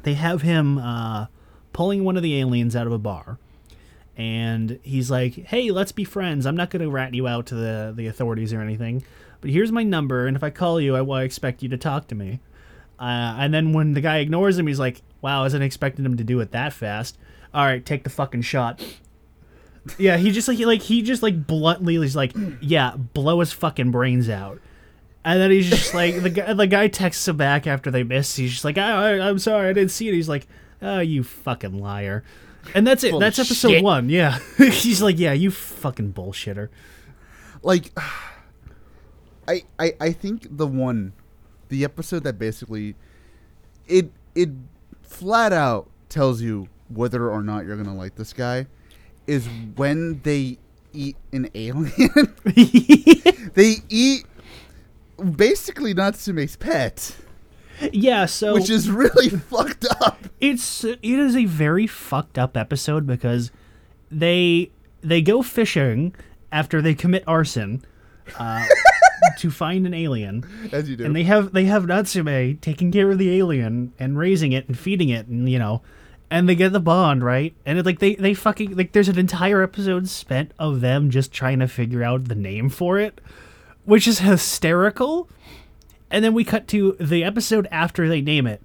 they 0.02 0.14
have 0.14 0.42
him 0.42 0.78
uh, 0.78 1.26
pulling 1.72 2.04
one 2.04 2.16
of 2.16 2.22
the 2.22 2.38
aliens 2.38 2.74
out 2.74 2.86
of 2.86 2.92
a 2.92 2.98
bar 2.98 3.38
and 4.16 4.78
he's 4.82 5.10
like, 5.10 5.34
"Hey, 5.46 5.70
let's 5.70 5.92
be 5.92 6.04
friends. 6.04 6.46
I'm 6.46 6.56
not 6.56 6.70
going 6.70 6.82
to 6.82 6.90
rat 6.90 7.14
you 7.14 7.28
out 7.28 7.46
to 7.46 7.54
the 7.54 7.92
the 7.94 8.06
authorities 8.06 8.52
or 8.52 8.60
anything, 8.60 9.04
but 9.40 9.50
here's 9.50 9.70
my 9.70 9.82
number, 9.82 10.26
and 10.26 10.36
if 10.36 10.42
I 10.42 10.50
call 10.50 10.80
you, 10.80 10.96
I 10.96 11.02
will 11.02 11.16
expect 11.16 11.62
you 11.62 11.68
to 11.68 11.76
talk 11.76 12.08
to 12.08 12.14
me." 12.14 12.40
Uh, 12.98 13.36
and 13.38 13.52
then 13.52 13.74
when 13.74 13.92
the 13.92 14.00
guy 14.00 14.18
ignores 14.18 14.58
him, 14.58 14.66
he's 14.66 14.78
like, 14.78 15.02
"Wow, 15.20 15.40
I 15.40 15.42
wasn't 15.42 15.64
expecting 15.64 16.04
him 16.04 16.16
to 16.16 16.24
do 16.24 16.40
it 16.40 16.52
that 16.52 16.72
fast." 16.72 17.18
All 17.52 17.64
right, 17.64 17.84
take 17.84 18.04
the 18.04 18.10
fucking 18.10 18.42
shot. 18.42 18.82
Yeah, 19.98 20.16
he 20.16 20.30
just 20.30 20.48
like 20.48 20.58
he 20.58 20.66
like 20.66 20.82
he 20.82 21.02
just 21.02 21.22
like 21.22 21.46
bluntly 21.46 21.96
is 21.96 22.16
like, 22.16 22.32
"Yeah, 22.60 22.96
blow 22.96 23.40
his 23.40 23.52
fucking 23.52 23.90
brains 23.90 24.28
out." 24.28 24.60
And 25.24 25.40
then 25.40 25.50
he's 25.50 25.68
just 25.68 25.94
like 25.94 26.22
the 26.22 26.30
guy. 26.30 26.52
The 26.52 26.66
guy 26.66 26.88
texts 26.88 27.26
him 27.26 27.36
back 27.36 27.66
after 27.66 27.90
they 27.90 28.02
miss. 28.02 28.36
He's 28.36 28.52
just 28.52 28.64
like, 28.64 28.78
I, 28.78 29.18
I, 29.18 29.28
"I'm 29.28 29.38
sorry, 29.38 29.68
I 29.68 29.72
didn't 29.72 29.90
see 29.90 30.08
it." 30.08 30.14
He's 30.14 30.28
like, 30.28 30.46
"Oh, 30.82 31.00
you 31.00 31.22
fucking 31.22 31.78
liar." 31.80 32.24
And 32.74 32.86
that's 32.86 33.04
it. 33.04 33.10
Full 33.10 33.20
that's 33.20 33.38
episode 33.38 33.70
shit. 33.70 33.84
one. 33.84 34.08
Yeah, 34.08 34.38
he's 34.56 35.02
like, 35.02 35.18
"Yeah, 35.18 35.32
you 35.32 35.50
fucking 35.50 36.12
bullshitter." 36.12 36.68
like 37.62 37.92
I, 39.48 39.62
I 39.78 39.92
I 40.00 40.12
think 40.12 40.56
the 40.56 40.66
one 40.66 41.12
the 41.68 41.84
episode 41.84 42.24
that 42.24 42.38
basically 42.38 42.94
it 43.86 44.10
it 44.34 44.50
flat 45.02 45.52
out 45.52 45.88
tells 46.08 46.40
you 46.40 46.68
whether 46.88 47.30
or 47.30 47.42
not 47.42 47.66
you're 47.66 47.76
gonna 47.76 47.94
like 47.94 48.14
this 48.14 48.32
guy 48.32 48.66
is 49.26 49.48
when 49.76 50.20
they 50.22 50.58
eat 50.92 51.16
an 51.32 51.48
alien. 51.54 51.92
they 53.54 53.76
eat 53.88 54.24
basically 55.36 55.94
Natsume's 55.94 56.56
pet, 56.56 57.16
Yeah, 57.92 58.26
so 58.26 58.54
which 58.54 58.70
is 58.70 58.90
really 58.90 59.28
fucked 59.50 59.86
up. 60.00 60.24
it's 60.40 60.84
it 60.84 60.98
is 61.02 61.36
a 61.36 61.44
very 61.46 61.86
fucked 61.86 62.38
up 62.38 62.56
episode 62.56 63.06
because 63.06 63.50
they 64.10 64.70
they 65.02 65.20
go 65.22 65.42
fishing 65.42 66.14
after 66.52 66.80
they 66.80 66.94
commit 66.94 67.24
arson 67.26 67.84
uh, 68.38 68.64
to 69.38 69.50
find 69.50 69.86
an 69.86 69.94
alien. 69.94 70.44
As 70.72 70.88
you 70.88 70.96
do. 70.96 71.04
and 71.04 71.14
they 71.14 71.24
have 71.24 71.52
they 71.52 71.64
have 71.64 71.86
Natsume 71.86 72.58
taking 72.58 72.90
care 72.92 73.10
of 73.10 73.18
the 73.18 73.36
alien 73.36 73.92
and 73.98 74.18
raising 74.18 74.52
it 74.52 74.66
and 74.68 74.78
feeding 74.78 75.08
it 75.08 75.26
and 75.26 75.48
you 75.48 75.58
know 75.58 75.82
and 76.30 76.48
they 76.48 76.54
get 76.54 76.72
the 76.72 76.80
bond 76.80 77.22
right 77.24 77.54
and 77.64 77.78
it, 77.78 77.86
like 77.86 77.98
they 77.98 78.14
they 78.16 78.34
fucking 78.34 78.76
like 78.76 78.92
there's 78.92 79.08
an 79.08 79.18
entire 79.18 79.62
episode 79.62 80.08
spent 80.08 80.52
of 80.58 80.80
them 80.80 81.10
just 81.10 81.32
trying 81.32 81.58
to 81.58 81.68
figure 81.68 82.02
out 82.02 82.24
the 82.24 82.34
name 82.34 82.68
for 82.68 82.98
it 82.98 83.20
which 83.84 84.06
is 84.06 84.20
hysterical 84.20 85.28
and 86.10 86.24
then 86.24 86.34
we 86.34 86.44
cut 86.44 86.66
to 86.66 86.96
the 86.98 87.22
episode 87.22 87.68
after 87.70 88.08
they 88.08 88.20
name 88.20 88.46
it 88.46 88.62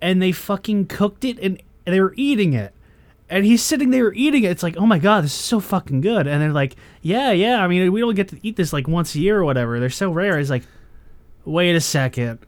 and 0.00 0.22
they 0.22 0.32
fucking 0.32 0.86
cooked 0.86 1.24
it 1.24 1.38
and 1.40 1.60
they 1.84 2.00
were 2.00 2.14
eating 2.16 2.54
it 2.54 2.72
and 3.30 3.44
he's 3.44 3.62
sitting 3.62 3.90
there 3.90 4.12
eating 4.12 4.44
it. 4.44 4.50
It's 4.50 4.62
like, 4.62 4.76
oh 4.76 4.86
my 4.86 4.98
god, 4.98 5.24
this 5.24 5.32
is 5.32 5.44
so 5.44 5.60
fucking 5.60 6.00
good. 6.00 6.26
And 6.26 6.40
they're 6.40 6.52
like, 6.52 6.76
yeah, 7.02 7.30
yeah. 7.30 7.62
I 7.62 7.68
mean, 7.68 7.92
we 7.92 8.00
don't 8.00 8.14
get 8.14 8.28
to 8.28 8.38
eat 8.42 8.56
this 8.56 8.72
like 8.72 8.88
once 8.88 9.14
a 9.14 9.20
year 9.20 9.38
or 9.38 9.44
whatever. 9.44 9.78
They're 9.78 9.90
so 9.90 10.10
rare. 10.10 10.38
He's 10.38 10.50
like, 10.50 10.64
wait 11.44 11.74
a 11.74 11.80
second. 11.80 12.38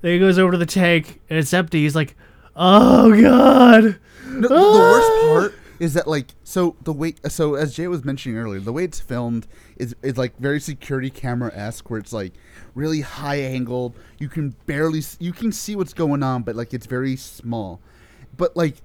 Then 0.00 0.12
he 0.12 0.18
goes 0.18 0.38
over 0.38 0.52
to 0.52 0.58
the 0.58 0.66
tank 0.66 1.20
and 1.28 1.38
it's 1.38 1.52
empty. 1.52 1.82
He's 1.82 1.94
like, 1.94 2.16
oh 2.56 3.20
god. 3.20 3.98
No, 4.26 4.48
the 4.48 4.54
worst 4.54 5.10
ah. 5.12 5.20
part 5.22 5.54
is 5.78 5.94
that 5.94 6.06
like 6.06 6.28
so 6.44 6.76
the 6.82 6.92
way 6.92 7.14
so 7.28 7.54
as 7.54 7.74
Jay 7.74 7.88
was 7.88 8.04
mentioning 8.04 8.38
earlier, 8.38 8.60
the 8.60 8.72
way 8.72 8.84
it's 8.84 9.00
filmed 9.00 9.46
is 9.76 9.96
is 10.02 10.16
like 10.16 10.38
very 10.38 10.60
security 10.60 11.10
camera 11.10 11.50
esque, 11.54 11.90
where 11.90 11.98
it's 11.98 12.12
like 12.12 12.32
really 12.74 13.00
high 13.00 13.40
angled. 13.40 13.94
You 14.18 14.28
can 14.28 14.54
barely 14.66 15.02
you 15.18 15.32
can 15.32 15.52
see 15.52 15.74
what's 15.76 15.92
going 15.92 16.22
on, 16.22 16.42
but 16.42 16.56
like 16.56 16.72
it's 16.72 16.86
very 16.86 17.16
small. 17.16 17.80
But 18.36 18.56
like 18.56 18.76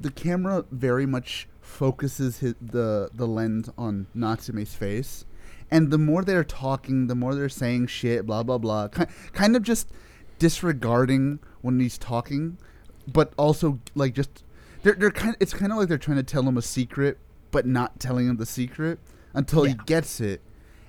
the 0.00 0.10
camera 0.10 0.64
very 0.70 1.06
much 1.06 1.48
focuses 1.60 2.38
his, 2.38 2.54
the 2.60 3.10
the 3.12 3.26
lens 3.26 3.68
on 3.76 4.06
Natsume's 4.14 4.74
face, 4.74 5.24
and 5.70 5.90
the 5.90 5.98
more 5.98 6.22
they're 6.24 6.44
talking, 6.44 7.06
the 7.06 7.14
more 7.14 7.34
they're 7.34 7.48
saying 7.48 7.88
shit, 7.88 8.24
blah 8.26 8.42
blah 8.42 8.58
blah, 8.58 8.88
ki- 8.88 9.04
kind 9.32 9.56
of 9.56 9.62
just 9.62 9.88
disregarding 10.38 11.38
when 11.60 11.80
he's 11.80 11.98
talking, 11.98 12.58
but 13.06 13.32
also 13.36 13.78
like 13.94 14.14
just 14.14 14.42
they're 14.82 14.94
they're 14.94 15.10
kind. 15.10 15.36
It's 15.40 15.52
kind 15.52 15.72
of 15.72 15.78
like 15.78 15.88
they're 15.88 15.98
trying 15.98 16.18
to 16.18 16.22
tell 16.22 16.42
him 16.42 16.56
a 16.56 16.62
secret, 16.62 17.18
but 17.50 17.66
not 17.66 17.98
telling 17.98 18.28
him 18.28 18.36
the 18.36 18.46
secret 18.46 18.98
until 19.34 19.64
he 19.64 19.74
gets 19.86 20.20
it. 20.20 20.40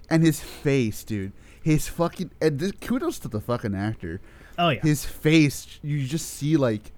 And 0.10 0.24
his 0.24 0.40
face, 0.40 1.04
dude, 1.04 1.34
his 1.62 1.88
fucking. 1.88 2.32
And 2.42 2.60
this, 2.60 2.72
kudos 2.80 3.20
to 3.20 3.28
the 3.28 3.42
fucking 3.42 3.76
actor. 3.76 4.22
Oh 4.58 4.70
yeah. 4.70 4.82
His 4.82 5.04
face, 5.04 5.80
you 5.82 6.06
just 6.06 6.30
see 6.30 6.58
like, 6.58 6.92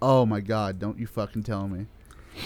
oh 0.00 0.24
my 0.24 0.40
god, 0.40 0.78
don't 0.78 0.98
you 0.98 1.06
fucking 1.06 1.42
tell 1.42 1.68
me, 1.68 1.86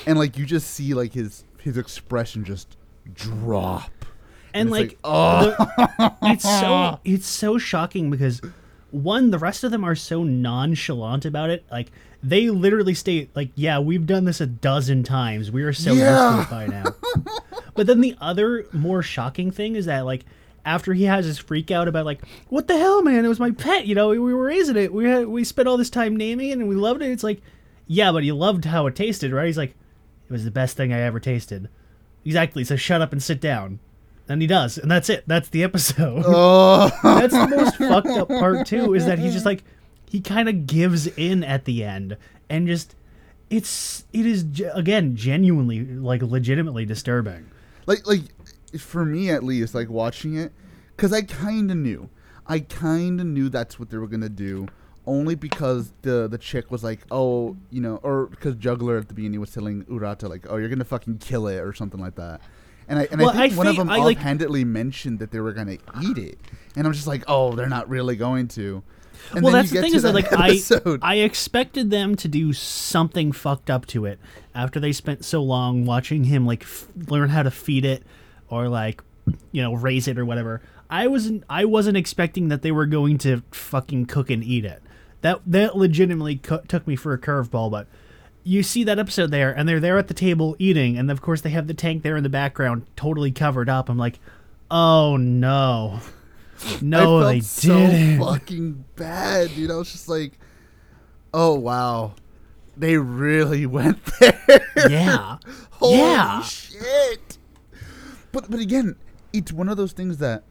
and 0.06 0.18
like 0.18 0.36
you 0.36 0.44
just 0.44 0.70
see 0.70 0.94
like 0.94 1.12
his 1.12 1.44
his 1.60 1.76
expression 1.76 2.44
just 2.44 2.76
drop. 3.14 4.04
and 4.54 4.68
it's 4.68 4.72
like, 4.72 4.88
like, 4.88 4.98
oh. 5.04 5.50
the- 5.98 6.16
it's 6.22 6.44
so 6.44 7.00
it's 7.04 7.26
so 7.26 7.58
shocking 7.58 8.10
because 8.10 8.40
one 8.90 9.30
the 9.30 9.38
rest 9.38 9.64
of 9.64 9.70
them 9.70 9.84
are 9.84 9.94
so 9.94 10.22
nonchalant 10.22 11.24
about 11.24 11.50
it. 11.50 11.64
Like 11.70 11.90
they 12.22 12.48
literally 12.50 12.94
state 12.94 13.30
like 13.34 13.50
yeah 13.54 13.78
we've 13.78 14.06
done 14.06 14.24
this 14.24 14.40
a 14.40 14.46
dozen 14.46 15.02
times. 15.02 15.50
We 15.50 15.62
are 15.62 15.72
so 15.72 15.92
Yeah. 15.92 16.36
used 16.38 16.48
to 16.50 16.56
it 16.56 16.58
by 16.58 16.66
now. 16.66 16.84
But 17.74 17.86
then 17.86 18.00
the 18.00 18.16
other 18.22 18.66
more 18.72 19.02
shocking 19.02 19.50
thing 19.50 19.76
is 19.76 19.84
that 19.84 20.06
like 20.06 20.24
after 20.64 20.94
he 20.94 21.04
has 21.04 21.26
his 21.26 21.36
freak 21.38 21.70
out 21.70 21.88
about 21.88 22.06
like 22.06 22.22
what 22.48 22.68
the 22.68 22.78
hell 22.78 23.02
man? 23.02 23.24
It 23.24 23.28
was 23.28 23.38
my 23.38 23.50
pet 23.50 23.86
you 23.86 23.94
know? 23.94 24.08
We, 24.08 24.18
we 24.18 24.32
were 24.32 24.44
raising 24.46 24.76
it. 24.76 24.92
We 24.94 25.04
had 25.04 25.26
we 25.28 25.44
spent 25.44 25.68
all 25.68 25.76
this 25.76 25.90
time 25.90 26.16
naming 26.16 26.48
it 26.50 26.58
and 26.58 26.68
we 26.68 26.74
loved 26.74 27.02
it. 27.02 27.10
It's 27.10 27.22
like 27.24 27.42
yeah 27.86 28.12
but 28.12 28.24
you 28.24 28.34
loved 28.34 28.64
how 28.64 28.86
it 28.86 28.96
tasted 28.96 29.32
right? 29.32 29.46
He's 29.46 29.58
like 29.58 29.74
it 30.28 30.32
was 30.32 30.44
the 30.44 30.50
best 30.50 30.76
thing 30.76 30.92
i 30.92 31.00
ever 31.00 31.20
tasted. 31.20 31.68
Exactly. 32.24 32.64
So 32.64 32.76
shut 32.76 33.02
up 33.02 33.12
and 33.12 33.22
sit 33.22 33.40
down 33.40 33.78
and 34.28 34.40
he 34.40 34.46
does 34.46 34.78
and 34.78 34.90
that's 34.90 35.08
it. 35.08 35.24
That's 35.26 35.48
the 35.48 35.62
episode. 35.62 36.24
Oh. 36.26 36.90
that's 37.02 37.32
the 37.32 37.48
most 37.48 37.76
fucked 37.78 38.08
up 38.08 38.28
part 38.28 38.66
too 38.66 38.94
is 38.94 39.06
that 39.06 39.18
he's 39.18 39.32
just 39.32 39.46
like 39.46 39.64
he 40.08 40.20
kind 40.20 40.48
of 40.48 40.66
gives 40.66 41.06
in 41.06 41.42
at 41.44 41.64
the 41.64 41.84
end 41.84 42.16
and 42.48 42.66
just 42.66 42.94
it's 43.50 44.04
it 44.12 44.26
is 44.26 44.44
again 44.74 45.16
genuinely 45.16 45.84
like 45.84 46.22
legitimately 46.22 46.84
disturbing. 46.84 47.50
Like 47.86 48.06
like 48.06 48.22
for 48.78 49.04
me 49.04 49.30
at 49.30 49.44
least 49.44 49.74
like 49.74 49.88
watching 49.88 50.36
it 50.36 50.52
because 50.96 51.12
i 51.12 51.22
kind 51.22 51.70
of 51.70 51.76
knew. 51.76 52.08
I 52.48 52.60
kind 52.60 53.20
of 53.20 53.26
knew 53.26 53.48
that's 53.48 53.78
what 53.78 53.90
they 53.90 53.96
were 53.96 54.06
gonna 54.06 54.28
do 54.28 54.68
only 55.06 55.34
because 55.34 55.92
the 56.02 56.28
the 56.28 56.38
chick 56.38 56.70
was 56.70 56.82
like 56.82 57.00
oh 57.10 57.56
you 57.70 57.80
know 57.80 57.96
or 58.02 58.26
because 58.26 58.54
juggler 58.56 58.98
at 58.98 59.08
the 59.08 59.14
beginning 59.14 59.40
was 59.40 59.52
telling 59.52 59.84
urata 59.84 60.28
like 60.28 60.46
oh 60.48 60.56
you're 60.56 60.68
gonna 60.68 60.84
fucking 60.84 61.18
kill 61.18 61.46
it 61.46 61.58
or 61.58 61.72
something 61.72 62.00
like 62.00 62.16
that 62.16 62.40
and 62.88 62.98
I 62.98 63.08
and 63.10 63.20
Well, 63.20 63.30
I 63.30 63.48
think 63.48 63.54
I 63.54 63.56
one 63.56 63.66
of 63.66 63.76
them 63.76 63.88
I, 63.90 63.98
like- 63.98 64.18
offhandedly 64.18 64.64
mentioned 64.64 65.18
that 65.18 65.30
they 65.30 65.40
were 65.40 65.52
gonna 65.52 65.78
eat 66.02 66.18
it, 66.18 66.38
and 66.76 66.86
I'm 66.86 66.92
just 66.92 67.06
like, 67.06 67.24
oh, 67.28 67.52
they're 67.54 67.68
not 67.68 67.88
really 67.88 68.16
going 68.16 68.48
to. 68.48 68.82
And 69.32 69.42
well 69.42 69.52
that's 69.54 69.70
the 69.70 69.80
thing 69.80 69.90
to 69.92 69.96
is 69.96 70.02
that 70.02 70.14
like 70.14 70.30
episode. 70.32 71.00
I, 71.02 71.14
I 71.14 71.16
expected 71.16 71.90
them 71.90 72.14
to 72.16 72.28
do 72.28 72.52
something 72.52 73.32
fucked 73.32 73.70
up 73.70 73.86
to 73.86 74.04
it 74.04 74.20
after 74.54 74.78
they 74.78 74.92
spent 74.92 75.24
so 75.24 75.42
long 75.42 75.84
watching 75.84 76.24
him 76.24 76.46
like 76.46 76.62
f- 76.62 76.86
learn 77.08 77.30
how 77.30 77.42
to 77.42 77.50
feed 77.50 77.84
it 77.84 78.04
or 78.48 78.68
like 78.68 79.02
you 79.50 79.62
know 79.62 79.74
raise 79.74 80.06
it 80.06 80.16
or 80.18 80.24
whatever 80.24 80.62
i 80.88 81.08
wasn't 81.08 81.42
i 81.50 81.64
wasn't 81.64 81.96
expecting 81.96 82.48
that 82.48 82.62
they 82.62 82.70
were 82.70 82.86
going 82.86 83.18
to 83.18 83.42
fucking 83.50 84.06
cook 84.06 84.30
and 84.30 84.44
eat 84.44 84.64
it 84.64 84.80
that 85.22 85.40
that 85.44 85.76
legitimately 85.76 86.36
co- 86.36 86.62
took 86.68 86.86
me 86.86 86.94
for 86.94 87.12
a 87.12 87.18
curveball 87.18 87.68
but 87.68 87.88
you 88.46 88.62
see 88.62 88.84
that 88.84 88.98
episode 88.98 89.30
there 89.32 89.50
and 89.50 89.68
they're 89.68 89.80
there 89.80 89.98
at 89.98 90.06
the 90.08 90.14
table 90.14 90.54
eating 90.58 90.96
and 90.96 91.10
of 91.10 91.20
course 91.20 91.40
they 91.40 91.50
have 91.50 91.66
the 91.66 91.74
tank 91.74 92.02
there 92.04 92.16
in 92.16 92.22
the 92.22 92.28
background 92.28 92.86
totally 92.94 93.32
covered 93.32 93.68
up 93.68 93.88
i'm 93.88 93.98
like 93.98 94.20
oh 94.70 95.16
no 95.16 95.98
no 96.80 97.18
I 97.18 97.22
felt 97.22 97.32
they 97.32 97.40
so 97.40 97.74
didn't 97.76 98.20
fucking 98.20 98.84
bad, 98.94 99.54
dude. 99.54 99.70
I 99.70 99.74
was 99.74 99.90
just 99.92 100.08
like, 100.08 100.38
oh 101.34 101.54
wow, 101.54 102.14
they 102.76 102.96
really 102.96 103.66
went 103.78 104.02
there. 104.20 104.40
yeah 104.88 105.36
Holy 105.72 105.98
Yeah. 105.98 106.40
shit! 106.42 107.36
But 108.32 108.50
but 108.50 108.60
again, 108.60 108.96
it's 109.34 109.52
one 109.52 109.68
of 109.68 109.76
those 109.76 109.92
things 109.92 110.16
that 110.18 110.44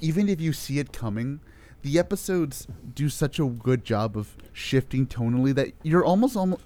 even 0.00 0.28
if 0.28 0.40
you 0.40 0.52
see 0.52 0.78
it 0.78 0.92
coming, 0.92 1.40
the 1.84 1.98
episodes 1.98 2.66
do 2.94 3.10
such 3.10 3.38
a 3.38 3.44
good 3.44 3.84
job 3.84 4.16
of 4.16 4.34
shifting 4.54 5.06
tonally 5.06 5.54
that 5.54 5.72
you're 5.82 6.04
almost 6.04 6.34
almost 6.34 6.62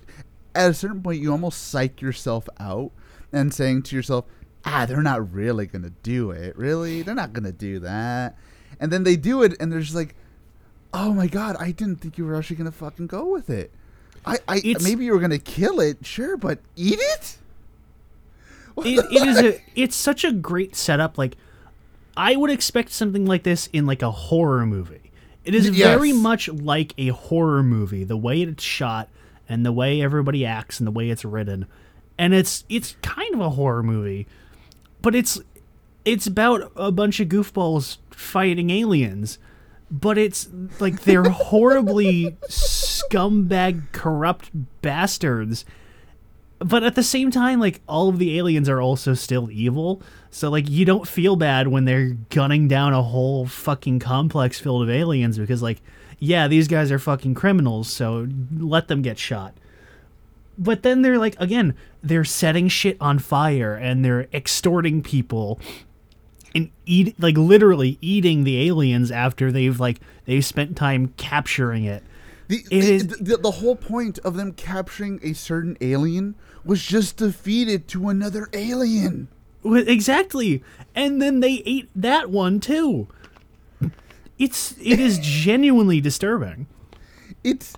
at 0.54 0.70
a 0.70 0.74
certain 0.74 1.02
point 1.02 1.20
you 1.20 1.33
almost 1.33 1.68
psych 1.68 2.00
yourself 2.00 2.48
out 2.61 2.92
and 3.33 3.52
saying 3.52 3.83
to 3.83 3.96
yourself, 3.96 4.24
ah, 4.64 4.87
they're 4.87 5.02
not 5.02 5.33
really 5.35 5.66
gonna 5.66 5.92
do 6.02 6.31
it. 6.31 6.57
Really, 6.57 7.02
they're 7.02 7.16
not 7.16 7.33
gonna 7.33 7.52
do 7.52 7.81
that. 7.81 8.37
And 8.81 8.92
then 8.92 9.02
they 9.02 9.16
do 9.16 9.42
it, 9.42 9.57
and 9.61 9.72
they're 9.72 9.81
just 9.81 9.94
like, 9.94 10.14
oh 10.94 11.12
my 11.12 11.26
god, 11.26 11.57
I 11.59 11.72
didn't 11.72 11.96
think 11.96 12.16
you 12.16 12.24
were 12.24 12.37
actually 12.37 12.57
gonna 12.57 12.72
fucking 12.72 13.09
go 13.09 13.26
with 13.26 13.50
it. 13.50 13.72
I, 14.24 14.38
I 14.46 14.57
It's- 14.59 14.83
maybe 14.85 15.04
you 15.04 15.12
were 15.12 15.20
gonna 15.20 15.38
kill 15.38 15.81
it, 15.81 16.07
sure, 16.07 16.37
but 16.37 16.61
eat 16.76 16.98
it. 17.00 17.38
it, 18.85 19.04
it 19.11 19.28
is 19.28 19.38
a 19.38 19.61
it's 19.74 19.96
such 19.96 20.22
a 20.22 20.31
great 20.31 20.76
setup 20.76 21.18
like 21.18 21.37
i 22.16 22.37
would 22.37 22.48
expect 22.48 22.92
something 22.92 23.26
like 23.26 23.42
this 23.42 23.68
in 23.72 23.87
like 23.87 24.02
a 24.02 24.11
horror 24.12 24.64
movie 24.64 25.08
it 25.44 25.55
is 25.55 25.70
Yes. 25.70 25.88
very 25.94 26.12
much 26.12 26.48
like 26.48 26.92
a 26.98 27.09
horror 27.09 27.62
movie 27.62 28.05
the 28.05 28.16
way 28.16 28.42
it's 28.42 28.62
shot 28.62 29.09
and 29.48 29.64
the 29.64 29.72
way 29.72 30.01
everybody 30.03 30.44
acts 30.44 30.79
and 30.81 30.87
the 30.87 30.90
way 30.90 31.09
it's 31.11 31.24
written 31.24 31.66
and 32.18 32.35
it's 32.35 32.64
it's 32.68 32.96
kind 33.03 33.35
of 33.35 33.40
a 33.40 33.51
horror 33.51 33.83
movie 33.83 34.27
but 35.03 35.14
it's 35.14 35.40
it's 36.05 36.27
about 36.27 36.70
a 36.77 36.90
bunch 36.92 37.20
of 37.20 37.29
goofballs 37.29 37.98
fighting 38.11 38.70
aliens 38.70 39.38
but 39.90 40.18
it's 40.18 40.48
like 40.81 41.03
they're 41.03 41.22
horribly 41.31 42.37
scumbag 42.48 43.90
corrupt 43.92 44.51
bastards 44.83 45.64
but 46.59 46.83
at 46.83 46.94
the 46.94 47.03
same 47.03 47.31
time 47.31 47.61
like 47.61 47.81
all 47.88 48.09
of 48.09 48.18
the 48.18 48.38
aliens 48.38 48.68
are 48.68 48.81
also 48.81 49.14
still 49.14 49.51
evil. 49.51 50.03
So 50.31 50.51
like 50.51 50.68
you 50.68 50.85
don't 50.85 51.07
feel 51.07 51.37
bad 51.37 51.68
when 51.68 51.85
they're 51.85 52.16
gunning 52.31 52.68
down 52.68 52.92
a 52.92 53.03
whole 53.03 53.47
fucking 53.47 54.01
complex 54.01 54.59
filled 54.59 54.83
of 54.83 54.90
aliens 54.90 55.38
because 55.38 55.62
like 55.62 55.81
yeah 56.18 56.49
these 56.49 56.68
guys 56.68 56.90
are 56.90 56.99
fucking 56.99 57.35
criminals 57.35 57.88
so 57.88 58.29
let 58.57 58.88
them 58.88 59.03
get 59.03 59.18
shot. 59.18 59.55
But 60.57 60.83
then 60.83 61.03
they're 61.03 61.18
like 61.18 61.37
again 61.38 61.75
they're 62.03 62.25
setting 62.25 62.68
shit 62.68 62.97
on 63.01 63.18
fire 63.18 63.75
and 63.75 64.05
they're 64.05 64.29
extorting 64.33 65.03
people 65.03 65.61
and 66.55 66.71
eat 66.87 67.14
like 67.21 67.37
literally 67.37 67.99
eating 68.01 68.44
the 68.44 68.66
aliens 68.66 69.11
after 69.11 69.53
they've 69.53 69.79
like 69.79 70.01
they've 70.25 70.44
spent 70.44 70.77
time 70.77 71.12
capturing 71.16 71.85
it 71.85 72.03
The, 72.48 72.64
It 72.70 72.80
the, 72.80 72.94
is- 72.94 73.06
the, 73.06 73.37
the 73.37 73.50
whole 73.52 73.76
point 73.76 74.18
of 74.20 74.34
them 74.37 74.52
capturing 74.52 75.20
a 75.22 75.32
certain 75.34 75.76
alien 75.80 76.34
was 76.64 76.82
just 76.82 77.18
to 77.18 77.32
feed 77.32 77.68
it 77.68 77.87
to 77.88 78.08
another 78.08 78.48
alien. 78.52 79.28
Exactly. 79.64 80.62
And 80.94 81.20
then 81.20 81.40
they 81.40 81.62
ate 81.66 81.88
that 81.94 82.30
one 82.30 82.58
too. 82.61 83.08
It's 84.38 84.72
it 84.80 85.00
is 85.00 85.18
genuinely 85.22 86.00
disturbing. 86.00 86.66
It's 87.44 87.74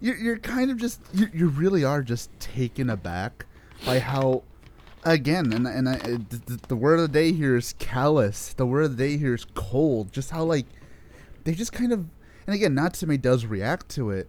you're, 0.00 0.16
you're 0.16 0.38
kind 0.38 0.70
of 0.70 0.78
just 0.78 1.00
you, 1.12 1.28
you 1.32 1.48
really 1.48 1.84
are 1.84 2.02
just 2.02 2.30
taken 2.40 2.88
aback 2.90 3.46
by 3.84 3.98
how 3.98 4.42
again 5.04 5.52
and 5.52 5.66
and 5.66 5.88
uh, 5.88 5.92
I, 5.92 5.96
the, 5.98 6.40
the- 6.46 6.60
the 6.68 6.76
word 6.76 6.94
of 7.00 7.02
the 7.12 7.18
day 7.18 7.32
here 7.32 7.56
is 7.56 7.74
callous. 7.78 8.54
The 8.54 8.66
word 8.66 8.84
of 8.84 8.96
the 8.96 9.04
day 9.08 9.16
here 9.18 9.34
is 9.34 9.44
cold. 9.54 10.12
Just 10.12 10.30
how 10.30 10.44
like 10.44 10.66
they 11.44 11.52
just 11.54 11.72
kind 11.72 11.92
of 11.92 12.06
and 12.46 12.54
again, 12.54 12.74
Natsume 12.74 13.16
does 13.18 13.46
react 13.46 13.88
to 13.90 14.10
it, 14.10 14.28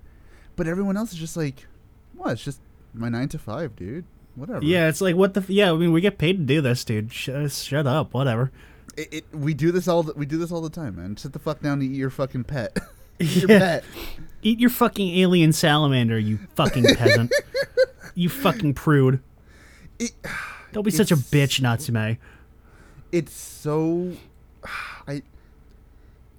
but 0.55 0.67
everyone 0.67 0.97
else 0.97 1.13
is 1.13 1.19
just 1.19 1.35
like, 1.37 1.67
what? 2.15 2.31
It's 2.33 2.43
just 2.43 2.61
my 2.93 3.09
nine 3.09 3.27
to 3.29 3.39
five, 3.39 3.75
dude. 3.75 4.05
Whatever. 4.35 4.63
Yeah, 4.65 4.87
it's 4.89 4.99
like 5.01 5.15
what 5.15 5.33
the 5.33 5.41
f- 5.41 5.49
yeah. 5.49 5.71
I 5.71 5.75
mean, 5.75 5.91
we 5.93 6.01
get 6.01 6.17
paid 6.17 6.37
to 6.37 6.43
do 6.43 6.61
this, 6.61 6.83
dude. 6.83 7.13
Sh- 7.13 7.29
uh, 7.29 7.47
shut 7.47 7.87
up, 7.87 8.13
whatever. 8.13 8.51
It, 8.97 9.13
it, 9.13 9.25
we 9.33 9.53
do 9.53 9.71
this 9.71 9.87
all. 9.87 10.03
The, 10.03 10.13
we 10.13 10.25
do 10.25 10.37
this 10.37 10.51
all 10.51 10.61
the 10.61 10.69
time, 10.69 10.95
man. 10.97 11.15
Sit 11.17 11.33
the 11.33 11.39
fuck 11.39 11.61
down 11.61 11.73
and 11.81 11.83
eat 11.83 11.95
your 11.95 12.09
fucking 12.09 12.43
pet. 12.45 12.77
eat 13.19 13.35
your 13.43 13.49
Yeah. 13.51 13.59
pet. 13.59 13.83
Eat 14.41 14.59
your 14.59 14.69
fucking 14.69 15.09
alien 15.17 15.53
salamander, 15.53 16.19
you 16.19 16.37
fucking 16.55 16.83
peasant. 16.95 17.33
you 18.15 18.29
fucking 18.29 18.73
prude. 18.75 19.21
It, 19.97 20.11
Don't 20.73 20.83
be 20.83 20.91
such 20.91 21.11
a 21.11 21.15
bitch, 21.15 21.61
Natsume. 21.61 22.17
it's 23.11 23.33
so 23.33 24.11
I 25.07 25.23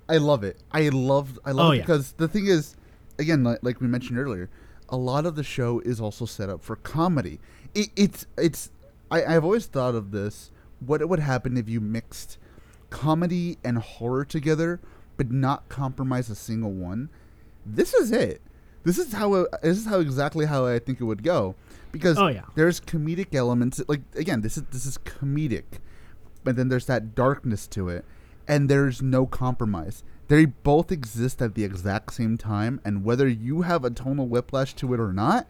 I 0.08 0.18
love 0.18 0.44
it. 0.44 0.58
I 0.72 0.88
love 0.90 1.38
I 1.44 1.50
love 1.52 1.66
Oh, 1.68 1.70
it 1.72 1.76
yeah. 1.76 1.82
because 1.82 2.12
the 2.12 2.28
thing 2.28 2.46
is 2.46 2.76
again 3.18 3.42
like, 3.44 3.58
like 3.62 3.80
we 3.80 3.86
mentioned 3.88 4.18
earlier, 4.18 4.48
a 4.88 4.96
lot 4.96 5.26
of 5.26 5.34
the 5.34 5.42
show 5.42 5.80
is 5.80 6.00
also 6.00 6.24
set 6.26 6.48
up 6.48 6.62
for 6.62 6.76
comedy. 6.76 7.40
It, 7.74 7.88
it's 7.96 8.26
it's 8.38 8.70
I, 9.10 9.24
I've 9.24 9.44
always 9.44 9.66
thought 9.66 9.94
of 9.94 10.10
this 10.12 10.50
what 10.80 11.06
would 11.08 11.18
happen 11.20 11.56
if 11.56 11.68
you 11.68 11.80
mixed 11.80 12.38
comedy 12.90 13.58
and 13.64 13.78
horror 13.78 14.24
together 14.24 14.80
but 15.16 15.30
not 15.30 15.68
compromise 15.68 16.28
a 16.30 16.34
single 16.34 16.72
one. 16.72 17.08
This 17.64 17.94
is 17.94 18.12
it. 18.12 18.42
This 18.84 18.98
is 18.98 19.12
how 19.14 19.34
it, 19.34 19.48
this 19.62 19.78
is 19.78 19.86
how 19.86 19.98
exactly 19.98 20.46
how 20.46 20.66
I 20.66 20.78
think 20.78 21.00
it 21.00 21.04
would 21.04 21.22
go 21.24 21.56
because 21.90 22.18
Oh, 22.18 22.28
yeah. 22.28 22.42
there's 22.54 22.80
comedic 22.80 23.34
elements 23.34 23.80
like 23.88 24.02
again 24.14 24.42
this 24.42 24.56
is 24.56 24.62
this 24.70 24.86
is 24.86 24.98
comedic 24.98 25.64
but 26.44 26.54
then 26.54 26.68
there's 26.68 26.86
that 26.86 27.14
darkness 27.16 27.66
to 27.68 27.88
it 27.88 28.04
and 28.48 28.68
there's 28.68 29.02
no 29.02 29.26
compromise. 29.26 30.02
They 30.28 30.44
both 30.44 30.90
exist 30.90 31.40
at 31.40 31.54
the 31.54 31.64
exact 31.64 32.12
same 32.14 32.36
time 32.36 32.80
and 32.84 33.04
whether 33.04 33.28
you 33.28 33.62
have 33.62 33.84
a 33.84 33.90
tonal 33.90 34.26
whiplash 34.26 34.74
to 34.74 34.92
it 34.94 35.00
or 35.00 35.12
not 35.12 35.46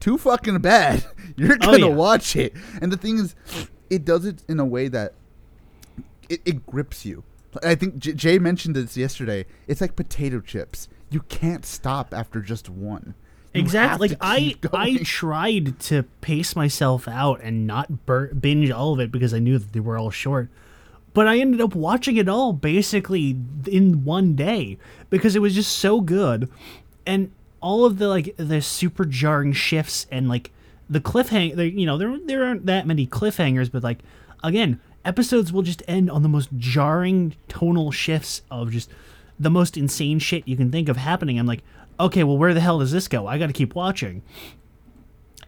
too 0.00 0.18
fucking 0.18 0.58
bad. 0.58 1.04
You're 1.36 1.54
Oh, 1.62 1.72
gonna 1.72 1.88
yeah. 1.88 1.94
watch 1.94 2.34
it. 2.36 2.52
And 2.82 2.92
the 2.92 2.96
thing 2.96 3.18
is 3.18 3.34
it 3.88 4.04
does 4.04 4.24
it 4.24 4.42
in 4.48 4.58
a 4.60 4.64
way 4.64 4.88
that 4.88 5.14
it, 6.28 6.40
it 6.44 6.66
grips 6.66 7.04
you. 7.06 7.22
I 7.62 7.74
think 7.74 7.98
J- 7.98 8.12
jay 8.12 8.38
mentioned 8.38 8.74
this 8.76 8.96
yesterday. 8.96 9.46
It's 9.66 9.80
like 9.80 9.96
potato 9.96 10.40
chips. 10.40 10.88
You 11.08 11.20
can't 11.20 11.64
stop 11.64 12.12
after 12.12 12.40
just 12.40 12.68
one. 12.68 13.14
You 13.54 13.60
exactly. 13.62 14.08
Like 14.08 14.18
I, 14.20 14.56
I 14.72 14.98
tried 15.04 15.78
to 15.80 16.02
pace 16.20 16.54
myself 16.56 17.06
out 17.08 17.40
and 17.42 17.66
not 17.66 18.04
bur- 18.06 18.34
binge 18.34 18.70
all 18.70 18.92
of 18.92 19.00
it 19.00 19.10
because 19.12 19.32
I 19.32 19.38
knew 19.38 19.56
that 19.56 19.72
they 19.72 19.80
were 19.80 19.96
all 19.96 20.10
short. 20.10 20.50
But 21.16 21.26
I 21.26 21.38
ended 21.38 21.62
up 21.62 21.74
watching 21.74 22.18
it 22.18 22.28
all 22.28 22.52
basically 22.52 23.38
in 23.66 24.04
one 24.04 24.36
day 24.36 24.76
because 25.08 25.34
it 25.34 25.38
was 25.38 25.54
just 25.54 25.78
so 25.78 26.02
good, 26.02 26.46
and 27.06 27.32
all 27.62 27.86
of 27.86 27.96
the 27.96 28.06
like 28.06 28.36
the 28.36 28.60
super 28.60 29.06
jarring 29.06 29.54
shifts 29.54 30.06
and 30.10 30.28
like 30.28 30.50
the 30.90 31.00
cliffhanger. 31.00 31.74
You 31.74 31.86
know, 31.86 31.96
there 31.96 32.18
there 32.22 32.44
aren't 32.44 32.66
that 32.66 32.86
many 32.86 33.06
cliffhangers, 33.06 33.72
but 33.72 33.82
like 33.82 34.00
again, 34.44 34.78
episodes 35.06 35.54
will 35.54 35.62
just 35.62 35.82
end 35.88 36.10
on 36.10 36.22
the 36.22 36.28
most 36.28 36.50
jarring 36.58 37.34
tonal 37.48 37.92
shifts 37.92 38.42
of 38.50 38.70
just 38.70 38.90
the 39.40 39.48
most 39.48 39.78
insane 39.78 40.18
shit 40.18 40.46
you 40.46 40.54
can 40.54 40.70
think 40.70 40.90
of 40.90 40.98
happening. 40.98 41.38
I'm 41.38 41.46
like, 41.46 41.62
okay, 41.98 42.24
well, 42.24 42.36
where 42.36 42.52
the 42.52 42.60
hell 42.60 42.80
does 42.80 42.92
this 42.92 43.08
go? 43.08 43.26
I 43.26 43.38
got 43.38 43.46
to 43.46 43.54
keep 43.54 43.74
watching. 43.74 44.22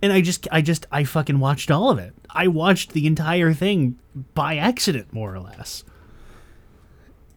And 0.00 0.12
I 0.12 0.20
just, 0.20 0.46
I 0.52 0.62
just, 0.62 0.86
I 0.92 1.04
fucking 1.04 1.40
watched 1.40 1.70
all 1.70 1.90
of 1.90 1.98
it. 1.98 2.14
I 2.30 2.46
watched 2.46 2.92
the 2.92 3.06
entire 3.06 3.52
thing 3.52 3.98
by 4.34 4.56
accident, 4.56 5.12
more 5.12 5.34
or 5.34 5.40
less. 5.40 5.84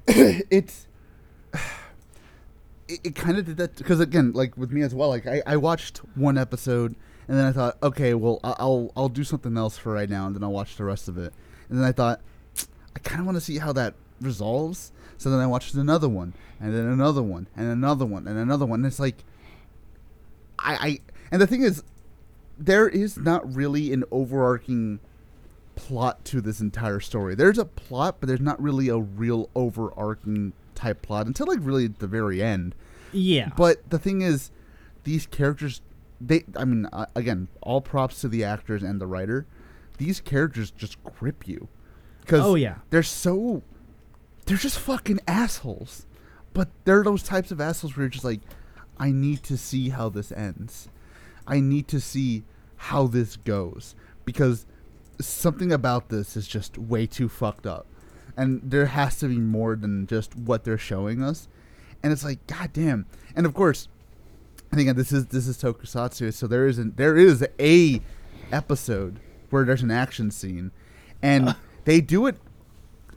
it's 0.07 0.87
it, 2.87 2.99
it 3.03 3.15
kind 3.15 3.37
of 3.37 3.45
did 3.45 3.57
that 3.57 3.75
because 3.75 3.99
again 3.99 4.31
like 4.33 4.57
with 4.57 4.71
me 4.71 4.81
as 4.81 4.95
well 4.95 5.09
like 5.09 5.27
I, 5.27 5.41
I 5.45 5.57
watched 5.57 5.99
one 6.15 6.37
episode 6.37 6.95
and 7.27 7.37
then 7.37 7.45
i 7.45 7.51
thought 7.51 7.77
okay 7.83 8.13
well 8.15 8.39
i'll 8.43 8.91
i'll 8.97 9.09
do 9.09 9.23
something 9.23 9.55
else 9.55 9.77
for 9.77 9.93
right 9.93 10.09
now 10.09 10.25
and 10.25 10.35
then 10.35 10.43
i'll 10.43 10.51
watch 10.51 10.75
the 10.75 10.83
rest 10.83 11.07
of 11.07 11.17
it 11.17 11.33
and 11.69 11.79
then 11.79 11.85
i 11.85 11.91
thought 11.91 12.19
i 12.95 12.99
kind 12.99 13.19
of 13.19 13.25
want 13.27 13.37
to 13.37 13.41
see 13.41 13.59
how 13.59 13.71
that 13.71 13.93
resolves 14.19 14.91
so 15.17 15.29
then 15.29 15.39
i 15.39 15.45
watched 15.45 15.75
another 15.75 16.09
one 16.09 16.33
and 16.59 16.73
then 16.73 16.85
another 16.85 17.21
one 17.21 17.47
and 17.55 17.67
another 17.67 18.05
one 18.05 18.27
and 18.27 18.37
another 18.37 18.65
one 18.65 18.79
and 18.79 18.87
it's 18.87 18.99
like 18.99 19.23
i 20.57 20.73
i 20.73 20.99
and 21.31 21.41
the 21.41 21.47
thing 21.47 21.61
is 21.61 21.83
there 22.61 22.87
is 22.87 23.17
not 23.17 23.53
really 23.55 23.91
an 23.91 24.03
overarching 24.11 24.99
plot 25.75 26.23
to 26.25 26.41
this 26.41 26.59
entire 26.61 26.99
story. 26.99 27.33
There's 27.35 27.57
a 27.57 27.65
plot, 27.65 28.17
but 28.19 28.27
there's 28.27 28.39
not 28.39 28.61
really 28.61 28.87
a 28.89 28.97
real 28.97 29.49
overarching 29.55 30.53
type 30.75 31.01
plot 31.01 31.27
until 31.27 31.47
like 31.47 31.59
really 31.61 31.87
the 31.87 32.07
very 32.07 32.41
end. 32.41 32.75
Yeah. 33.11 33.49
But 33.57 33.89
the 33.89 33.97
thing 33.99 34.21
is, 34.21 34.51
these 35.03 35.25
characters, 35.25 35.81
they, 36.19 36.43
I 36.55 36.65
mean, 36.65 36.85
uh, 36.93 37.07
again, 37.15 37.47
all 37.61 37.81
props 37.81 38.21
to 38.21 38.27
the 38.27 38.43
actors 38.43 38.83
and 38.83 39.01
the 39.01 39.07
writer. 39.07 39.45
These 39.97 40.19
characters 40.21 40.71
just 40.71 41.03
grip 41.03 41.47
you, 41.47 41.67
because 42.21 42.41
Oh, 42.43 42.55
yeah. 42.55 42.75
they're 42.89 43.03
so, 43.03 43.61
they're 44.45 44.57
just 44.57 44.79
fucking 44.79 45.19
assholes. 45.27 46.05
But 46.53 46.69
they're 46.85 47.03
those 47.03 47.23
types 47.23 47.51
of 47.51 47.61
assholes 47.61 47.95
where 47.95 48.03
you're 48.03 48.09
just 48.09 48.25
like, 48.25 48.41
I 48.97 49.11
need 49.11 49.41
to 49.43 49.57
see 49.57 49.89
how 49.89 50.09
this 50.09 50.31
ends. 50.31 50.89
I 51.47 51.59
need 51.59 51.87
to 51.89 51.99
see 52.01 52.43
how 52.85 53.05
this 53.05 53.37
goes 53.37 53.93
because 54.25 54.65
something 55.19 55.71
about 55.71 56.09
this 56.09 56.35
is 56.35 56.47
just 56.47 56.79
way 56.79 57.05
too 57.05 57.29
fucked 57.29 57.67
up. 57.67 57.85
And 58.35 58.59
there 58.63 58.87
has 58.87 59.19
to 59.19 59.27
be 59.27 59.37
more 59.37 59.75
than 59.75 60.07
just 60.07 60.35
what 60.35 60.63
they're 60.63 60.79
showing 60.79 61.21
us. 61.21 61.47
And 62.01 62.11
it's 62.11 62.23
like, 62.23 62.45
god 62.47 62.73
damn. 62.73 63.05
And 63.35 63.45
of 63.45 63.53
course, 63.53 63.87
I 64.73 64.75
think 64.75 64.95
this 64.95 65.11
is 65.11 65.27
this 65.27 65.47
is 65.47 65.61
tokusatsu, 65.61 66.33
so 66.33 66.47
there 66.47 66.65
isn't 66.65 66.97
there 66.97 67.17
is 67.17 67.45
a 67.59 68.01
episode 68.51 69.19
where 69.49 69.63
there's 69.63 69.83
an 69.83 69.91
action 69.91 70.31
scene 70.31 70.71
and 71.21 71.55
they 71.85 72.01
do 72.01 72.25
it 72.25 72.37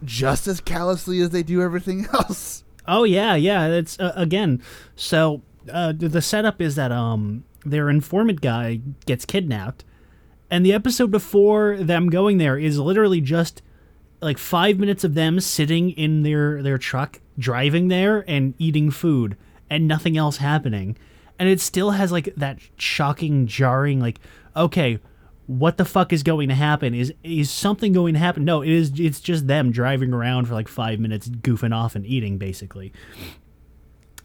just 0.04 0.46
as 0.46 0.60
callously 0.60 1.20
as 1.20 1.30
they 1.30 1.42
do 1.42 1.62
everything 1.62 2.06
else. 2.12 2.64
Oh 2.86 3.04
yeah, 3.04 3.34
yeah. 3.34 3.66
It's 3.68 3.98
uh, 3.98 4.12
again. 4.14 4.62
So 4.94 5.42
uh, 5.72 5.92
the 5.92 6.08
the 6.08 6.22
setup 6.22 6.60
is 6.60 6.74
that 6.74 6.92
um 6.92 7.44
their 7.64 7.88
informant 7.90 8.40
guy 8.40 8.80
gets 9.06 9.24
kidnapped, 9.24 9.84
And 10.50 10.64
the 10.64 10.72
episode 10.72 11.10
before 11.10 11.76
them 11.78 12.10
going 12.10 12.38
there 12.38 12.58
is 12.58 12.78
literally 12.78 13.20
just 13.20 13.62
like 14.20 14.38
five 14.38 14.78
minutes 14.78 15.04
of 15.04 15.14
them 15.14 15.40
sitting 15.40 15.90
in 15.90 16.22
their 16.22 16.62
their 16.62 16.78
truck 16.78 17.20
driving 17.38 17.88
there 17.88 18.24
and 18.28 18.54
eating 18.58 18.90
food 18.90 19.36
and 19.68 19.88
nothing 19.88 20.16
else 20.16 20.38
happening. 20.38 20.96
And 21.38 21.48
it 21.48 21.60
still 21.60 21.92
has 21.92 22.12
like 22.12 22.34
that 22.36 22.58
shocking 22.76 23.46
jarring 23.46 24.00
like 24.00 24.20
okay 24.56 24.98
what 25.46 25.76
the 25.76 25.84
fuck 25.84 26.12
is 26.12 26.22
going 26.22 26.48
to 26.48 26.54
happen? 26.54 26.94
Is 26.94 27.12
is 27.22 27.50
something 27.50 27.92
going 27.92 28.14
to 28.14 28.20
happen? 28.20 28.44
No 28.44 28.62
it 28.62 28.70
is 28.70 28.92
it's 28.98 29.20
just 29.20 29.46
them 29.46 29.72
driving 29.72 30.12
around 30.12 30.46
for 30.46 30.54
like 30.54 30.68
five 30.68 30.98
minutes 31.00 31.28
goofing 31.28 31.74
off 31.74 31.94
and 31.94 32.06
eating 32.06 32.38
basically. 32.38 32.92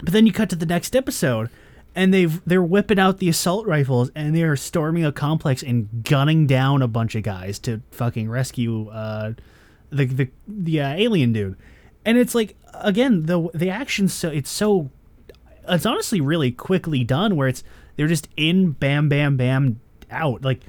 But 0.02 0.13
then 0.13 0.25
you 0.25 0.32
cut 0.32 0.49
to 0.52 0.56
the 0.56 0.65
next 0.65 0.95
episode 0.95 1.49
and 1.95 2.13
they've 2.13 2.43
they're 2.45 2.63
whipping 2.63 2.99
out 2.99 3.17
the 3.17 3.30
assault 3.30 3.65
rifles 3.65 4.12
and 4.15 4.36
they're 4.36 4.56
storming 4.56 5.06
a 5.06 5.12
complex 5.12 5.63
and 5.63 6.04
gunning 6.04 6.47
down 6.47 6.82
a 6.82 6.88
bunch 6.88 7.15
of 7.15 7.23
guys 7.23 7.60
to 7.60 7.82
fucking 7.91 8.30
rescue 8.30 8.88
uh 8.89 9.34
the 9.89 10.06
the 10.06 10.30
the 10.47 10.82
uh, 10.82 10.93
alien 10.93 11.34
dude 11.34 11.56
and 12.06 12.17
it's 12.17 12.36
like 12.36 12.56
again 12.75 13.25
the 13.25 13.49
the 13.54 13.69
action 13.69 14.08
so 14.08 14.30
it's 14.30 14.49
so 14.49 14.89
it's 15.67 15.86
honestly 15.86 16.21
really 16.21 16.52
quickly 16.52 17.04
done 17.04 17.36
where 17.36 17.47
it's 17.47 17.63
they're 17.95 18.08
just 18.08 18.28
in 18.38 18.71
bam 18.71 19.10
bam 19.10 19.38
bam 19.38 19.80
out 20.12 20.43
like 20.43 20.62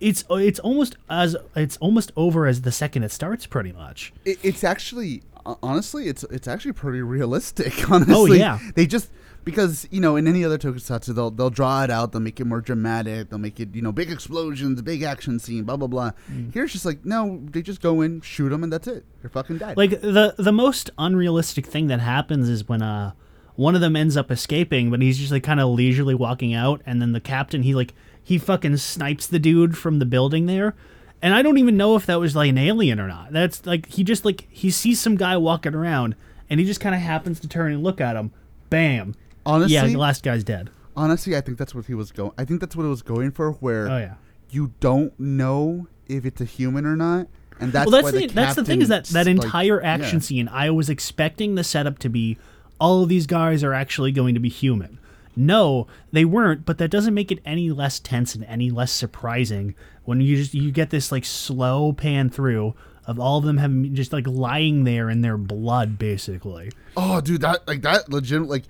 it's 0.00 0.24
it's 0.30 0.58
almost 0.58 0.96
as 1.08 1.36
it's 1.54 1.76
almost 1.78 2.12
over 2.16 2.46
as 2.46 2.62
the 2.62 2.72
second 2.72 3.02
it 3.02 3.12
starts 3.12 3.46
pretty 3.46 3.72
much 3.72 4.12
It, 4.24 4.38
it's 4.42 4.64
actually 4.64 5.22
honestly, 5.62 6.08
it's 6.08 6.24
it's 6.24 6.48
actually 6.48 6.72
pretty 6.72 7.02
realistic. 7.02 7.90
Honestly, 7.90 8.14
oh 8.14 8.24
yeah. 8.26 8.58
They 8.74 8.86
just 8.86 9.10
because 9.44 9.86
you 9.90 10.00
know 10.00 10.16
in 10.16 10.26
any 10.26 10.44
other 10.44 10.58
tokusatsu 10.58 11.14
they'll 11.14 11.30
they'll 11.30 11.50
draw 11.50 11.84
it 11.84 11.90
out, 11.90 12.12
they'll 12.12 12.20
make 12.20 12.40
it 12.40 12.46
more 12.46 12.60
dramatic, 12.60 13.30
they'll 13.30 13.38
make 13.38 13.60
it 13.60 13.74
you 13.74 13.82
know 13.82 13.92
big 13.92 14.10
explosions, 14.10 14.80
big 14.82 15.02
action 15.02 15.38
scene, 15.38 15.64
blah 15.64 15.76
blah 15.76 15.88
blah. 15.88 16.10
Mm. 16.30 16.52
Here's 16.52 16.72
just 16.72 16.84
like 16.84 17.04
no, 17.04 17.40
they 17.50 17.62
just 17.62 17.80
go 17.80 18.00
in, 18.00 18.20
shoot 18.20 18.48
them, 18.50 18.62
and 18.62 18.72
that's 18.72 18.86
it. 18.86 19.04
They're 19.20 19.30
fucking 19.30 19.58
dead. 19.58 19.76
like 19.76 20.00
the 20.00 20.34
the 20.38 20.52
most 20.52 20.90
unrealistic 20.98 21.66
thing 21.66 21.86
that 21.88 22.00
happens 22.00 22.48
is 22.48 22.68
when 22.68 22.82
uh 22.82 23.12
one 23.56 23.74
of 23.74 23.80
them 23.80 23.94
ends 23.94 24.16
up 24.16 24.30
escaping 24.30 24.90
but 24.90 25.00
he's 25.00 25.18
just 25.18 25.30
like 25.30 25.44
kind 25.44 25.60
of 25.60 25.68
leisurely 25.70 26.14
walking 26.14 26.52
out 26.52 26.82
and 26.84 27.00
then 27.00 27.12
the 27.12 27.20
captain 27.20 27.62
he 27.62 27.74
like 27.74 27.94
he 28.22 28.36
fucking 28.36 28.76
snipes 28.76 29.26
the 29.28 29.38
dude 29.38 29.78
from 29.78 30.00
the 30.00 30.04
building 30.04 30.46
there 30.46 30.74
and 31.22 31.32
i 31.34 31.40
don't 31.40 31.56
even 31.58 31.76
know 31.76 31.94
if 31.94 32.04
that 32.04 32.18
was 32.18 32.34
like 32.34 32.48
an 32.48 32.58
alien 32.58 32.98
or 32.98 33.06
not 33.06 33.32
that's 33.32 33.64
like 33.64 33.86
he 33.86 34.02
just 34.02 34.24
like 34.24 34.48
he 34.50 34.70
sees 34.70 35.00
some 35.00 35.14
guy 35.16 35.36
walking 35.36 35.72
around 35.72 36.16
and 36.50 36.58
he 36.58 36.66
just 36.66 36.80
kind 36.80 36.96
of 36.96 37.00
happens 37.00 37.38
to 37.38 37.46
turn 37.48 37.72
and 37.72 37.82
look 37.84 38.00
at 38.00 38.16
him 38.16 38.32
bam 38.70 39.14
honestly, 39.46 39.74
yeah 39.74 39.86
the 39.86 39.96
last 39.96 40.22
guy's 40.22 40.44
dead 40.44 40.70
honestly, 40.96 41.36
I 41.36 41.40
think 41.40 41.58
that's 41.58 41.74
what 41.74 41.86
he 41.86 41.94
was 41.94 42.12
going. 42.12 42.32
I 42.38 42.44
think 42.44 42.60
that's 42.60 42.76
what 42.76 42.84
it 42.84 42.88
was 42.88 43.02
going 43.02 43.30
for. 43.32 43.52
Where 43.52 43.88
oh 43.88 43.98
yeah 43.98 44.14
you 44.50 44.72
don't 44.80 45.18
know 45.18 45.88
if 46.06 46.24
it's 46.24 46.40
a 46.40 46.44
human 46.44 46.86
or 46.86 46.96
not, 46.96 47.28
and 47.60 47.72
that's 47.72 47.90
well, 47.90 48.02
why 48.02 48.10
that's 48.10 48.26
the, 48.26 48.26
that's 48.28 48.54
the 48.54 48.64
thing 48.64 48.82
is 48.82 48.88
that 48.88 49.04
that 49.06 49.26
captain, 49.26 49.36
like, 49.36 49.44
entire 49.46 49.82
action 49.82 50.18
yeah. 50.18 50.24
scene. 50.24 50.48
I 50.48 50.70
was 50.70 50.88
expecting 50.88 51.54
the 51.54 51.64
setup 51.64 51.98
to 52.00 52.08
be 52.08 52.38
all 52.80 53.02
of 53.02 53.08
these 53.08 53.26
guys 53.26 53.64
are 53.64 53.72
actually 53.72 54.12
going 54.12 54.34
to 54.34 54.40
be 54.40 54.48
human. 54.48 54.98
No, 55.36 55.88
they 56.12 56.24
weren't, 56.24 56.64
but 56.64 56.78
that 56.78 56.90
doesn't 56.90 57.14
make 57.14 57.32
it 57.32 57.40
any 57.44 57.70
less 57.70 57.98
tense 57.98 58.36
and 58.36 58.44
any 58.44 58.70
less 58.70 58.92
surprising 58.92 59.74
when 60.04 60.20
you 60.20 60.36
just 60.36 60.54
you 60.54 60.70
get 60.70 60.90
this 60.90 61.10
like 61.10 61.24
slow 61.24 61.92
pan 61.92 62.30
through 62.30 62.74
of 63.06 63.18
all 63.18 63.38
of 63.38 63.44
them 63.44 63.58
having 63.58 63.94
just 63.94 64.12
like 64.12 64.26
lying 64.26 64.84
there 64.84 65.10
in 65.10 65.22
their 65.22 65.36
blood, 65.36 65.98
basically. 65.98 66.70
Oh, 66.96 67.20
dude, 67.20 67.40
that 67.40 67.66
like 67.66 67.82
that 67.82 68.08
legit 68.08 68.42
like 68.42 68.64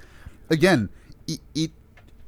again, 0.50 0.88
it, 1.26 1.40
it 1.54 1.70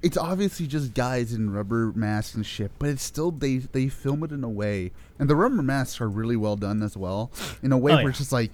it's 0.03 0.17
obviously 0.17 0.67
just 0.67 0.95
guys 0.95 1.33
in 1.33 1.51
rubber 1.51 1.93
masks 1.95 2.35
and 2.35 2.45
shit, 2.47 2.71
but 2.79 2.89
it's 2.89 3.03
still 3.03 3.31
they 3.31 3.57
they 3.59 3.89
film 3.89 4.23
it 4.25 4.31
in 4.33 4.45
a 4.45 4.49
way, 4.49 4.93
and 5.19 5.29
the 5.29 5.37
rubber 5.37 5.63
masks 5.63 6.01
are 6.01 6.09
really 6.09 6.37
well 6.37 6.57
done 6.57 6.83
as 6.83 6.97
well, 6.97 7.31
in 7.63 7.73
a 7.73 7.79
way 7.79 7.93
Oh, 7.93 7.97
where 7.97 8.05
yeah. 8.05 8.09
it's 8.11 8.19
just 8.19 8.33
like 8.33 8.53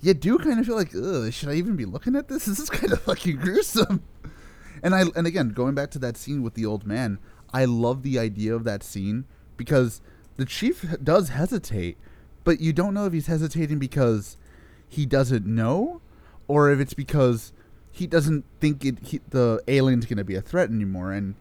you 0.00 0.14
do 0.14 0.36
kind 0.38 0.58
of 0.58 0.66
feel 0.66 0.74
like, 0.74 0.92
ugh, 0.96 1.32
should 1.32 1.48
I 1.48 1.54
even 1.54 1.76
be 1.76 1.84
looking 1.84 2.16
at 2.16 2.28
this? 2.28 2.44
This 2.46 2.58
is 2.58 2.70
kind 2.70 2.92
of 2.92 3.00
fucking 3.02 3.36
gruesome. 3.36 4.02
And 4.82 4.94
I 4.94 5.04
and 5.14 5.26
again, 5.26 5.50
going 5.50 5.74
back 5.74 5.90
to 5.92 5.98
that 6.00 6.16
scene 6.16 6.42
with 6.42 6.54
the 6.54 6.66
old 6.66 6.84
man, 6.86 7.18
I 7.52 7.64
love 7.66 8.02
the 8.02 8.18
idea 8.18 8.54
of 8.54 8.64
that 8.64 8.82
scene 8.82 9.26
because 9.56 10.00
the 10.36 10.44
chief 10.44 10.84
does 11.02 11.28
hesitate, 11.28 11.96
but 12.42 12.60
you 12.60 12.72
don't 12.72 12.92
know 12.94 13.06
if 13.06 13.12
he's 13.12 13.28
hesitating 13.28 13.78
because 13.78 14.36
he 14.88 15.06
doesn't 15.06 15.46
know 15.46 16.00
or 16.48 16.70
if 16.70 16.80
it's 16.80 16.94
because 16.94 17.52
he 17.92 18.06
doesn't 18.06 18.44
think 18.60 18.84
it 18.84 18.98
he, 19.04 19.20
the 19.30 19.62
alien's 19.68 20.06
going 20.06 20.16
to 20.18 20.24
be 20.24 20.34
a 20.34 20.40
threat 20.40 20.70
anymore 20.70 21.12
and 21.12 21.34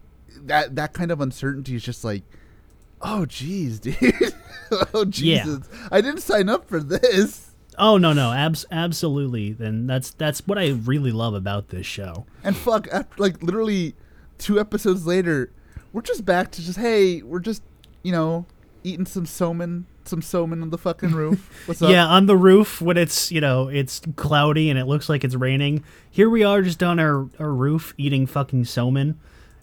that 0.44 0.76
that 0.76 0.94
kind 0.94 1.10
of 1.12 1.20
uncertainty 1.22 1.76
is 1.76 1.84
just 1.84 2.04
like 2.04 2.24
oh 3.02 3.26
jeez 3.28 3.80
dude. 3.80 4.34
Oh 4.94 5.04
jesus. 5.04 5.68
I 5.92 6.00
didn't 6.00 6.22
sign 6.22 6.48
up 6.48 6.66
for 6.70 6.80
this. 6.80 7.52
Oh 7.78 7.98
no, 7.98 8.14
no, 8.14 8.32
abs- 8.32 8.66
absolutely. 8.72 9.52
Then 9.52 9.86
that's 9.86 10.12
that's 10.12 10.48
what 10.48 10.58
I 10.58 10.70
really 10.70 11.12
love 11.12 11.34
about 11.34 11.70
this 11.70 11.86
show. 11.86 12.26
and 12.44 12.56
fuck 12.56 12.88
after 12.90 13.22
like 13.22 13.44
literally 13.44 13.96
two 14.38 14.60
episodes 14.62 15.06
later 15.06 15.52
we're 15.94 16.02
just 16.02 16.24
back 16.26 16.52
to 16.52 16.62
just 16.64 16.80
hey 16.80 17.22
we're 17.22 17.40
just 17.40 17.62
you 18.02 18.12
know 18.14 18.46
eating 18.84 19.06
some 19.06 19.26
somen 19.26 19.84
some 20.08 20.22
somen 20.22 20.62
on 20.62 20.70
the 20.70 20.78
fucking 20.78 21.12
roof 21.12 21.50
what's 21.68 21.82
up 21.82 21.90
Yeah, 21.92 22.06
on 22.08 22.26
the 22.26 22.36
roof 22.38 22.82
when 22.82 22.98
it's 22.98 23.32
you 23.32 23.42
know 23.42 23.68
it's 23.68 24.02
cloudy 24.16 24.70
and 24.70 24.78
it 24.80 24.86
looks 24.86 25.10
like 25.10 25.24
it's 25.24 25.36
raining. 25.36 25.84
Here 26.10 26.30
we 26.30 26.44
are 26.44 26.62
just 26.62 26.82
on 26.84 27.00
our, 27.00 27.28
our 27.40 27.52
roof 27.54 27.94
eating 27.98 28.26
fucking 28.28 28.64
somen. 28.64 29.16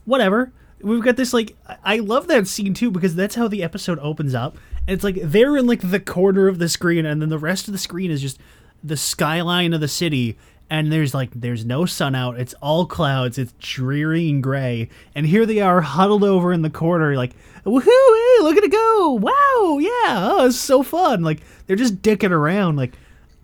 Whatever. 0.05 0.53
We've 0.81 1.03
got 1.03 1.17
this 1.17 1.33
like 1.33 1.57
I- 1.67 1.77
I 1.85 1.97
love 1.99 2.29
that 2.29 2.47
scene 2.47 2.73
too 2.75 2.91
because 2.91 3.15
that's 3.15 3.35
how 3.35 3.49
the 3.49 3.63
episode 3.63 3.99
opens 4.01 4.35
up. 4.35 4.57
And 4.87 4.95
it's 4.95 5.05
like 5.05 5.17
they're 5.23 5.57
in 5.57 5.67
like 5.67 5.91
the 5.91 6.01
corner 6.01 6.47
of 6.49 6.59
the 6.59 6.69
screen 6.69 7.05
and 7.05 7.21
then 7.21 7.29
the 7.29 7.39
rest 7.39 7.67
of 7.69 7.73
the 7.73 7.79
screen 7.79 8.11
is 8.11 8.23
just 8.23 8.39
the 8.83 8.97
skyline 8.97 9.73
of 9.75 9.81
the 9.81 9.89
city 9.89 10.39
and 10.71 10.93
there's 10.93 11.15
like 11.15 11.31
there's 11.35 11.65
no 11.65 11.87
sun 11.87 12.15
out. 12.15 12.39
It's 12.39 12.55
all 12.55 12.87
clouds. 12.87 13.39
It's 13.39 13.55
dreary 13.59 14.29
and 14.31 14.43
gray. 14.43 14.89
And 15.15 15.27
here 15.27 15.47
they 15.47 15.61
are 15.61 15.81
huddled 15.81 16.25
over 16.25 16.53
in 16.53 16.63
the 16.63 16.71
corner 16.71 17.17
like 17.17 17.35
woohoo, 17.65 17.85
hey, 17.85 18.43
look 18.43 18.57
at 18.57 18.65
it 18.65 18.73
go. 18.73 19.13
Wow, 19.21 19.79
yeah. 19.79 20.29
Oh, 20.31 20.47
it's 20.47 20.57
so 20.57 20.83
fun. 20.83 21.23
Like 21.23 21.41
they're 21.67 21.77
just 21.77 22.03
dicking 22.03 22.31
around 22.31 22.77
like 22.77 22.95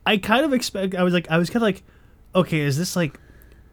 I 0.07 0.19
kind 0.19 0.45
of 0.45 0.53
expect. 0.53 0.95
I 0.95 1.03
was 1.03 1.15
like, 1.15 1.31
I 1.31 1.39
was 1.39 1.49
kind 1.51 1.57
of 1.57 1.63
like, 1.63 1.83
okay, 2.35 2.61
is 2.61 2.77
this 2.77 2.97
like, 2.97 3.19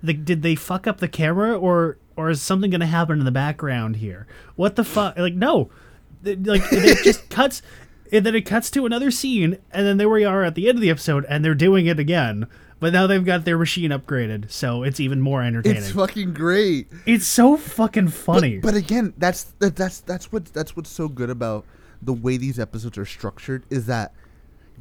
the, 0.01 0.13
did 0.13 0.41
they 0.41 0.55
fuck 0.55 0.87
up 0.87 0.99
the 0.99 1.07
camera 1.07 1.57
or 1.57 1.97
or 2.15 2.29
is 2.29 2.41
something 2.41 2.69
gonna 2.69 2.85
happen 2.85 3.19
in 3.19 3.25
the 3.25 3.31
background 3.31 3.97
here? 3.97 4.27
What 4.55 4.75
the 4.75 4.83
fuck? 4.83 5.17
Like, 5.17 5.33
no, 5.33 5.69
like 6.23 6.61
it 6.71 7.03
just 7.03 7.29
cuts, 7.29 7.61
and 8.11 8.25
then 8.25 8.35
it 8.35 8.45
cuts 8.45 8.69
to 8.71 8.85
another 8.85 9.11
scene, 9.11 9.57
and 9.71 9.85
then 9.85 9.97
there 9.97 10.09
we 10.09 10.23
are 10.23 10.43
at 10.43 10.55
the 10.55 10.69
end 10.69 10.77
of 10.77 10.81
the 10.81 10.89
episode, 10.89 11.25
and 11.29 11.43
they're 11.43 11.55
doing 11.55 11.87
it 11.87 11.99
again. 11.99 12.47
But 12.81 12.93
now 12.93 13.05
they've 13.05 13.23
got 13.23 13.45
their 13.45 13.59
machine 13.59 13.91
upgraded, 13.91 14.49
so 14.49 14.81
it's 14.81 14.99
even 14.99 15.21
more 15.21 15.43
entertaining. 15.43 15.77
it's 15.83 15.91
fucking 15.91 16.33
great 16.33 16.87
It's 17.05 17.27
so 17.27 17.55
fucking 17.55 18.07
funny. 18.07 18.57
But, 18.57 18.73
but 18.73 18.75
again, 18.75 19.13
that's 19.19 19.43
that, 19.59 19.75
that's 19.75 19.99
that's 19.99 20.31
what 20.31 20.45
that's 20.45 20.75
what's 20.75 20.89
so 20.89 21.07
good 21.07 21.29
about 21.29 21.63
the 22.01 22.11
way 22.11 22.37
these 22.37 22.59
episodes 22.59 22.97
are 22.97 23.05
structured 23.05 23.63
is 23.69 23.85
that 23.85 24.13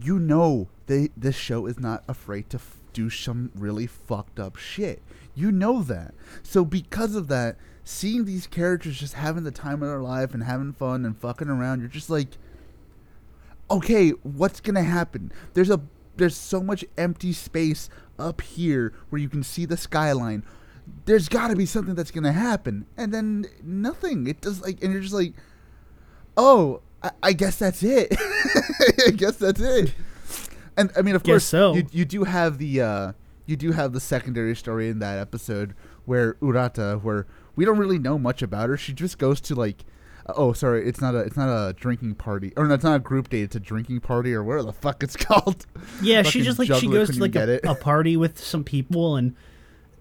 you 0.03 0.19
know 0.19 0.69
they 0.87 1.11
this 1.15 1.37
show 1.37 1.67
is 1.67 1.79
not 1.79 2.03
afraid 2.09 2.49
to 2.51 2.57
f- 2.57 2.79
do 2.95 3.11
some 3.11 3.53
really 3.55 3.87
fucked 3.87 4.41
up 4.41 4.57
shit. 4.57 5.03
You 5.35 5.53
know 5.53 5.83
that. 5.83 6.15
So 6.43 6.65
because 6.65 7.15
of 7.15 7.29
that, 7.29 7.59
seeing 7.85 8.25
these 8.25 8.47
characters 8.47 8.99
just 8.99 9.13
having 9.13 9.45
the 9.45 9.51
time 9.51 9.83
of 9.83 9.91
their 9.91 10.01
life 10.01 10.33
and 10.33 10.43
having 10.43 10.73
fun 10.73 11.05
and 11.05 11.15
fucking 11.19 11.49
around, 11.49 11.81
you're 11.81 11.89
just 11.91 12.09
like 12.09 12.29
okay, 13.71 14.11
what's 14.23 14.59
gonna 14.59 14.83
happen? 14.83 15.31
There's 15.53 15.71
a 15.71 15.81
there's 16.21 16.37
so 16.37 16.63
much 16.63 16.85
empty 16.97 17.33
space 17.33 17.89
up 18.19 18.41
here 18.43 18.93
where 19.09 19.21
you 19.21 19.29
can 19.29 19.43
see 19.43 19.65
the 19.65 19.77
skyline. 19.77 20.45
There's 21.07 21.29
got 21.29 21.49
to 21.49 21.57
be 21.57 21.67
something 21.67 21.95
that's 21.95 22.11
gonna 22.11 22.33
happen, 22.33 22.87
and 22.97 23.13
then 23.13 23.47
nothing. 23.63 24.27
It 24.27 24.41
does 24.41 24.61
like, 24.61 24.83
and 24.83 24.93
you're 24.93 25.03
just 25.03 25.15
like, 25.15 25.35
oh, 26.37 26.83
I, 27.03 27.11
I 27.23 27.33
guess 27.33 27.57
that's 27.57 27.83
it. 27.83 28.15
I 29.07 29.11
guess 29.11 29.37
that's 29.37 29.61
it. 29.61 29.95
And 30.77 30.91
I 30.97 31.03
mean, 31.03 31.15
of 31.15 31.23
Guess 31.23 31.33
course, 31.33 31.45
so. 31.45 31.75
you 31.75 31.87
you 31.91 32.05
do 32.05 32.25
have 32.25 32.59
the 32.59 32.81
uh, 32.81 33.13
you 33.47 33.57
do 33.57 33.73
have 33.73 33.93
the 33.93 34.01
secondary 34.01 34.55
story 34.57 34.89
in 34.89 34.99
that 35.01 35.19
episode 35.19 35.75
where 36.05 36.35
Urata, 36.35 37.03
where 37.03 37.27
we 37.57 37.65
don't 37.65 37.79
really 37.79 37.99
know 37.99 38.19
much 38.19 38.43
about 38.43 38.69
her. 38.69 38.77
She 38.77 38.93
just 38.93 39.19
goes 39.19 39.41
to 39.43 39.55
like 39.55 39.85
oh 40.37 40.53
sorry 40.53 40.87
it's 40.87 41.01
not 41.01 41.15
a 41.15 41.19
it's 41.19 41.37
not 41.37 41.49
a 41.49 41.73
drinking 41.75 42.15
party 42.15 42.53
or 42.57 42.67
no, 42.67 42.75
it's 42.75 42.85
not 42.85 42.97
a 42.97 42.99
group 43.01 43.29
date 43.29 43.43
it's 43.43 43.57
a 43.57 43.61
drinking 43.61 44.01
party 44.01 44.33
or 44.35 44.43
whatever 44.43 44.65
the 44.65 44.73
fuck 44.73 45.03
it's 45.03 45.17
called 45.17 45.67
Yeah, 46.03 46.23
she 46.23 46.43
just 46.43 46.59
like 46.59 46.73
she 46.75 46.89
goes 46.89 47.11
to 47.11 47.21
like 47.21 47.37
a, 47.37 47.61
a 47.65 47.75
party 47.75 48.17
with 48.17 48.43
some 48.43 48.65
people 48.65 49.17
and 49.17 49.35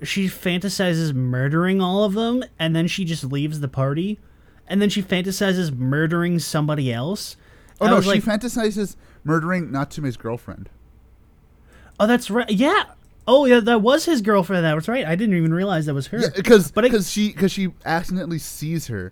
she 0.01 0.27
fantasizes 0.27 1.13
murdering 1.13 1.81
all 1.81 2.03
of 2.03 2.13
them 2.13 2.43
and 2.57 2.75
then 2.75 2.87
she 2.87 3.05
just 3.05 3.23
leaves 3.23 3.59
the 3.59 3.67
party 3.67 4.19
and 4.67 4.81
then 4.81 4.89
she 4.89 5.01
fantasizes 5.01 5.75
murdering 5.75 6.39
somebody 6.39 6.93
else. 6.93 7.35
oh 7.81 7.87
I 7.87 7.89
no 7.89 8.01
she 8.01 8.09
like, 8.09 8.23
fantasizes 8.23 8.95
murdering 9.23 9.71
Natsume's 9.71 10.17
girlfriend 10.17 10.69
oh, 11.99 12.07
that's 12.07 12.29
right. 12.31 12.49
Yeah. 12.49 12.83
Oh, 13.27 13.45
yeah, 13.45 13.59
that 13.59 13.81
was 13.81 14.05
his 14.05 14.21
girlfriend. 14.21 14.65
That 14.65 14.75
was 14.75 14.87
right. 14.87 15.05
I 15.05 15.15
didn't 15.15 15.35
even 15.35 15.53
realize 15.53 15.85
that 15.85 15.93
was 15.93 16.07
her. 16.07 16.19
yeah 16.19 16.29
because 16.35 16.71
because 16.71 17.11
she 17.11 17.29
because 17.29 17.51
she 17.51 17.69
accidentally 17.85 18.39
sees 18.39 18.87
her 18.87 19.11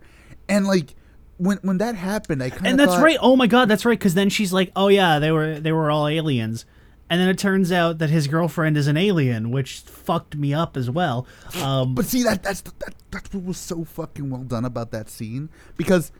and 0.49 0.65
like 0.65 0.95
when 1.37 1.57
when 1.61 1.77
that 1.79 1.95
happened, 1.95 2.41
I 2.43 2.49
kind 2.49 2.61
of 2.61 2.67
and 2.71 2.79
that's 2.79 2.97
right. 2.97 3.17
Oh 3.21 3.35
my 3.35 3.47
god, 3.47 3.67
that's 3.69 3.85
right. 3.85 3.97
Because 3.97 4.13
then 4.13 4.29
she's 4.29 4.51
like, 4.53 4.71
"Oh 4.75 4.87
yeah, 4.87 5.19
they 5.19 5.31
were 5.31 5.59
they 5.59 5.71
were 5.71 5.89
all 5.91 6.07
aliens," 6.07 6.65
and 7.09 7.21
then 7.21 7.29
it 7.29 7.37
turns 7.37 7.71
out 7.71 7.99
that 7.99 8.09
his 8.09 8.27
girlfriend 8.27 8.75
is 8.77 8.87
an 8.87 8.97
alien, 8.97 9.51
which 9.51 9.79
fucked 9.79 10.35
me 10.35 10.53
up 10.53 10.75
as 10.75 10.89
well. 10.89 11.27
Um, 11.61 11.95
But 11.95 12.05
see 12.05 12.23
that 12.23 12.43
that's 12.43 12.61
that, 12.61 12.95
that's 13.11 13.33
what 13.33 13.43
was 13.43 13.57
so 13.57 13.83
fucking 13.83 14.29
well 14.29 14.43
done 14.43 14.65
about 14.65 14.91
that 14.91 15.09
scene 15.09 15.49
because 15.77 16.11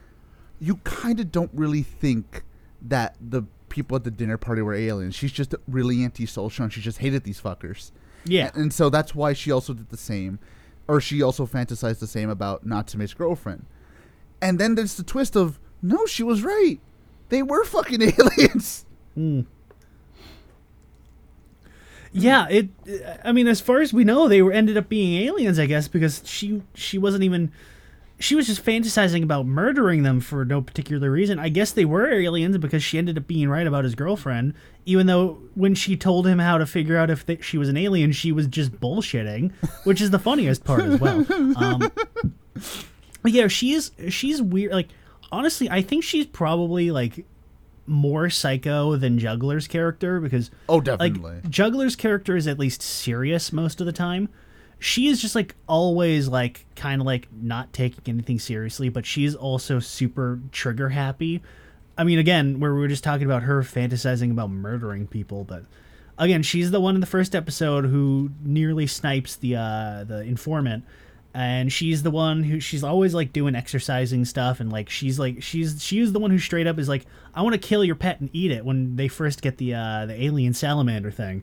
you 0.60 0.76
kind 0.84 1.20
of 1.20 1.30
don't 1.32 1.50
really 1.54 1.82
think 1.82 2.44
that 2.82 3.16
the 3.20 3.42
people 3.68 3.96
at 3.96 4.04
the 4.04 4.10
dinner 4.10 4.36
party 4.36 4.62
were 4.62 4.74
aliens. 4.74 5.14
She's 5.14 5.30
just 5.32 5.54
really 5.68 6.02
antisocial 6.04 6.64
and 6.64 6.72
she 6.72 6.80
just 6.80 6.98
hated 6.98 7.22
these 7.24 7.40
fuckers. 7.40 7.90
yeah, 8.24 8.50
And, 8.54 8.62
and 8.64 8.72
so 8.72 8.88
that's 8.90 9.14
why 9.14 9.32
she 9.34 9.50
also 9.52 9.72
did 9.74 9.90
the 9.90 9.96
same, 9.96 10.38
or 10.88 11.00
she 11.00 11.22
also 11.22 11.46
fantasized 11.46 11.98
the 11.98 12.06
same 12.06 12.30
about 12.30 12.64
Natsume's 12.66 13.14
girlfriend. 13.14 13.66
And 14.40 14.58
then 14.58 14.74
there's 14.74 14.96
the 14.96 15.02
twist 15.02 15.36
of 15.36 15.58
no, 15.82 16.06
she 16.06 16.22
was 16.22 16.42
right. 16.42 16.78
They 17.28 17.42
were 17.42 17.64
fucking 17.64 18.02
aliens. 18.18 18.84
yeah. 22.12 22.46
It. 22.48 22.68
I 23.24 23.32
mean, 23.32 23.46
as 23.48 23.60
far 23.60 23.80
as 23.80 23.92
we 23.92 24.04
know, 24.04 24.28
they 24.28 24.42
were 24.42 24.52
ended 24.52 24.76
up 24.76 24.88
being 24.88 25.22
aliens, 25.26 25.58
I 25.58 25.66
guess, 25.66 25.88
because 25.88 26.22
she 26.24 26.62
she 26.74 26.98
wasn't 26.98 27.24
even. 27.24 27.52
She 28.20 28.34
was 28.34 28.48
just 28.48 28.64
fantasizing 28.64 29.22
about 29.22 29.46
murdering 29.46 30.02
them 30.02 30.18
for 30.18 30.44
no 30.44 30.60
particular 30.60 31.08
reason. 31.08 31.38
I 31.38 31.50
guess 31.50 31.70
they 31.70 31.84
were 31.84 32.10
aliens 32.10 32.58
because 32.58 32.82
she 32.82 32.98
ended 32.98 33.16
up 33.16 33.28
being 33.28 33.48
right 33.48 33.64
about 33.64 33.84
his 33.84 33.94
girlfriend, 33.94 34.54
even 34.84 35.06
though 35.06 35.38
when 35.54 35.76
she 35.76 35.96
told 35.96 36.26
him 36.26 36.40
how 36.40 36.58
to 36.58 36.66
figure 36.66 36.96
out 36.96 37.10
if 37.10 37.24
th- 37.24 37.44
she 37.44 37.58
was 37.58 37.68
an 37.68 37.76
alien, 37.76 38.10
she 38.10 38.32
was 38.32 38.48
just 38.48 38.72
bullshitting, 38.80 39.52
which 39.84 40.00
is 40.00 40.10
the 40.10 40.18
funniest 40.18 40.64
part 40.64 40.80
as 40.82 40.98
well. 40.98 41.24
Um, 41.56 41.92
but 43.28 43.34
yeah, 43.34 43.46
she's 43.48 43.92
she's 44.08 44.40
weird. 44.40 44.72
Like 44.72 44.88
honestly, 45.30 45.68
I 45.68 45.82
think 45.82 46.02
she's 46.02 46.24
probably 46.24 46.90
like 46.90 47.26
more 47.86 48.30
psycho 48.30 48.96
than 48.96 49.18
Juggler's 49.18 49.66
character 49.66 50.18
because 50.18 50.50
Oh, 50.66 50.80
definitely. 50.80 51.20
like. 51.32 51.50
Juggler's 51.50 51.94
character 51.94 52.36
is 52.36 52.46
at 52.46 52.58
least 52.58 52.80
serious 52.80 53.52
most 53.52 53.80
of 53.82 53.86
the 53.86 53.92
time. 53.92 54.30
She 54.78 55.08
is 55.08 55.20
just 55.20 55.34
like 55.34 55.54
always 55.66 56.26
like 56.28 56.64
kind 56.74 57.02
of 57.02 57.06
like 57.06 57.28
not 57.32 57.74
taking 57.74 58.00
anything 58.14 58.38
seriously, 58.38 58.88
but 58.88 59.04
she's 59.04 59.34
also 59.34 59.78
super 59.78 60.40
trigger 60.52 60.88
happy. 60.88 61.42
I 61.98 62.04
mean, 62.04 62.18
again, 62.18 62.60
where 62.60 62.72
we 62.74 62.80
were 62.80 62.88
just 62.88 63.04
talking 63.04 63.26
about 63.26 63.42
her 63.42 63.62
fantasizing 63.62 64.30
about 64.30 64.48
murdering 64.50 65.06
people, 65.06 65.44
but 65.44 65.64
again, 66.16 66.42
she's 66.42 66.70
the 66.70 66.80
one 66.80 66.94
in 66.94 67.02
the 67.02 67.06
first 67.06 67.34
episode 67.34 67.84
who 67.84 68.30
nearly 68.42 68.86
snipes 68.86 69.36
the 69.36 69.56
uh, 69.56 70.04
the 70.04 70.20
informant, 70.22 70.84
and 71.34 71.72
she's 71.72 72.02
the 72.02 72.10
one 72.10 72.42
who 72.42 72.60
she's 72.60 72.82
always 72.82 73.14
like 73.14 73.32
doing 73.32 73.54
exercising 73.54 74.24
stuff, 74.24 74.60
and 74.60 74.72
like 74.72 74.88
she's 74.88 75.18
like 75.18 75.42
she's 75.42 75.82
she's 75.82 76.12
the 76.12 76.18
one 76.18 76.30
who 76.30 76.38
straight 76.38 76.66
up 76.66 76.78
is 76.78 76.88
like, 76.88 77.06
I 77.34 77.42
want 77.42 77.54
to 77.54 77.58
kill 77.58 77.84
your 77.84 77.94
pet 77.94 78.20
and 78.20 78.30
eat 78.32 78.50
it 78.50 78.64
when 78.64 78.96
they 78.96 79.08
first 79.08 79.42
get 79.42 79.58
the 79.58 79.74
uh, 79.74 80.06
the 80.06 80.22
alien 80.22 80.54
salamander 80.54 81.10
thing. 81.10 81.42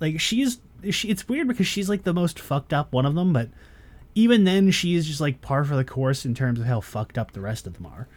Like 0.00 0.20
she's 0.20 0.60
she, 0.90 1.08
it's 1.08 1.28
weird 1.28 1.48
because 1.48 1.66
she's 1.66 1.88
like 1.88 2.04
the 2.04 2.14
most 2.14 2.38
fucked 2.38 2.72
up 2.72 2.92
one 2.92 3.06
of 3.06 3.14
them, 3.14 3.32
but 3.32 3.48
even 4.14 4.44
then 4.44 4.70
she 4.70 4.94
is 4.94 5.06
just 5.06 5.20
like 5.20 5.40
par 5.40 5.64
for 5.64 5.76
the 5.76 5.84
course 5.84 6.24
in 6.24 6.34
terms 6.34 6.58
of 6.58 6.66
how 6.66 6.80
fucked 6.80 7.16
up 7.16 7.32
the 7.32 7.40
rest 7.40 7.66
of 7.66 7.74
them 7.74 7.86
are. 7.86 8.08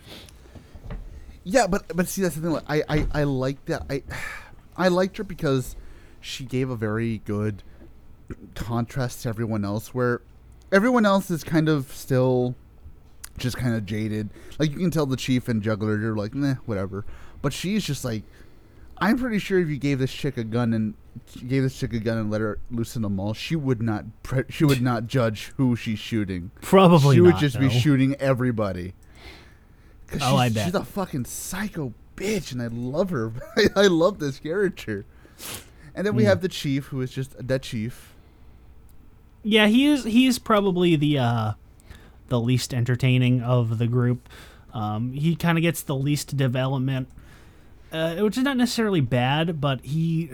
Yeah, 1.44 1.68
but 1.68 1.96
but 1.96 2.08
see 2.08 2.22
that's 2.22 2.36
the 2.36 2.42
thing. 2.42 2.52
Like, 2.52 2.64
I 2.68 2.84
I 2.90 3.08
I 3.14 3.24
like 3.24 3.64
that. 3.66 3.84
I 3.90 4.04
I 4.76 4.88
liked 4.88 5.18
her 5.18 5.24
because 5.24 5.76
she 6.22 6.46
gave 6.46 6.70
a 6.70 6.76
very 6.76 7.20
good 7.26 7.64
contrast 8.56 9.24
to 9.24 9.30
everyone 9.30 9.66
else. 9.66 9.94
Where 9.94 10.22
everyone 10.74 11.06
else 11.06 11.32
is 11.32 11.44
kind 11.44 11.70
of 11.70 11.94
still 11.94 12.56
just 13.38 13.56
kind 13.58 13.74
of 13.76 13.86
jaded. 13.86 14.30
Like 14.60 14.72
you 14.72 14.78
can 14.78 14.92
tell 14.92 15.06
the 15.06 15.16
chief 15.16 15.48
and 15.48 15.62
juggler 15.62 15.94
are 16.12 16.16
like, 16.18 16.36
nah, 16.36 16.56
whatever. 16.66 17.06
But 17.42 17.54
she's 17.54 17.86
just 17.86 18.04
like, 18.04 18.24
I'm 18.98 19.18
pretty 19.18 19.40
sure 19.40 19.60
if 19.60 19.70
you 19.70 19.78
gave 19.78 20.00
this 20.00 20.12
chick 20.14 20.38
a 20.38 20.44
gun 20.44 20.74
and 20.74 20.94
gave 21.48 21.64
this 21.64 21.78
chick 21.78 21.94
a 21.94 22.00
gun 22.00 22.18
and 22.18 22.32
let 22.32 22.42
her 22.42 22.60
loose 22.72 22.96
in 22.96 23.02
the 23.04 23.10
mall, 23.10 23.34
she 23.34 23.56
would 23.56 23.82
not 23.82 24.06
pre- 24.24 24.44
she 24.50 24.66
would 24.66 24.82
not 24.82 25.08
judge 25.08 25.54
who 25.58 25.76
she's 25.76 26.00
shooting. 26.00 26.52
Probably 26.62 27.16
she 27.16 27.22
would 27.22 27.32
not, 27.32 27.40
just 27.42 27.60
be 27.60 27.68
though. 27.68 27.74
shooting 27.74 28.16
everybody. 28.16 28.94
'Cause 30.08 30.22
Oh, 30.24 30.36
I 30.38 30.48
she's, 30.48 30.56
bet. 30.56 30.66
she's 30.66 30.76
a 30.76 30.86
fucking 30.86 31.26
psycho 31.26 31.94
bitch, 32.16 32.52
and 32.52 32.62
I 32.62 32.68
love 32.68 33.10
her. 33.10 33.32
I, 33.58 33.68
I 33.84 33.88
love 33.88 34.20
this 34.20 34.38
character. 34.40 35.06
And 35.96 36.06
then 36.06 36.16
we 36.16 36.24
Hmm. 36.24 36.30
have 36.30 36.42
the 36.42 36.50
chief, 36.50 36.86
who 36.86 37.02
is 37.02 37.12
just 37.12 37.36
a 37.40 37.44
dead 37.44 37.64
chief. 37.64 38.13
Yeah, 39.44 39.68
he 39.68 39.86
is. 39.86 40.06
He 40.06 40.26
is 40.26 40.40
probably 40.40 40.96
the 40.96 41.20
uh, 41.20 41.52
the 42.30 42.40
least 42.40 42.74
entertaining 42.74 43.42
of 43.42 43.78
the 43.78 43.88
group. 43.88 44.30
Um, 44.74 45.14
he 45.14 45.36
kind 45.36 45.58
of 45.58 45.62
gets 45.62 45.84
the 45.84 45.96
least 45.96 46.36
development, 46.36 47.10
uh, 47.92 48.16
which 48.16 48.38
is 48.38 48.44
not 48.44 48.58
necessarily 48.58 49.02
bad, 49.02 49.62
but 49.62 49.82
he 49.82 50.32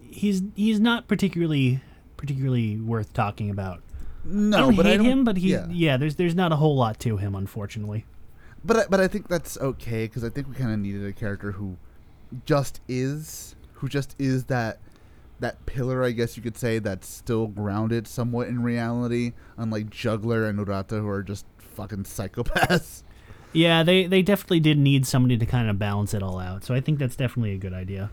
he's 0.00 0.42
he's 0.54 0.80
not 0.80 1.08
particularly 1.08 1.80
particularly 2.16 2.76
worth 2.76 3.12
talking 3.12 3.50
about. 3.50 3.82
No, 4.24 4.56
I 4.56 4.60
don't 4.60 4.76
but 4.76 4.86
hate 4.86 4.94
I 4.94 4.96
don't, 4.96 5.06
him, 5.06 5.24
but 5.24 5.36
he 5.36 5.52
yeah. 5.52 5.66
yeah. 5.70 5.96
there's 5.96 6.16
there's 6.16 6.34
not 6.34 6.52
a 6.52 6.56
whole 6.56 6.76
lot 6.76 6.98
to 7.00 7.16
him, 7.16 7.34
unfortunately. 7.34 8.06
But 8.64 8.76
I, 8.76 8.84
but 8.90 9.00
I 9.00 9.06
think 9.06 9.28
that's 9.28 9.56
okay 9.58 10.06
because 10.06 10.24
I 10.24 10.28
think 10.28 10.48
we 10.48 10.54
kind 10.54 10.72
of 10.72 10.78
needed 10.78 11.04
a 11.04 11.12
character 11.12 11.52
who 11.52 11.76
just 12.44 12.80
is, 12.88 13.54
who 13.74 13.88
just 13.88 14.16
is 14.18 14.44
that 14.44 14.78
that 15.40 15.66
pillar, 15.66 16.02
I 16.02 16.12
guess 16.12 16.36
you 16.36 16.42
could 16.42 16.56
say, 16.56 16.78
that's 16.78 17.08
still 17.08 17.46
grounded 17.46 18.06
somewhat 18.06 18.48
in 18.48 18.62
reality, 18.62 19.32
unlike 19.56 19.90
Juggler 19.90 20.46
and 20.46 20.58
Urata, 20.58 21.00
who 21.00 21.08
are 21.08 21.22
just 21.22 21.46
fucking 21.58 22.04
psychopaths. 22.04 23.02
Yeah, 23.52 23.82
they 23.82 24.06
they 24.06 24.22
definitely 24.22 24.60
did 24.60 24.76
need 24.78 25.06
somebody 25.06 25.38
to 25.38 25.46
kind 25.46 25.70
of 25.70 25.78
balance 25.78 26.12
it 26.12 26.22
all 26.22 26.38
out. 26.38 26.64
So 26.64 26.74
I 26.74 26.80
think 26.80 26.98
that's 26.98 27.16
definitely 27.16 27.52
a 27.52 27.58
good 27.58 27.72
idea. 27.72 28.10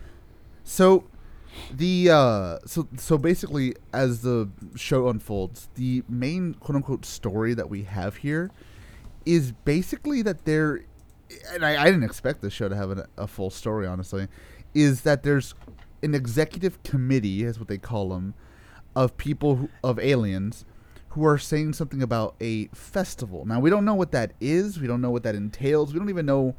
So 0.62 1.04
the 1.70 2.10
uh 2.10 2.58
so 2.66 2.88
so 2.96 3.18
basically 3.18 3.74
as 3.92 4.22
the 4.22 4.48
show 4.74 5.08
unfolds, 5.08 5.68
the 5.74 6.02
main 6.08 6.54
quote 6.54 6.76
unquote 6.76 7.04
story 7.04 7.52
that 7.54 7.68
we 7.68 7.82
have 7.82 8.16
here 8.16 8.50
is 9.26 9.52
basically 9.52 10.22
that 10.22 10.44
there 10.44 10.84
and 11.52 11.64
I, 11.64 11.82
I 11.82 11.84
didn't 11.86 12.04
expect 12.04 12.40
this 12.40 12.52
show 12.52 12.68
to 12.68 12.76
have 12.76 12.90
a, 12.90 13.06
a 13.18 13.26
full 13.26 13.50
story 13.50 13.86
honestly, 13.86 14.28
is 14.74 15.02
that 15.02 15.22
there's 15.24 15.54
an 16.04 16.14
executive 16.14 16.82
committee, 16.82 17.42
is 17.42 17.58
what 17.58 17.68
they 17.68 17.78
call 17.78 18.10
them, 18.10 18.34
of 18.94 19.16
people 19.16 19.56
who, 19.56 19.68
of 19.82 19.98
aliens 19.98 20.64
who 21.10 21.24
are 21.24 21.38
saying 21.38 21.72
something 21.72 22.02
about 22.02 22.34
a 22.40 22.66
festival. 22.68 23.44
Now 23.46 23.60
we 23.60 23.70
don't 23.70 23.84
know 23.84 23.94
what 23.94 24.10
that 24.12 24.32
is. 24.40 24.80
We 24.80 24.86
don't 24.86 25.00
know 25.00 25.10
what 25.10 25.22
that 25.22 25.34
entails. 25.34 25.92
We 25.92 25.98
don't 25.98 26.08
even 26.10 26.26
know 26.26 26.56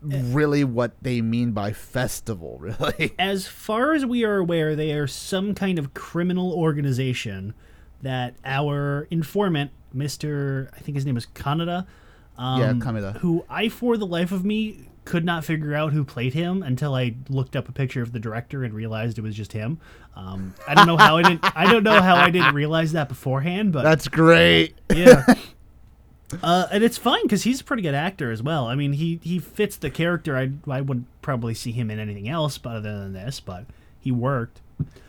really 0.00 0.64
what 0.64 0.92
they 1.02 1.20
mean 1.20 1.52
by 1.52 1.72
festival. 1.72 2.58
Really, 2.60 3.14
as 3.18 3.46
far 3.46 3.94
as 3.94 4.04
we 4.06 4.24
are 4.24 4.36
aware, 4.36 4.76
they 4.76 4.92
are 4.92 5.06
some 5.06 5.54
kind 5.54 5.78
of 5.78 5.92
criminal 5.94 6.52
organization 6.52 7.54
that 8.02 8.34
our 8.44 9.06
informant, 9.10 9.70
Mister, 9.92 10.70
I 10.76 10.80
think 10.80 10.94
his 10.96 11.06
name 11.06 11.16
is 11.16 11.26
Kaneda, 11.26 11.86
um, 12.36 12.60
Yeah, 12.60 12.72
Kaneda. 12.74 13.16
who 13.18 13.44
I, 13.48 13.68
for 13.68 13.96
the 13.96 14.06
life 14.06 14.30
of 14.30 14.44
me, 14.44 14.88
could 15.04 15.24
not 15.24 15.44
figure 15.44 15.74
out 15.74 15.92
who 15.92 16.04
played 16.04 16.32
him 16.34 16.62
until 16.62 16.94
I 16.94 17.14
looked 17.28 17.56
up 17.56 17.68
a 17.68 17.72
picture 17.72 18.02
of 18.02 18.12
the 18.12 18.18
director 18.18 18.64
and 18.64 18.72
realized 18.72 19.18
it 19.18 19.22
was 19.22 19.34
just 19.34 19.52
him. 19.52 19.78
Um, 20.16 20.54
I 20.66 20.74
don't 20.74 20.86
know 20.86 20.96
how 20.96 21.16
I 21.18 21.22
didn't. 21.22 21.44
I 21.56 21.70
don't 21.70 21.82
know 21.82 22.00
how 22.00 22.16
I 22.16 22.30
didn't 22.30 22.54
realize 22.54 22.92
that 22.92 23.08
beforehand, 23.08 23.72
but 23.72 23.82
that's 23.82 24.08
great. 24.08 24.74
yeah. 24.94 25.24
Uh, 26.42 26.66
and 26.72 26.82
it's 26.82 26.98
fine 26.98 27.22
because 27.22 27.44
he's 27.44 27.60
a 27.60 27.64
pretty 27.64 27.82
good 27.82 27.94
actor 27.94 28.32
as 28.32 28.42
well. 28.42 28.66
I 28.66 28.74
mean, 28.74 28.94
he, 28.94 29.20
he 29.22 29.38
fits 29.38 29.76
the 29.76 29.90
character. 29.90 30.36
I 30.36 30.50
I 30.68 30.80
wouldn't 30.80 31.06
probably 31.22 31.54
see 31.54 31.70
him 31.70 31.90
in 31.90 31.98
anything 32.00 32.28
else 32.28 32.58
but 32.58 32.76
other 32.76 32.98
than 32.98 33.12
this, 33.12 33.38
but 33.40 33.66
he 34.00 34.10
worked. 34.10 34.60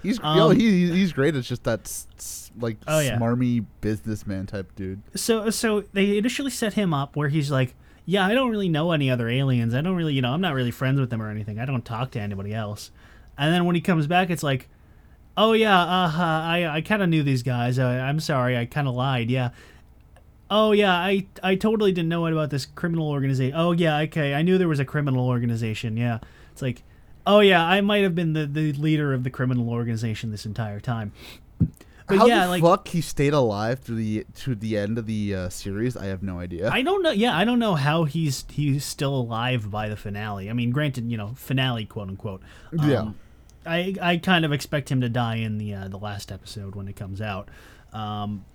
He's 0.03 0.19
Um, 0.21 0.37
yo, 0.37 0.49
he, 0.49 0.91
he's 0.91 1.13
great. 1.13 1.35
It's 1.35 1.47
just 1.47 1.63
that 1.63 1.91
like 2.59 2.77
Oh, 2.87 2.99
yeah. 2.99 3.17
smarmy 3.17 3.65
businessman 3.81 4.45
type 4.45 4.75
dude. 4.75 5.01
So 5.15 5.49
so 5.49 5.85
they 5.93 6.17
initially 6.17 6.51
set 6.51 6.73
him 6.73 6.93
up 6.93 7.15
where 7.15 7.29
he's 7.29 7.49
like, 7.49 7.73
yeah, 8.05 8.25
I 8.25 8.33
don't 8.33 8.51
really 8.51 8.69
know 8.69 8.91
any 8.91 9.09
other 9.09 9.29
aliens. 9.29 9.73
I 9.73 9.81
don't 9.81 9.95
really, 9.95 10.13
you 10.13 10.21
know, 10.21 10.31
I'm 10.31 10.41
not 10.41 10.53
really 10.53 10.71
friends 10.71 10.99
with 10.99 11.09
them 11.09 11.21
or 11.21 11.29
anything. 11.29 11.59
I 11.59 11.65
don't 11.65 11.83
talk 11.83 12.11
to 12.11 12.19
anybody 12.19 12.53
else. 12.53 12.91
And 13.37 13.53
then 13.53 13.65
when 13.65 13.75
he 13.75 13.81
comes 13.81 14.07
back, 14.07 14.29
it's 14.29 14.43
like, 14.43 14.69
oh 15.35 15.53
yeah, 15.53 15.79
uh, 15.81 16.11
I 16.15 16.67
I 16.71 16.81
kind 16.81 17.01
of 17.01 17.09
knew 17.09 17.23
these 17.23 17.43
guys. 17.43 17.79
I, 17.79 17.99
I'm 17.99 18.19
sorry, 18.19 18.57
I 18.57 18.65
kind 18.65 18.87
of 18.87 18.95
lied. 18.95 19.29
Yeah. 19.29 19.49
Oh 20.49 20.71
yeah, 20.71 20.93
I 20.93 21.25
I 21.41 21.55
totally 21.55 21.91
didn't 21.91 22.09
know 22.09 22.25
about 22.27 22.51
this 22.51 22.65
criminal 22.65 23.09
organization. 23.09 23.55
Oh 23.57 23.71
yeah, 23.71 23.97
okay, 24.01 24.35
I 24.35 24.43
knew 24.43 24.57
there 24.57 24.67
was 24.67 24.79
a 24.79 24.85
criminal 24.85 25.27
organization. 25.27 25.97
Yeah, 25.97 26.19
it's 26.51 26.61
like, 26.61 26.83
oh 27.25 27.39
yeah, 27.39 27.65
I 27.65 27.81
might 27.81 28.03
have 28.03 28.13
been 28.13 28.33
the 28.33 28.45
the 28.45 28.73
leader 28.73 29.13
of 29.13 29.23
the 29.23 29.31
criminal 29.31 29.69
organization 29.71 30.29
this 30.31 30.45
entire 30.45 30.79
time. 30.79 31.11
But 32.07 32.19
How 32.19 32.27
yeah, 32.27 32.43
the 32.43 32.49
like 32.51 32.61
fuck 32.61 32.87
he 32.87 33.01
stayed 33.01 33.33
alive 33.33 33.79
through 33.79 33.95
the 33.95 34.25
to 34.35 34.53
the 34.53 34.77
end 34.77 34.97
of 34.99 35.07
the 35.07 35.33
uh, 35.33 35.49
series? 35.49 35.97
I 35.97 36.05
have 36.05 36.21
no 36.21 36.39
idea. 36.39 36.69
I 36.69 36.83
don't 36.83 37.01
know. 37.01 37.09
Yeah, 37.11 37.35
I 37.35 37.45
don't 37.45 37.57
know 37.57 37.73
how 37.73 38.03
he's 38.03 38.45
he's 38.51 38.85
still 38.85 39.15
alive 39.15 39.71
by 39.71 39.89
the 39.89 39.97
finale. 39.97 40.49
I 40.49 40.53
mean, 40.53 40.69
granted, 40.69 41.09
you 41.09 41.17
know, 41.17 41.33
finale, 41.35 41.85
quote 41.85 42.09
unquote. 42.09 42.41
Um, 42.77 42.89
Yeah. 42.89 43.11
I 43.65 43.95
I 43.99 44.17
kind 44.17 44.45
of 44.45 44.53
expect 44.53 44.91
him 44.91 45.01
to 45.01 45.09
die 45.09 45.37
in 45.37 45.57
the 45.57 45.73
uh, 45.73 45.87
the 45.87 45.97
last 45.97 46.31
episode 46.31 46.75
when 46.75 46.87
it 46.87 46.95
comes 46.95 47.21
out. 47.21 47.49
Um, 47.91 48.45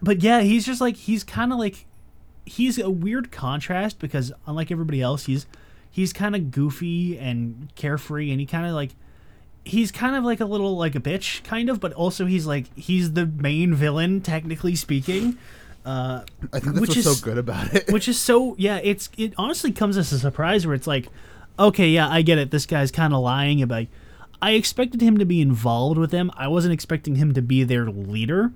but 0.00 0.22
yeah, 0.22 0.40
he's 0.40 0.64
just 0.64 0.80
like 0.80 0.96
he's 0.96 1.24
kind 1.24 1.52
of 1.52 1.58
like 1.58 1.84
he's 2.46 2.78
a 2.78 2.88
weird 2.88 3.30
contrast 3.30 3.98
because 3.98 4.32
unlike 4.46 4.70
everybody 4.70 5.02
else, 5.02 5.26
he's 5.26 5.46
he's 5.90 6.14
kind 6.14 6.34
of 6.34 6.50
goofy 6.50 7.18
and 7.18 7.70
carefree, 7.74 8.30
and 8.30 8.40
he 8.40 8.46
kind 8.46 8.66
of 8.66 8.72
like 8.72 8.92
he's 9.64 9.90
kind 9.92 10.16
of 10.16 10.24
like 10.24 10.40
a 10.40 10.44
little 10.44 10.76
like 10.76 10.94
a 10.94 11.00
bitch, 11.00 11.42
kind 11.44 11.68
of, 11.70 11.80
but 11.80 11.92
also 11.92 12.26
he's 12.26 12.46
like 12.46 12.66
he's 12.76 13.12
the 13.12 13.26
main 13.26 13.74
villain, 13.74 14.20
technically 14.20 14.74
speaking. 14.76 15.38
Uh, 15.84 16.22
I 16.52 16.60
think 16.60 16.74
that's 16.74 16.80
which 16.80 16.88
what's 16.90 17.06
is- 17.06 17.18
so 17.20 17.24
good 17.24 17.38
about 17.38 17.72
it. 17.74 17.90
which 17.92 18.06
is 18.08 18.18
so 18.20 18.54
yeah 18.58 18.80
it's 18.82 19.08
it 19.16 19.32
honestly 19.38 19.72
comes 19.72 19.96
as 19.96 20.12
a 20.12 20.18
surprise 20.18 20.66
where 20.66 20.74
it's 20.74 20.86
like 20.86 21.08
okay 21.58 21.88
yeah 21.88 22.06
i 22.08 22.20
get 22.20 22.36
it 22.36 22.50
this 22.50 22.66
guy's 22.66 22.90
kind 22.90 23.14
of 23.14 23.20
lying 23.22 23.62
about 23.62 23.86
i 24.42 24.50
expected 24.52 25.00
him 25.00 25.16
to 25.16 25.24
be 25.24 25.40
involved 25.40 25.96
with 25.98 26.10
them 26.10 26.30
i 26.36 26.46
wasn't 26.46 26.72
expecting 26.72 27.14
him 27.16 27.32
to 27.32 27.40
be 27.40 27.64
their 27.64 27.86
leader 27.90 28.52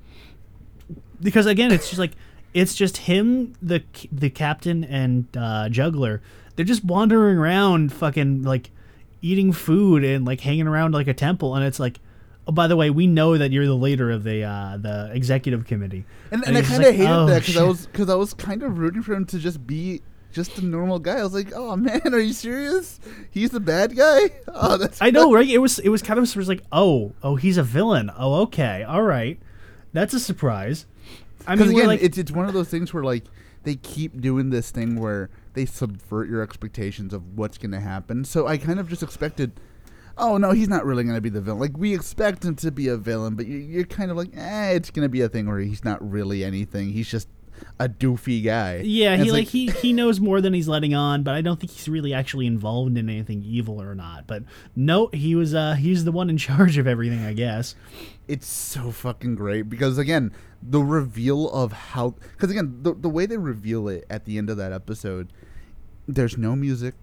because 1.22 1.46
again 1.46 1.72
it's 1.72 1.88
just 1.88 1.98
like 1.98 2.12
it's 2.52 2.74
just 2.74 2.98
him 2.98 3.54
the 3.62 3.82
the 4.12 4.28
captain 4.30 4.84
and 4.84 5.26
uh, 5.36 5.68
juggler 5.70 6.20
they're 6.56 6.64
just 6.64 6.84
wandering 6.84 7.38
around 7.38 7.90
fucking 7.92 8.42
like 8.42 8.70
eating 9.24 9.52
food 9.52 10.04
and 10.04 10.26
like 10.26 10.40
hanging 10.40 10.66
around 10.66 10.92
like 10.92 11.08
a 11.08 11.14
temple 11.14 11.54
and 11.54 11.64
it's 11.64 11.80
like 11.80 11.98
oh 12.46 12.52
by 12.52 12.66
the 12.66 12.76
way 12.76 12.90
we 12.90 13.06
know 13.06 13.38
that 13.38 13.50
you're 13.52 13.64
the 13.66 13.74
leader 13.74 14.10
of 14.10 14.22
the 14.22 14.42
uh, 14.44 14.76
the 14.76 15.10
executive 15.14 15.64
committee 15.66 16.04
And, 16.30 16.46
and 16.46 16.58
I 16.58 16.62
kind 16.62 16.82
of 16.82 16.88
like, 16.88 16.94
hated 16.96 17.10
"Oh, 17.10 17.26
that 17.26 17.40
because 17.40 17.56
I 17.56 17.62
was 17.62 17.86
because 17.86 18.10
I 18.10 18.14
was 18.16 18.34
kind 18.34 18.62
of 18.62 18.78
rooting 18.78 19.02
for 19.02 19.14
him 19.14 19.24
to 19.26 19.38
just 19.38 19.66
be 19.66 20.02
just 20.34 20.58
a 20.58 20.64
normal 20.64 20.98
guy. 20.98 21.20
I 21.20 21.22
was 21.22 21.32
like, 21.32 21.52
oh 21.54 21.76
man, 21.76 22.12
are 22.12 22.18
you 22.18 22.32
serious? 22.32 22.98
He's 23.30 23.50
the 23.50 23.60
bad 23.60 23.96
guy? 23.96 24.30
Oh, 24.48 24.76
that's 24.76 25.00
I 25.00 25.10
know, 25.10 25.32
right? 25.38 25.48
It 25.48 25.58
was 25.58 25.78
it 25.78 25.88
was 25.88 26.02
kind 26.02 26.18
of 26.18 26.24
it 26.28 26.36
was 26.36 26.48
like, 26.48 26.62
oh, 26.70 27.12
oh, 27.22 27.36
he's 27.36 27.56
a 27.56 27.62
villain. 27.62 28.10
Oh, 28.18 28.42
okay, 28.42 28.82
all 28.82 29.02
right, 29.02 29.38
that's 29.92 30.12
a 30.12 30.20
surprise. 30.20 30.86
I 31.46 31.54
mean, 31.54 31.70
again, 31.70 31.86
like, 31.86 32.02
it's 32.02 32.18
it's 32.18 32.30
one 32.30 32.46
of 32.46 32.52
those 32.52 32.68
things 32.68 32.92
where 32.92 33.04
like 33.04 33.24
they 33.62 33.76
keep 33.76 34.20
doing 34.20 34.50
this 34.50 34.70
thing 34.70 35.00
where 35.00 35.30
they 35.54 35.64
subvert 35.66 36.28
your 36.28 36.42
expectations 36.42 37.12
of 37.14 37.36
what's 37.36 37.58
going 37.58 37.70
to 37.72 37.80
happen. 37.80 38.24
So 38.24 38.46
I 38.46 38.58
kind 38.58 38.78
of 38.78 38.88
just 38.88 39.02
expected, 39.02 39.52
oh 40.18 40.36
no, 40.36 40.52
he's 40.52 40.68
not 40.68 40.84
really 40.84 41.04
going 41.04 41.14
to 41.16 41.20
be 41.20 41.30
the 41.30 41.40
villain. 41.40 41.60
Like 41.60 41.78
we 41.78 41.94
expect 41.94 42.44
him 42.44 42.56
to 42.56 42.70
be 42.70 42.88
a 42.88 42.96
villain, 42.96 43.34
but 43.34 43.46
you, 43.46 43.58
you're 43.58 43.84
kind 43.84 44.10
of 44.10 44.16
like, 44.16 44.30
eh, 44.36 44.70
it's 44.70 44.90
going 44.90 45.04
to 45.04 45.08
be 45.08 45.22
a 45.22 45.28
thing 45.28 45.46
where 45.46 45.60
he's 45.60 45.84
not 45.84 46.08
really 46.08 46.44
anything. 46.44 46.90
He's 46.90 47.08
just 47.08 47.28
a 47.78 47.88
doofy 47.88 48.42
guy. 48.44 48.82
yeah, 48.84 49.12
And 49.12 49.22
he 49.22 49.28
it's 49.28 49.32
like, 49.32 49.46
he 49.48 49.70
he 49.70 49.92
knows 49.92 50.20
more 50.20 50.40
than 50.40 50.52
he's 50.54 50.66
letting 50.68 50.92
on, 50.94 51.22
but 51.22 51.34
I 51.34 51.40
don't 51.40 51.58
think 51.58 51.70
he's 51.72 51.88
really 51.88 52.12
actually 52.12 52.46
involved 52.46 52.98
in 52.98 53.08
anything 53.08 53.42
evil 53.44 53.80
or 53.80 53.94
not. 53.94 54.26
But 54.26 54.42
no, 54.74 55.08
he 55.12 55.34
was 55.36 55.54
uh 55.54 55.74
he's 55.74 56.04
the 56.04 56.12
one 56.12 56.30
in 56.30 56.36
charge 56.36 56.78
of 56.78 56.86
everything, 56.86 57.24
I 57.24 57.32
guess. 57.32 57.76
It's 58.26 58.46
so 58.46 58.90
fucking 58.90 59.34
great 59.34 59.68
because 59.68 59.98
again 59.98 60.32
the 60.62 60.80
reveal 60.80 61.50
of 61.50 61.72
how 61.72 62.14
because 62.32 62.50
again 62.50 62.78
the, 62.82 62.94
the 62.94 63.08
way 63.08 63.26
they 63.26 63.36
reveal 63.36 63.88
it 63.88 64.04
at 64.08 64.24
the 64.24 64.38
end 64.38 64.48
of 64.48 64.56
that 64.56 64.72
episode 64.72 65.30
there's 66.06 66.36
no 66.36 66.54
music. 66.54 66.94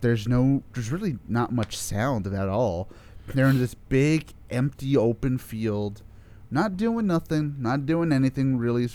There's 0.00 0.28
no 0.28 0.62
there's 0.74 0.92
really 0.92 1.18
not 1.28 1.52
much 1.52 1.76
sound 1.76 2.26
at 2.26 2.48
all. 2.48 2.88
They're 3.28 3.48
in 3.48 3.58
this 3.58 3.74
big 3.74 4.32
empty 4.50 4.96
open 4.96 5.38
field 5.38 6.02
not 6.50 6.76
doing 6.76 7.06
nothing 7.06 7.56
not 7.58 7.86
doing 7.86 8.12
anything 8.12 8.58
really 8.58 8.88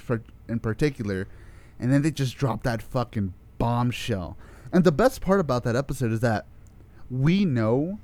in 0.47 0.59
particular. 0.59 1.27
And 1.79 1.91
then 1.91 2.03
they 2.03 2.11
just 2.11 2.37
drop 2.37 2.63
that 2.63 2.81
fucking 2.81 3.33
bombshell. 3.57 4.37
And 4.71 4.83
the 4.83 4.91
best 4.91 5.21
part 5.21 5.39
about 5.39 5.63
that 5.63 5.75
episode 5.75 6.11
is 6.11 6.19
that 6.19 6.45
we 7.09 7.43
know 7.43 7.99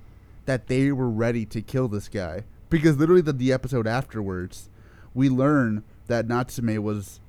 that 0.45 0.67
they 0.67 0.91
were 0.91 1.09
ready 1.09 1.45
to 1.45 1.61
kill 1.61 1.87
this 1.87 2.09
guy 2.09 2.43
because 2.69 2.97
literally 2.97 3.21
the, 3.21 3.33
the 3.33 3.51
episode 3.51 3.87
afterwards 3.87 4.69
we 5.13 5.29
learn 5.29 5.83
that 6.07 6.27
Natsume 6.27 6.81
was 6.83 7.19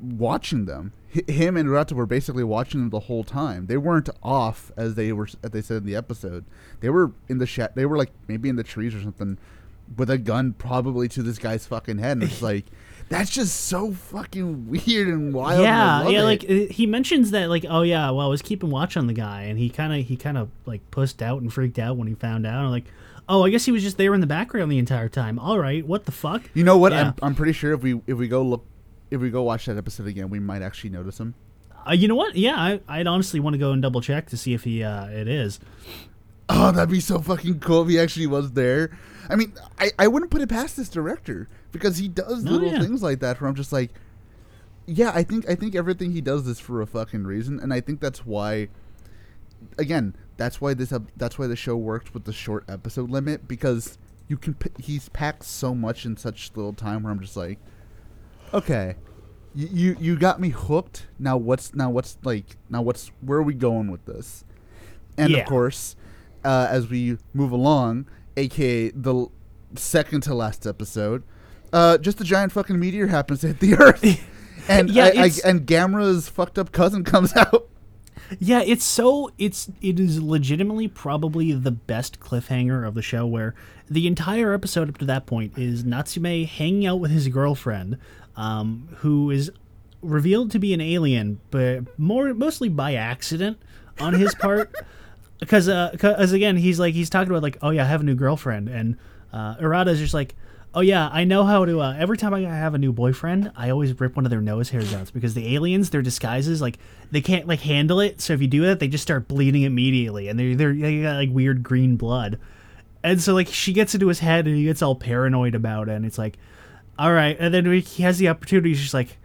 watching 0.00 0.66
them 0.66 0.92
H- 1.14 1.28
him 1.28 1.56
and 1.56 1.70
Rata 1.70 1.94
were 1.94 2.06
basically 2.06 2.44
watching 2.44 2.80
them 2.80 2.90
the 2.90 3.00
whole 3.00 3.24
time 3.24 3.66
they 3.66 3.76
weren't 3.76 4.10
off 4.22 4.70
as 4.76 4.94
they 4.94 5.12
were 5.12 5.28
as 5.42 5.50
they 5.50 5.62
said 5.62 5.78
in 5.78 5.86
the 5.86 5.96
episode 5.96 6.44
they 6.80 6.90
were 6.90 7.12
in 7.28 7.38
the 7.38 7.46
sha- 7.46 7.68
they 7.74 7.86
were 7.86 7.96
like 7.96 8.10
maybe 8.26 8.48
in 8.48 8.56
the 8.56 8.64
trees 8.64 8.94
or 8.94 9.00
something 9.00 9.38
with 9.96 10.10
a 10.10 10.18
gun 10.18 10.52
probably 10.52 11.08
to 11.08 11.22
this 11.22 11.38
guy's 11.38 11.66
fucking 11.66 11.98
head 11.98 12.18
and 12.18 12.24
it's 12.24 12.42
like 12.42 12.66
that's 13.08 13.30
just 13.30 13.62
so 13.66 13.92
fucking 13.92 14.68
weird 14.68 15.08
and 15.08 15.32
wild 15.32 15.60
and 15.60 15.62
yeah, 15.62 15.98
love 16.00 16.12
yeah. 16.12 16.20
it. 16.20 16.24
Like 16.24 16.44
uh, 16.44 16.72
he 16.72 16.86
mentions 16.86 17.30
that, 17.30 17.48
like, 17.48 17.64
oh 17.68 17.82
yeah, 17.82 18.10
well, 18.10 18.26
I 18.26 18.28
was 18.28 18.42
keeping 18.42 18.70
watch 18.70 18.96
on 18.96 19.06
the 19.06 19.12
guy, 19.12 19.42
and 19.42 19.58
he 19.58 19.70
kind 19.70 19.92
of 19.92 20.06
he 20.06 20.16
kind 20.16 20.36
of 20.36 20.50
like 20.66 20.88
pussed 20.90 21.22
out 21.22 21.40
and 21.40 21.52
freaked 21.52 21.78
out 21.78 21.96
when 21.96 22.06
he 22.06 22.14
found 22.14 22.46
out. 22.46 22.64
I'm 22.64 22.70
like, 22.70 22.84
oh, 23.28 23.44
I 23.44 23.50
guess 23.50 23.64
he 23.64 23.72
was 23.72 23.82
just 23.82 23.96
there 23.98 24.14
in 24.14 24.20
the 24.20 24.26
background 24.26 24.70
the 24.72 24.78
entire 24.78 25.08
time. 25.08 25.38
All 25.38 25.58
right, 25.58 25.86
what 25.86 26.06
the 26.06 26.12
fuck? 26.12 26.42
You 26.54 26.64
know 26.64 26.78
what? 26.78 26.92
Yeah. 26.92 27.08
I'm, 27.08 27.14
I'm 27.22 27.34
pretty 27.34 27.52
sure 27.52 27.72
if 27.74 27.82
we 27.82 28.00
if 28.06 28.16
we 28.18 28.28
go 28.28 28.42
look 28.42 28.64
if 29.10 29.20
we 29.20 29.30
go 29.30 29.42
watch 29.42 29.66
that 29.66 29.76
episode 29.76 30.06
again, 30.06 30.30
we 30.30 30.38
might 30.40 30.62
actually 30.62 30.90
notice 30.90 31.18
him. 31.18 31.34
Uh, 31.86 31.92
you 31.92 32.08
know 32.08 32.14
what? 32.14 32.36
Yeah, 32.36 32.56
I, 32.56 32.80
I'd 32.88 33.06
honestly 33.06 33.40
want 33.40 33.54
to 33.54 33.58
go 33.58 33.72
and 33.72 33.80
double 33.80 34.00
check 34.00 34.28
to 34.30 34.36
see 34.36 34.52
if 34.54 34.64
he 34.64 34.82
uh, 34.82 35.06
it 35.06 35.28
is. 35.28 35.60
Oh, 36.50 36.72
that'd 36.72 36.90
be 36.90 37.00
so 37.00 37.20
fucking 37.20 37.60
cool 37.60 37.82
if 37.82 37.88
he 37.88 37.98
actually 37.98 38.26
was 38.26 38.52
there. 38.52 38.96
I 39.28 39.36
mean, 39.36 39.52
I, 39.78 39.90
I 39.98 40.08
wouldn't 40.08 40.30
put 40.30 40.40
it 40.40 40.48
past 40.48 40.76
this 40.76 40.88
director 40.88 41.46
because 41.72 41.98
he 41.98 42.08
does 42.08 42.42
No, 42.44 42.52
little 42.52 42.70
yeah. 42.72 42.80
things 42.80 43.02
like 43.02 43.20
that 43.20 43.40
where 43.40 43.48
I'm 43.48 43.54
just 43.54 43.72
like, 43.72 43.90
yeah, 44.86 45.12
I 45.14 45.22
think 45.22 45.48
I 45.48 45.54
think 45.54 45.74
everything 45.74 46.12
he 46.12 46.22
does 46.22 46.46
is 46.46 46.58
for 46.58 46.80
a 46.80 46.86
fucking 46.86 47.24
reason, 47.24 47.60
and 47.60 47.72
I 47.72 47.80
think 47.80 48.00
that's 48.00 48.24
why. 48.24 48.68
Again, 49.76 50.14
that's 50.38 50.60
why 50.60 50.72
this 50.72 50.92
that's 51.16 51.38
why 51.38 51.46
the 51.46 51.56
show 51.56 51.76
works 51.76 52.14
with 52.14 52.24
the 52.24 52.32
short 52.32 52.64
episode 52.68 53.10
limit 53.10 53.46
because 53.46 53.98
you 54.28 54.36
can 54.38 54.54
p- 54.54 54.70
he's 54.82 55.08
packed 55.10 55.44
so 55.44 55.74
much 55.74 56.06
in 56.06 56.16
such 56.16 56.50
little 56.54 56.72
time 56.72 57.02
where 57.02 57.12
I'm 57.12 57.20
just 57.20 57.36
like, 57.36 57.58
okay, 58.54 58.94
you 59.54 59.68
you, 59.72 59.96
you 60.00 60.16
got 60.18 60.40
me 60.40 60.50
hooked. 60.50 61.06
Now 61.18 61.36
what's 61.36 61.74
now 61.74 61.90
what's 61.90 62.16
like 62.24 62.56
now 62.70 62.80
what's 62.82 63.10
where 63.20 63.38
are 63.38 63.42
we 63.42 63.54
going 63.54 63.90
with 63.90 64.04
this? 64.06 64.44
And 65.16 65.30
Yeah. 65.32 65.38
of 65.40 65.48
course, 65.48 65.96
uh, 66.44 66.68
as 66.70 66.88
we 66.88 67.18
move 67.34 67.50
along, 67.52 68.06
aka 68.36 68.90
the 68.90 69.26
second 69.74 70.22
to 70.22 70.34
last 70.34 70.66
episode, 70.66 71.22
uh, 71.72 71.98
just 71.98 72.20
a 72.20 72.24
giant 72.24 72.52
fucking 72.52 72.78
meteor 72.78 73.08
happens 73.08 73.40
to 73.40 73.48
hit 73.48 73.60
the 73.60 73.74
Earth, 73.80 74.04
and 74.68 74.88
Yeah, 74.90 75.06
I, 75.16 75.24
I, 75.24 75.30
and 75.44 75.66
Gamera's 75.66 76.28
fucked 76.28 76.58
up 76.58 76.70
cousin 76.72 77.02
comes 77.12 77.34
out. 77.36 77.68
Yeah, 78.38 78.62
it's 78.64 78.84
so 78.84 79.30
it's 79.38 79.70
it 79.80 79.98
is 79.98 80.22
legitimately 80.22 80.88
probably 80.88 81.52
the 81.52 81.70
best 81.70 82.20
cliffhanger 82.20 82.86
of 82.86 82.94
the 82.94 83.02
show 83.02 83.26
where 83.26 83.54
the 83.88 84.06
entire 84.06 84.52
episode 84.52 84.88
up 84.88 84.98
to 84.98 85.04
that 85.06 85.26
point 85.26 85.56
is 85.58 85.84
Natsume 85.84 86.44
hanging 86.46 86.86
out 86.86 87.00
with 87.00 87.10
his 87.10 87.28
girlfriend, 87.28 87.96
um, 88.36 88.88
who 88.98 89.30
is 89.30 89.50
revealed 90.02 90.50
to 90.52 90.58
be 90.58 90.74
an 90.74 90.80
alien, 90.80 91.40
but 91.50 91.98
more 91.98 92.32
mostly 92.34 92.68
by 92.68 92.94
accident 92.94 93.58
on 93.98 94.12
his 94.14 94.34
part. 94.40 94.74
Because, 95.40 95.68
uh, 95.68 95.94
'cause 95.98 96.32
again, 96.32 96.56
he's 96.56 96.78
like 96.80 96.94
he's 96.94 97.08
talking 97.08 97.30
about 97.30 97.42
like, 97.42 97.56
oh 97.62 97.70
yeah, 97.70 97.84
I 97.84 97.86
have 97.86 98.00
a 98.00 98.04
new 98.04 98.14
girlfriend, 98.14 98.68
and 98.68 98.96
uh, 99.32 99.56
Arata's 99.56 99.98
just 100.00 100.14
like, 100.14 100.34
oh 100.74 100.80
yeah, 100.80 101.08
I 101.12 101.24
know 101.24 101.44
how 101.44 101.64
to. 101.64 101.80
Uh, 101.80 101.94
every 101.98 102.16
time 102.16 102.34
I 102.34 102.40
have 102.40 102.74
a 102.74 102.78
new 102.78 102.92
boyfriend, 102.92 103.52
I 103.56 103.70
always 103.70 103.98
rip 103.98 104.16
one 104.16 104.24
of 104.26 104.30
their 104.30 104.40
nose 104.40 104.70
hairs 104.70 104.94
out 104.94 105.12
because 105.12 105.34
the 105.34 105.54
aliens, 105.54 105.90
their 105.90 106.02
disguises, 106.02 106.60
like 106.60 106.78
they 107.10 107.20
can't 107.20 107.46
like 107.46 107.60
handle 107.60 108.00
it. 108.00 108.20
So 108.20 108.32
if 108.32 108.40
you 108.40 108.48
do 108.48 108.62
that, 108.62 108.80
they 108.80 108.88
just 108.88 109.02
start 109.02 109.28
bleeding 109.28 109.62
immediately, 109.62 110.28
and 110.28 110.38
they're 110.38 110.54
they're 110.54 110.74
they 110.74 111.02
got 111.02 111.16
like 111.16 111.30
weird 111.30 111.62
green 111.62 111.96
blood. 111.96 112.38
And 113.02 113.20
so 113.20 113.34
like 113.34 113.48
she 113.48 113.72
gets 113.72 113.94
into 113.94 114.08
his 114.08 114.20
head, 114.20 114.46
and 114.46 114.56
he 114.56 114.64
gets 114.64 114.82
all 114.82 114.94
paranoid 114.94 115.54
about 115.54 115.88
it, 115.88 115.92
and 115.92 116.04
it's 116.04 116.18
like, 116.18 116.38
all 116.98 117.12
right. 117.12 117.36
And 117.38 117.52
then 117.54 117.64
he 117.80 118.02
has 118.02 118.18
the 118.18 118.28
opportunity. 118.28 118.70
He's 118.70 118.80
just 118.80 118.94
like, 118.94 119.18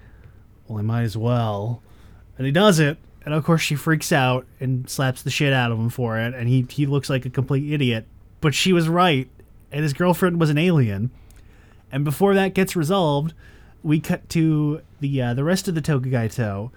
well, 0.68 0.80
I 0.80 0.82
might 0.82 1.04
as 1.04 1.18
well, 1.18 1.82
and 2.38 2.46
he 2.46 2.52
does 2.52 2.80
it. 2.80 2.98
And 3.26 3.34
of 3.34 3.44
course, 3.46 3.62
she 3.62 3.76
freaks 3.76 4.12
out 4.12 4.46
and 4.60 4.90
slaps 4.90 5.24
the 5.24 5.30
shit 5.30 5.54
out 5.54 5.72
of 5.72 5.80
him 5.80 5.90
for 5.90 6.18
it, 6.20 6.34
and 6.34 6.48
he 6.48 6.66
he 6.70 6.86
looks 6.86 7.10
like 7.10 7.26
a 7.26 7.30
complete 7.30 7.72
idiot. 7.72 8.06
But 8.42 8.54
she 8.54 8.74
was 8.74 8.90
right, 8.90 9.30
and 9.72 9.84
his 9.84 9.94
girlfriend 9.94 10.40
was 10.40 10.50
an 10.50 10.58
alien. 10.58 11.12
And 11.94 12.04
before 12.04 12.34
that 12.34 12.56
gets 12.56 12.76
resolved, 12.76 13.36
we 13.84 14.00
cut 14.00 14.28
to 14.30 14.82
the 15.00 15.22
uh, 15.22 15.34
the 15.36 15.44
rest 15.44 15.68
of 15.68 15.76
the 15.76 15.82
Tokugaito. 15.82 16.72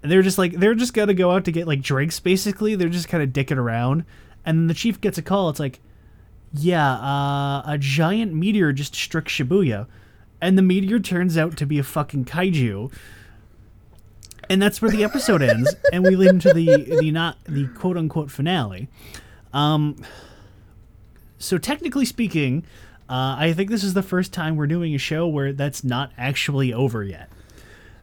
And 0.00 0.10
they're 0.10 0.22
just 0.22 0.38
like 0.38 0.52
they're 0.52 0.76
just 0.76 0.94
gonna 0.94 1.12
go 1.12 1.32
out 1.32 1.44
to 1.46 1.52
get 1.52 1.66
like 1.66 1.82
drinks. 1.82 2.20
Basically, 2.20 2.76
they're 2.76 2.88
just 2.88 3.08
kind 3.08 3.20
of 3.20 3.30
dicking 3.30 3.58
around. 3.58 4.04
And 4.46 4.60
then 4.60 4.66
the 4.68 4.74
chief 4.74 5.00
gets 5.00 5.18
a 5.18 5.22
call. 5.22 5.50
It's 5.50 5.58
like, 5.58 5.80
yeah, 6.54 6.92
uh, 6.92 7.62
a 7.66 7.78
giant 7.78 8.32
meteor 8.32 8.72
just 8.72 8.94
struck 8.94 9.24
Shibuya, 9.24 9.88
and 10.40 10.56
the 10.56 10.62
meteor 10.62 11.00
turns 11.00 11.36
out 11.36 11.56
to 11.56 11.66
be 11.66 11.80
a 11.80 11.82
fucking 11.82 12.24
kaiju. 12.26 12.92
And 14.48 14.62
that's 14.62 14.80
where 14.80 14.90
the 14.90 15.02
episode 15.02 15.42
ends, 15.42 15.74
and 15.92 16.04
we 16.04 16.14
lead 16.14 16.30
into 16.30 16.54
the 16.54 16.76
the 17.00 17.10
not 17.10 17.42
the 17.44 17.66
quote 17.66 17.96
unquote 17.96 18.30
finale. 18.30 18.86
Um, 19.52 19.96
so 21.38 21.58
technically 21.58 22.04
speaking, 22.04 22.64
uh, 23.10 23.34
I 23.38 23.52
think 23.54 23.68
this 23.70 23.82
is 23.84 23.92
the 23.94 24.02
first 24.02 24.32
time 24.32 24.56
we're 24.56 24.66
doing 24.68 24.94
a 24.94 24.98
show 24.98 25.26
where 25.26 25.52
that's 25.52 25.82
not 25.84 26.12
actually 26.16 26.72
over 26.72 27.02
yet. 27.04 27.28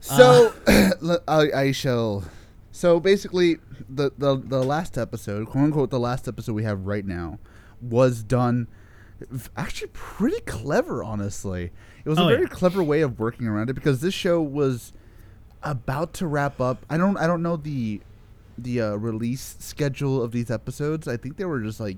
So 0.02 0.54
le- 1.02 1.22
I, 1.28 1.52
I 1.52 1.72
shall. 1.72 2.26
So 2.72 3.00
basically, 3.00 3.58
the, 3.90 4.12
the 4.18 4.36
the 4.38 4.64
last 4.64 4.98
episode, 4.98 5.48
quote 5.48 5.64
unquote, 5.64 5.90
the 5.90 6.00
last 6.00 6.28
episode 6.28 6.54
we 6.54 6.64
have 6.64 6.86
right 6.86 7.06
now, 7.06 7.40
was 7.82 8.22
done 8.22 8.68
actually 9.56 9.90
pretty 9.94 10.42
clever. 10.42 11.04
Honestly, 11.04 11.72
it 12.06 12.10
was 12.10 12.20
Oh, 12.20 12.26
a 12.26 12.32
very 12.34 12.42
yeah. 12.44 12.48
clever 12.50 12.84
way 12.84 13.02
of 13.02 13.18
working 13.20 13.48
around 13.48 13.70
it 13.70 13.74
because 13.74 14.02
this 14.02 14.14
show 14.14 14.42
was 14.42 14.94
about 15.64 16.14
to 16.16 16.28
wrap 16.28 16.62
up. 16.62 16.86
I 16.90 16.98
don't 16.98 17.18
I 17.18 17.26
don't 17.26 17.42
know 17.42 17.56
the 17.58 18.02
the 18.58 18.82
uh, 18.82 18.96
release 18.96 19.56
schedule 19.60 20.22
of 20.22 20.32
these 20.32 20.52
episodes. 20.52 21.08
I 21.08 21.18
think 21.18 21.38
they 21.38 21.46
were 21.46 21.62
just 21.62 21.80
like 21.80 21.98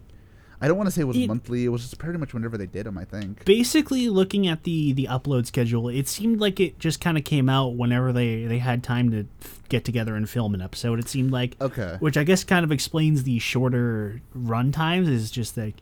I 0.61 0.67
don't 0.67 0.75
want 0.75 0.87
to 0.87 0.91
say 0.91 1.01
it 1.01 1.05
was 1.05 1.15
It- 1.15 1.27
monthly. 1.27 1.63
It 1.65 1.69
was 1.69 1.81
just 1.83 1.97
pretty 1.97 2.19
much 2.19 2.33
whenever 2.33 2.57
they 2.57 2.65
did 2.65 2.85
them. 2.85 2.97
I 2.97 3.05
think. 3.05 3.45
Basically, 3.45 4.09
looking 4.09 4.47
at 4.47 4.63
the 4.63 4.91
the 4.93 5.07
upload 5.09 5.45
schedule, 5.45 5.87
it 5.89 6.07
seemed 6.07 6.39
like 6.41 6.59
it 6.59 6.79
just 6.79 6.99
kind 6.99 7.17
of 7.17 7.23
came 7.23 7.47
out 7.49 7.75
whenever 7.75 8.11
they 8.11 8.43
they 8.45 8.59
had 8.59 8.83
time 8.83 9.09
to 9.11 9.25
f- 9.41 9.61
get 9.69 9.85
together 9.85 10.15
and 10.15 10.29
film 10.29 10.53
an 10.53 10.61
episode. 10.61 10.99
It 10.99 11.07
seemed 11.07 11.31
like 11.31 11.55
Okay. 11.61 11.95
which 11.99 12.17
I 12.17 12.23
guess 12.23 12.43
kind 12.43 12.63
of 12.65 12.71
explains 12.71 13.23
the 13.23 13.39
shorter 13.39 14.21
run 14.33 14.71
times. 14.71 15.07
Is 15.07 15.31
just 15.31 15.55
like 15.57 15.75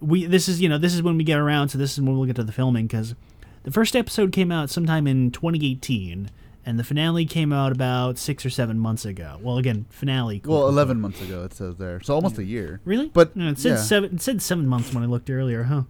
we 0.00 0.26
this 0.26 0.48
is 0.48 0.60
you 0.60 0.68
know 0.68 0.78
this 0.78 0.94
is 0.94 1.02
when 1.02 1.16
we 1.16 1.24
get 1.24 1.38
around, 1.38 1.70
so 1.70 1.78
this 1.78 1.92
is 1.92 2.00
when 2.00 2.16
we'll 2.16 2.26
get 2.26 2.36
to 2.36 2.44
the 2.44 2.52
filming 2.52 2.86
because 2.86 3.14
the 3.62 3.70
first 3.70 3.94
episode 3.96 4.32
came 4.32 4.50
out 4.52 4.68
sometime 4.70 5.06
in 5.06 5.30
2018, 5.30 6.28
and 6.64 6.78
the 6.78 6.84
finale 6.84 7.24
came 7.26 7.52
out 7.52 7.72
about 7.72 8.18
six 8.18 8.46
or 8.46 8.50
seven 8.50 8.78
months 8.78 9.04
ago. 9.04 9.38
Well, 9.42 9.58
again, 9.58 9.86
finale. 9.90 10.40
Well, 10.44 10.58
unquote. 10.58 10.72
eleven 10.72 11.00
months 11.00 11.20
ago 11.20 11.42
it 11.44 11.52
says 11.54 11.76
there, 11.76 12.00
so 12.00 12.14
almost 12.14 12.38
a 12.38 12.44
year. 12.44 12.80
Really? 12.84 13.08
But, 13.08 13.34
No, 13.36 13.48
it 13.48 13.58
said 13.58 13.70
yeah. 13.70 13.76
seven. 13.82 14.14
It 14.14 14.22
said 14.22 14.40
seven 14.42 14.66
months 14.66 14.92
when 14.94 15.02
I 15.02 15.06
looked 15.06 15.28
earlier, 15.30 15.64
huh? 15.64 15.82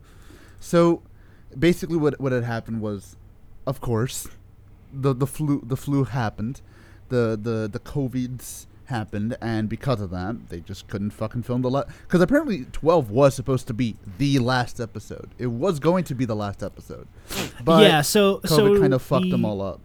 So 0.60 1.02
basically, 1.58 1.96
what 1.96 2.20
what 2.20 2.32
had 2.32 2.44
happened 2.44 2.80
was, 2.80 3.16
of 3.66 3.80
course, 3.80 4.28
the 4.92 5.14
the 5.14 5.26
flu 5.26 5.60
the 5.64 5.76
flu 5.76 6.04
happened, 6.04 6.60
the 7.08 7.38
the 7.40 7.68
the 7.70 7.78
covids 7.80 8.66
happened, 8.86 9.36
and 9.40 9.68
because 9.68 10.00
of 10.00 10.10
that, 10.10 10.48
they 10.50 10.60
just 10.60 10.86
couldn't 10.88 11.10
fucking 11.10 11.42
film 11.42 11.62
the 11.62 11.70
last. 11.70 11.88
Because 12.06 12.20
apparently, 12.20 12.66
twelve 12.72 13.10
was 13.10 13.34
supposed 13.34 13.66
to 13.68 13.74
be 13.74 13.96
the 14.18 14.38
last 14.38 14.80
episode. 14.80 15.30
It 15.38 15.46
was 15.48 15.78
going 15.80 16.04
to 16.04 16.14
be 16.14 16.24
the 16.24 16.36
last 16.36 16.62
episode, 16.62 17.08
but 17.64 17.82
yeah. 17.82 18.00
So 18.02 18.38
COVID 18.38 18.48
so 18.48 18.80
kind 18.80 18.94
of 18.94 19.02
fucked 19.02 19.24
the- 19.24 19.30
them 19.30 19.44
all 19.44 19.60
up. 19.60 19.80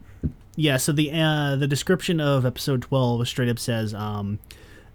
Yeah, 0.60 0.78
so 0.78 0.92
the 0.92 1.12
uh, 1.14 1.56
the 1.56 1.68
description 1.68 2.20
of 2.20 2.44
episode 2.46 2.82
twelve 2.82 3.26
straight 3.28 3.48
up 3.48 3.60
says 3.60 3.94
um, 3.94 4.40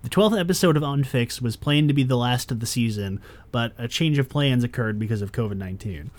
the 0.03 0.09
twelfth 0.09 0.37
episode 0.37 0.77
of 0.77 0.83
Unfixed 0.83 1.41
was 1.41 1.55
planned 1.57 1.87
to 1.89 1.95
be 1.95 2.03
the 2.03 2.17
last 2.17 2.51
of 2.51 2.59
the 2.59 2.67
season, 2.67 3.21
but 3.53 3.73
a 3.79 3.87
change 3.87 4.19
of 4.19 4.29
plans 4.29 4.65
occurred 4.65 4.99
because 4.99 5.23
of 5.23 5.31
COVID 5.31 5.57
nineteen. 5.57 6.11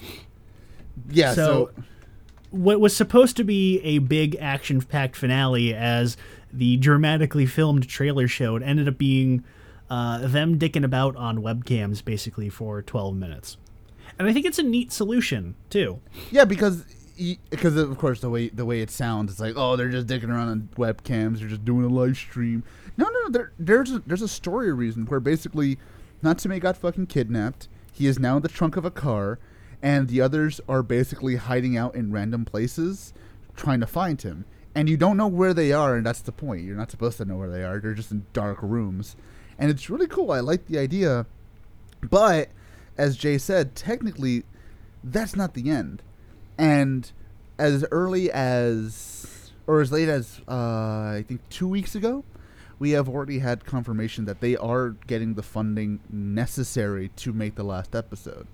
Yeah. 1.09 1.33
so- 1.33 1.71
So, 1.75 1.83
What 2.51 2.79
was 2.79 2.95
supposed 2.95 3.35
to 3.37 3.43
be 3.43 3.79
a 3.81 3.97
big 3.97 4.37
action 4.39 4.81
packed 4.81 5.15
finale, 5.17 5.73
as 5.73 6.15
the 6.53 6.77
dramatically 6.77 7.45
filmed 7.47 7.87
trailer 7.89 8.27
showed, 8.29 8.61
ended 8.63 8.87
up 8.87 8.97
being 8.97 9.43
uh, 9.89 10.19
them 10.27 10.57
dicking 10.57 10.85
about 10.85 11.15
on 11.17 11.39
webcams 11.39 12.03
basically 12.05 12.47
for 12.49 12.81
twelve 12.81 13.15
minutes. 13.15 13.57
And 14.17 14.25
I 14.27 14.31
think 14.33 14.45
it's 14.45 14.59
a 14.59 14.63
neat 14.63 14.93
solution 14.93 15.55
too. 15.69 15.99
yeah, 16.31 16.45
because. 16.45 16.85
Because 17.49 17.75
of 17.75 17.97
course 17.97 18.21
the 18.21 18.29
way 18.29 18.49
the 18.49 18.65
way 18.65 18.81
it 18.81 18.89
sounds, 18.89 19.31
it's 19.31 19.39
like 19.39 19.53
oh 19.55 19.75
they're 19.75 19.89
just 19.89 20.07
dicking 20.07 20.29
around 20.29 20.49
on 20.49 20.69
webcams, 20.75 21.39
they're 21.39 21.49
just 21.49 21.65
doing 21.65 21.85
a 21.85 21.89
live 21.89 22.17
stream. 22.17 22.63
No, 22.97 23.05
no, 23.05 23.19
no. 23.23 23.29
There, 23.29 23.51
there's 23.57 23.91
a, 23.91 23.99
there's 23.99 24.21
a 24.21 24.27
story 24.27 24.71
reason 24.71 25.05
where 25.05 25.19
basically 25.19 25.77
Natsume 26.21 26.57
got 26.59 26.77
fucking 26.77 27.07
kidnapped. 27.07 27.67
He 27.91 28.07
is 28.07 28.19
now 28.19 28.37
in 28.37 28.43
the 28.43 28.49
trunk 28.49 28.77
of 28.77 28.85
a 28.85 28.91
car, 28.91 29.39
and 29.81 30.07
the 30.07 30.21
others 30.21 30.61
are 30.67 30.81
basically 30.81 31.35
hiding 31.35 31.77
out 31.77 31.95
in 31.95 32.11
random 32.11 32.45
places, 32.45 33.13
trying 33.55 33.79
to 33.81 33.87
find 33.87 34.21
him. 34.21 34.45
And 34.73 34.89
you 34.89 34.97
don't 34.97 35.17
know 35.17 35.27
where 35.27 35.53
they 35.53 35.71
are, 35.71 35.95
and 35.95 36.05
that's 36.05 36.21
the 36.21 36.31
point. 36.31 36.63
You're 36.63 36.75
not 36.75 36.89
supposed 36.89 37.17
to 37.17 37.25
know 37.25 37.37
where 37.37 37.49
they 37.49 37.63
are. 37.63 37.79
They're 37.79 37.93
just 37.93 38.11
in 38.11 38.25
dark 38.33 38.57
rooms, 38.61 39.15
and 39.59 39.69
it's 39.69 39.89
really 39.89 40.07
cool. 40.07 40.31
I 40.31 40.39
like 40.39 40.65
the 40.65 40.79
idea, 40.79 41.27
but 42.01 42.49
as 42.97 43.17
Jay 43.17 43.37
said, 43.37 43.75
technically, 43.75 44.43
that's 45.03 45.35
not 45.35 45.53
the 45.53 45.69
end. 45.69 46.01
And 46.57 47.11
as 47.57 47.85
early 47.91 48.31
as, 48.31 49.51
or 49.67 49.81
as 49.81 49.91
late 49.91 50.09
as, 50.09 50.41
uh, 50.47 50.51
I 50.51 51.25
think 51.27 51.41
two 51.49 51.67
weeks 51.67 51.95
ago, 51.95 52.23
we 52.79 52.91
have 52.91 53.07
already 53.07 53.39
had 53.39 53.65
confirmation 53.65 54.25
that 54.25 54.41
they 54.41 54.55
are 54.57 54.89
getting 55.07 55.35
the 55.35 55.43
funding 55.43 55.99
necessary 56.09 57.09
to 57.17 57.31
make 57.31 57.55
the 57.55 57.63
last 57.63 57.95
episode. 57.95 58.47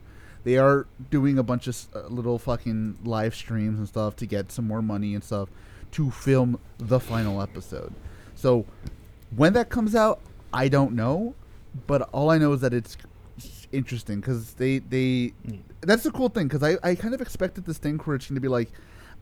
They 0.43 0.57
are 0.57 0.87
doing 1.09 1.37
a 1.37 1.43
bunch 1.43 1.67
of 1.67 1.87
uh, 1.95 2.07
little 2.07 2.37
fucking 2.37 2.99
live 3.03 3.35
streams 3.35 3.79
and 3.79 3.87
stuff 3.87 4.15
to 4.17 4.25
get 4.25 4.51
some 4.51 4.67
more 4.67 4.81
money 4.81 5.13
and 5.13 5.23
stuff 5.23 5.49
to 5.91 6.11
film 6.11 6.59
the 6.77 6.99
final 6.99 7.41
episode. 7.41 7.93
So 8.35 8.65
when 9.35 9.53
that 9.53 9.69
comes 9.69 9.95
out, 9.95 10.21
I 10.53 10.67
don't 10.67 10.93
know, 10.93 11.35
but 11.87 12.03
all 12.11 12.29
I 12.29 12.37
know 12.37 12.53
is 12.53 12.61
that 12.61 12.73
it's 12.73 12.97
interesting 13.72 14.20
because 14.20 14.53
they 14.53 14.80
they 14.80 15.34
that's 15.82 16.03
the 16.03 16.11
cool 16.11 16.30
thing 16.30 16.47
because 16.47 16.63
I, 16.63 16.78
I 16.84 16.95
kind 16.95 17.13
of 17.13 17.22
expected 17.22 17.65
this 17.65 17.78
thing 17.78 17.97
where 17.99 18.15
it's 18.15 18.28
going 18.28 18.36
to 18.36 18.41
be 18.41 18.47
like 18.47 18.72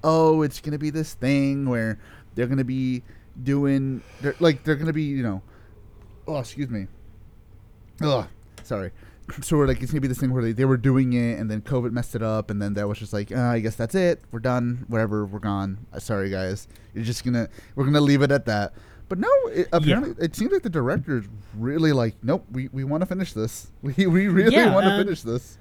oh 0.03 0.41
it's 0.41 0.59
going 0.59 0.71
to 0.71 0.77
be 0.77 0.89
this 0.89 1.13
thing 1.13 1.67
where 1.67 1.99
they're 2.35 2.47
going 2.47 2.57
to 2.57 2.63
be 2.63 3.03
doing 3.43 4.01
they're, 4.21 4.35
like 4.39 4.63
they're 4.63 4.75
going 4.75 4.87
to 4.87 4.93
be 4.93 5.03
you 5.03 5.23
know 5.23 5.41
oh 6.27 6.39
excuse 6.39 6.69
me 6.69 6.87
oh 8.01 8.27
sorry 8.63 8.91
so 9.41 9.57
we're 9.57 9.67
like 9.67 9.81
it's 9.81 9.91
going 9.91 9.97
to 9.97 10.01
be 10.01 10.07
this 10.07 10.19
thing 10.19 10.31
where 10.31 10.41
they, 10.41 10.53
they 10.53 10.65
were 10.65 10.77
doing 10.77 11.13
it 11.13 11.37
and 11.37 11.51
then 11.51 11.61
covid 11.61 11.91
messed 11.91 12.15
it 12.15 12.23
up 12.23 12.49
and 12.49 12.61
then 12.61 12.73
that 12.73 12.87
was 12.87 12.97
just 12.97 13.11
like 13.11 13.31
uh, 13.31 13.41
i 13.41 13.59
guess 13.59 13.75
that's 13.75 13.95
it 13.95 14.21
we're 14.31 14.39
done 14.39 14.85
whatever 14.87 15.25
we're 15.25 15.39
gone 15.39 15.77
sorry 15.99 16.29
guys 16.29 16.67
you're 16.93 17.03
just 17.03 17.25
gonna 17.25 17.49
we're 17.75 17.83
gonna 17.83 17.99
leave 17.99 18.21
it 18.21 18.31
at 18.31 18.45
that 18.45 18.73
but 19.09 19.17
no 19.19 19.29
it, 19.47 19.67
apparently 19.71 20.13
it 20.23 20.35
seems 20.35 20.51
like 20.51 20.63
the 20.63 20.69
director 20.69 21.17
is 21.19 21.25
really 21.55 21.91
like 21.91 22.15
nope 22.23 22.45
we, 22.51 22.67
we 22.69 22.83
want 22.83 23.01
to 23.01 23.05
finish 23.05 23.33
this 23.33 23.71
we, 23.81 23.93
we 24.07 24.27
really 24.27 24.51
Yeah, 24.55 24.73
want 24.73 24.85
to 24.85 24.91
uh, 24.91 24.97
finish 24.97 25.21
this 25.21 25.57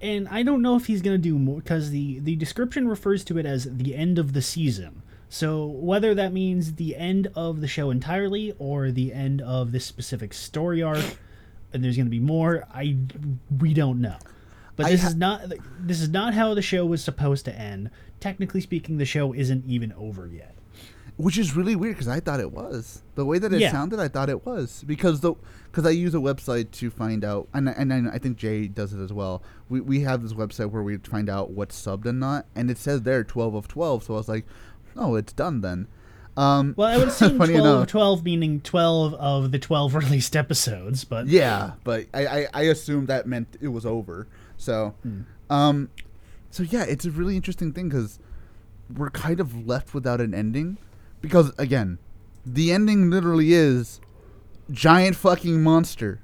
and 0.00 0.28
I 0.28 0.42
don't 0.42 0.62
know 0.62 0.76
if 0.76 0.86
he's 0.86 1.02
going 1.02 1.16
to 1.16 1.22
do 1.22 1.38
more 1.38 1.58
because 1.60 1.90
the 1.90 2.18
the 2.18 2.36
description 2.36 2.88
refers 2.88 3.24
to 3.24 3.38
it 3.38 3.46
as 3.46 3.64
the 3.78 3.94
end 3.94 4.18
of 4.18 4.32
the 4.34 4.42
season. 4.42 5.02
So 5.28 5.66
whether 5.66 6.14
that 6.14 6.32
means 6.32 6.74
the 6.74 6.94
end 6.96 7.28
of 7.34 7.60
the 7.60 7.66
show 7.66 7.90
entirely 7.90 8.54
or 8.58 8.90
the 8.90 9.12
end 9.12 9.40
of 9.40 9.72
this 9.72 9.84
specific 9.84 10.34
story 10.34 10.82
arc, 10.82 11.04
and 11.72 11.82
there's 11.82 11.96
going 11.96 12.06
to 12.06 12.10
be 12.10 12.20
more, 12.20 12.64
I 12.72 12.96
we 13.58 13.74
don't 13.74 14.00
know. 14.00 14.16
But 14.76 14.88
this 14.88 15.02
ha- 15.02 15.08
is 15.08 15.14
not 15.16 15.50
this 15.80 16.00
is 16.00 16.10
not 16.10 16.34
how 16.34 16.54
the 16.54 16.62
show 16.62 16.84
was 16.84 17.02
supposed 17.02 17.44
to 17.46 17.58
end. 17.58 17.90
Technically 18.20 18.60
speaking, 18.60 18.98
the 18.98 19.04
show 19.06 19.32
isn't 19.32 19.64
even 19.66 19.92
over 19.94 20.26
yet. 20.26 20.55
Which 21.16 21.38
is 21.38 21.56
really 21.56 21.74
weird 21.76 21.94
because 21.94 22.08
I 22.08 22.20
thought 22.20 22.40
it 22.40 22.52
was 22.52 23.02
the 23.14 23.24
way 23.24 23.38
that 23.38 23.52
it 23.52 23.60
Yeah. 23.60 23.72
sounded. 23.72 23.98
I 24.00 24.08
thought 24.08 24.28
it 24.28 24.44
was 24.44 24.84
because 24.86 25.20
the 25.20 25.34
because 25.70 25.86
I 25.86 25.90
use 25.90 26.14
a 26.14 26.18
website 26.18 26.70
to 26.72 26.90
find 26.90 27.24
out, 27.24 27.48
and 27.54 27.68
and 27.68 28.08
I, 28.08 28.18
think 28.18 28.36
Jay 28.38 28.66
does 28.68 28.92
it 28.92 29.00
as 29.02 29.12
well. 29.12 29.42
We 29.68 29.80
we 29.80 30.00
have 30.00 30.22
this 30.22 30.32
website 30.34 30.70
where 30.70 30.82
we 30.82 30.96
find 30.98 31.28
out 31.30 31.50
what's 31.50 31.80
subbed 31.80 32.06
and 32.06 32.20
not, 32.20 32.46
and 32.54 32.70
it 32.70 32.78
says 32.78 33.02
there 33.02 33.24
twelve 33.24 33.54
of 33.54 33.68
twelve. 33.68 34.04
So 34.04 34.14
I 34.14 34.16
was 34.18 34.28
like, 34.28 34.46
oh, 34.96 35.14
it's 35.16 35.32
done 35.32 35.60
then. 35.62 35.86
Um, 36.38 36.74
Well, 36.76 36.88
I 36.88 36.98
would 36.98 37.08
assume 37.14 37.36
12 37.36 37.50
enough. 37.50 37.82
of 37.84 37.88
12 37.88 38.22
meaning 38.24 38.60
12 38.60 39.14
of 39.14 39.52
the 39.52 39.58
12 39.58 39.94
released 40.04 40.36
episodes, 40.36 41.02
but 41.04 41.28
Yeah, 41.28 41.72
but 41.82 42.04
I, 42.12 42.26
I, 42.26 42.46
I 42.52 42.62
assumed 42.64 43.08
that 43.08 43.26
meant 43.26 43.56
it 43.58 43.68
was 43.68 43.86
over. 43.86 44.26
So, 44.58 44.94
um, 45.48 45.88
so 46.50 46.62
yeah, 46.62 46.84
it's 46.84 47.06
a 47.06 47.10
really 47.10 47.36
interesting 47.36 47.72
thing 47.72 47.88
because 47.88 48.18
we're 48.94 49.08
kind 49.08 49.40
of 49.40 49.66
left 49.66 49.94
without 49.94 50.20
an 50.20 50.34
ending. 50.34 50.76
Because 51.26 51.52
again, 51.58 51.98
the 52.44 52.70
ending 52.72 53.10
literally 53.10 53.52
is 53.52 54.00
giant 54.70 55.16
fucking 55.16 55.62
monster. 55.62 56.20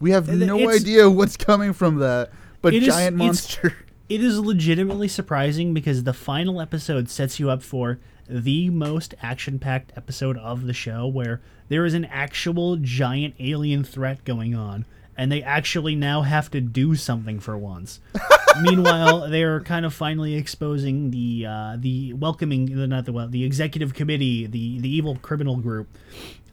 We 0.00 0.10
have 0.10 0.28
no 0.28 0.58
it's- 0.58 0.80
idea 0.80 1.08
what's 1.08 1.36
coming 1.36 1.72
from 1.72 1.96
that, 1.96 2.30
but 2.60 2.72
giant 2.74 2.86
it's- 2.86 3.12
monster. 3.16 3.76
It 4.08 4.22
is 4.22 4.38
legitimately 4.38 5.08
surprising 5.08 5.72
because 5.72 6.04
the 6.04 6.12
final 6.12 6.60
episode 6.60 7.08
sets 7.08 7.40
you 7.40 7.48
up 7.48 7.62
for 7.62 7.98
the 8.28 8.68
most 8.68 9.14
action 9.22 9.58
packed 9.58 9.90
episode 9.96 10.36
of 10.36 10.66
the 10.66 10.74
show 10.74 11.06
where 11.06 11.40
there 11.70 11.86
is 11.86 11.94
an 11.94 12.04
actual 12.04 12.76
giant 12.76 13.34
alien 13.38 13.84
threat 13.84 14.22
going 14.26 14.54
on 14.54 14.84
and 15.16 15.30
they 15.30 15.42
actually 15.42 15.94
now 15.94 16.22
have 16.22 16.50
to 16.50 16.60
do 16.60 16.94
something 16.96 17.40
for 17.40 17.56
once. 17.56 18.00
Meanwhile, 18.62 19.28
they 19.28 19.42
are 19.42 19.60
kind 19.60 19.86
of 19.86 19.94
finally 19.94 20.34
exposing 20.34 21.10
the 21.10 21.46
uh, 21.48 21.76
the 21.78 22.12
welcoming 22.14 22.66
not 22.88 23.04
the 23.04 23.12
well 23.12 23.28
the 23.28 23.44
executive 23.44 23.94
committee, 23.94 24.46
the 24.46 24.78
the 24.80 24.88
evil 24.88 25.16
criminal 25.16 25.56
group. 25.56 25.88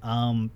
Um, 0.02 0.52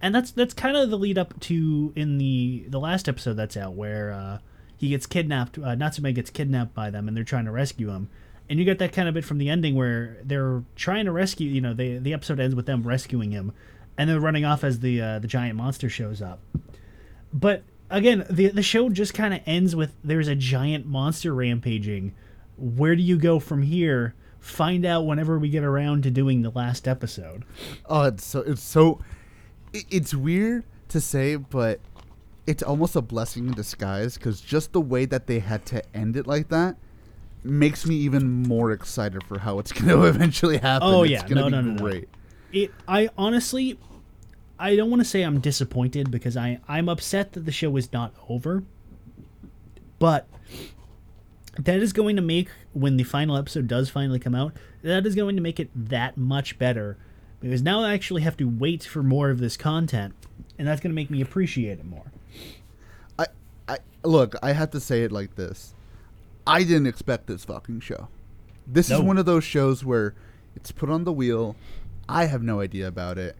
and 0.00 0.14
that's 0.14 0.30
that's 0.30 0.54
kind 0.54 0.76
of 0.76 0.90
the 0.90 0.98
lead 0.98 1.18
up 1.18 1.38
to 1.40 1.92
in 1.96 2.18
the 2.18 2.64
the 2.68 2.78
last 2.78 3.08
episode 3.08 3.34
that's 3.34 3.56
out 3.56 3.74
where 3.74 4.12
uh, 4.12 4.38
he 4.76 4.88
gets 4.88 5.06
kidnapped. 5.06 5.58
Uh, 5.58 5.74
Natsume 5.74 6.12
gets 6.12 6.30
kidnapped 6.30 6.74
by 6.74 6.90
them, 6.90 7.08
and 7.08 7.16
they're 7.16 7.24
trying 7.24 7.46
to 7.46 7.50
rescue 7.50 7.90
him. 7.90 8.08
And 8.48 8.58
you 8.58 8.64
get 8.64 8.78
that 8.78 8.92
kind 8.92 9.08
of 9.08 9.14
bit 9.14 9.24
from 9.24 9.38
the 9.38 9.48
ending 9.48 9.74
where 9.74 10.18
they're 10.22 10.62
trying 10.76 11.06
to 11.06 11.12
rescue. 11.12 11.50
You 11.50 11.60
know, 11.60 11.74
they, 11.74 11.98
the 11.98 12.12
episode 12.12 12.38
ends 12.38 12.54
with 12.54 12.66
them 12.66 12.84
rescuing 12.84 13.32
him, 13.32 13.52
and 13.98 14.08
they're 14.08 14.20
running 14.20 14.44
off 14.44 14.62
as 14.62 14.80
the 14.80 15.00
uh, 15.00 15.18
the 15.18 15.26
giant 15.26 15.56
monster 15.56 15.88
shows 15.88 16.22
up. 16.22 16.40
But 17.32 17.62
again, 17.90 18.24
the 18.30 18.48
the 18.48 18.62
show 18.62 18.88
just 18.88 19.14
kind 19.14 19.34
of 19.34 19.40
ends 19.46 19.74
with 19.76 19.92
there's 20.02 20.28
a 20.28 20.34
giant 20.34 20.86
monster 20.86 21.34
rampaging. 21.34 22.14
Where 22.56 22.96
do 22.96 23.02
you 23.02 23.16
go 23.18 23.38
from 23.38 23.62
here? 23.62 24.14
Find 24.40 24.84
out 24.86 25.06
whenever 25.06 25.38
we 25.38 25.48
get 25.48 25.64
around 25.64 26.02
to 26.04 26.10
doing 26.10 26.42
the 26.42 26.50
last 26.50 26.86
episode. 26.86 27.44
Oh, 27.86 28.04
it's 28.04 28.24
so 28.24 28.40
it's 28.40 28.62
so 28.62 29.00
it, 29.72 29.84
it's 29.90 30.14
weird 30.14 30.64
to 30.88 31.00
say, 31.00 31.36
but 31.36 31.80
it's 32.46 32.62
almost 32.62 32.94
a 32.94 33.02
blessing 33.02 33.48
in 33.48 33.54
disguise 33.54 34.14
because 34.16 34.40
just 34.40 34.72
the 34.72 34.80
way 34.80 35.04
that 35.04 35.26
they 35.26 35.40
had 35.40 35.66
to 35.66 35.82
end 35.96 36.16
it 36.16 36.26
like 36.28 36.48
that 36.48 36.76
makes 37.42 37.86
me 37.86 37.96
even 37.96 38.42
more 38.44 38.70
excited 38.72 39.22
for 39.24 39.40
how 39.40 39.58
it's 39.58 39.72
going 39.72 39.88
to 39.88 40.04
eventually 40.04 40.58
happen. 40.58 40.88
Oh, 40.88 41.02
it's 41.02 41.10
yeah. 41.10 41.26
gonna 41.26 41.40
No, 41.40 41.46
be 41.46 41.50
no, 41.50 41.60
no, 41.60 41.72
no. 41.72 41.78
great. 41.82 42.08
it 42.52 42.70
I 42.86 43.08
honestly 43.18 43.78
I 44.58 44.76
don't 44.76 44.90
want 44.90 45.00
to 45.00 45.08
say 45.08 45.22
I'm 45.22 45.40
disappointed 45.40 46.10
because 46.10 46.36
I 46.36 46.60
I'm 46.68 46.88
upset 46.88 47.32
that 47.32 47.44
the 47.44 47.52
show 47.52 47.76
is 47.76 47.92
not 47.92 48.14
over. 48.28 48.62
But 49.98 50.26
that 51.58 51.80
is 51.80 51.92
going 51.92 52.16
to 52.16 52.22
make 52.22 52.48
when 52.72 52.96
the 52.96 53.04
final 53.04 53.36
episode 53.36 53.66
does 53.66 53.88
finally 53.88 54.18
come 54.18 54.34
out, 54.34 54.54
that 54.82 55.06
is 55.06 55.14
going 55.14 55.36
to 55.36 55.42
make 55.42 55.58
it 55.58 55.70
that 55.74 56.16
much 56.16 56.58
better 56.58 56.98
because 57.40 57.62
now 57.62 57.82
I 57.82 57.94
actually 57.94 58.22
have 58.22 58.36
to 58.38 58.44
wait 58.44 58.84
for 58.84 59.02
more 59.02 59.30
of 59.30 59.38
this 59.38 59.56
content 59.56 60.14
and 60.58 60.66
that's 60.66 60.80
going 60.80 60.90
to 60.90 60.94
make 60.94 61.10
me 61.10 61.20
appreciate 61.20 61.78
it 61.78 61.84
more. 61.84 62.12
I, 63.18 63.26
I 63.68 63.78
look. 64.04 64.34
I 64.42 64.52
have 64.52 64.70
to 64.72 64.80
say 64.80 65.02
it 65.02 65.12
like 65.12 65.34
this. 65.36 65.74
I 66.46 66.62
didn't 66.62 66.86
expect 66.86 67.26
this 67.26 67.44
fucking 67.44 67.80
show. 67.80 68.08
This 68.66 68.90
is 68.90 69.00
one 69.00 69.18
of 69.18 69.26
those 69.26 69.44
shows 69.44 69.84
where 69.84 70.14
it's 70.54 70.72
put 70.72 70.90
on 70.90 71.04
the 71.04 71.12
wheel. 71.12 71.56
I 72.08 72.26
have 72.26 72.42
no 72.42 72.60
idea 72.60 72.88
about 72.88 73.18
it. 73.18 73.36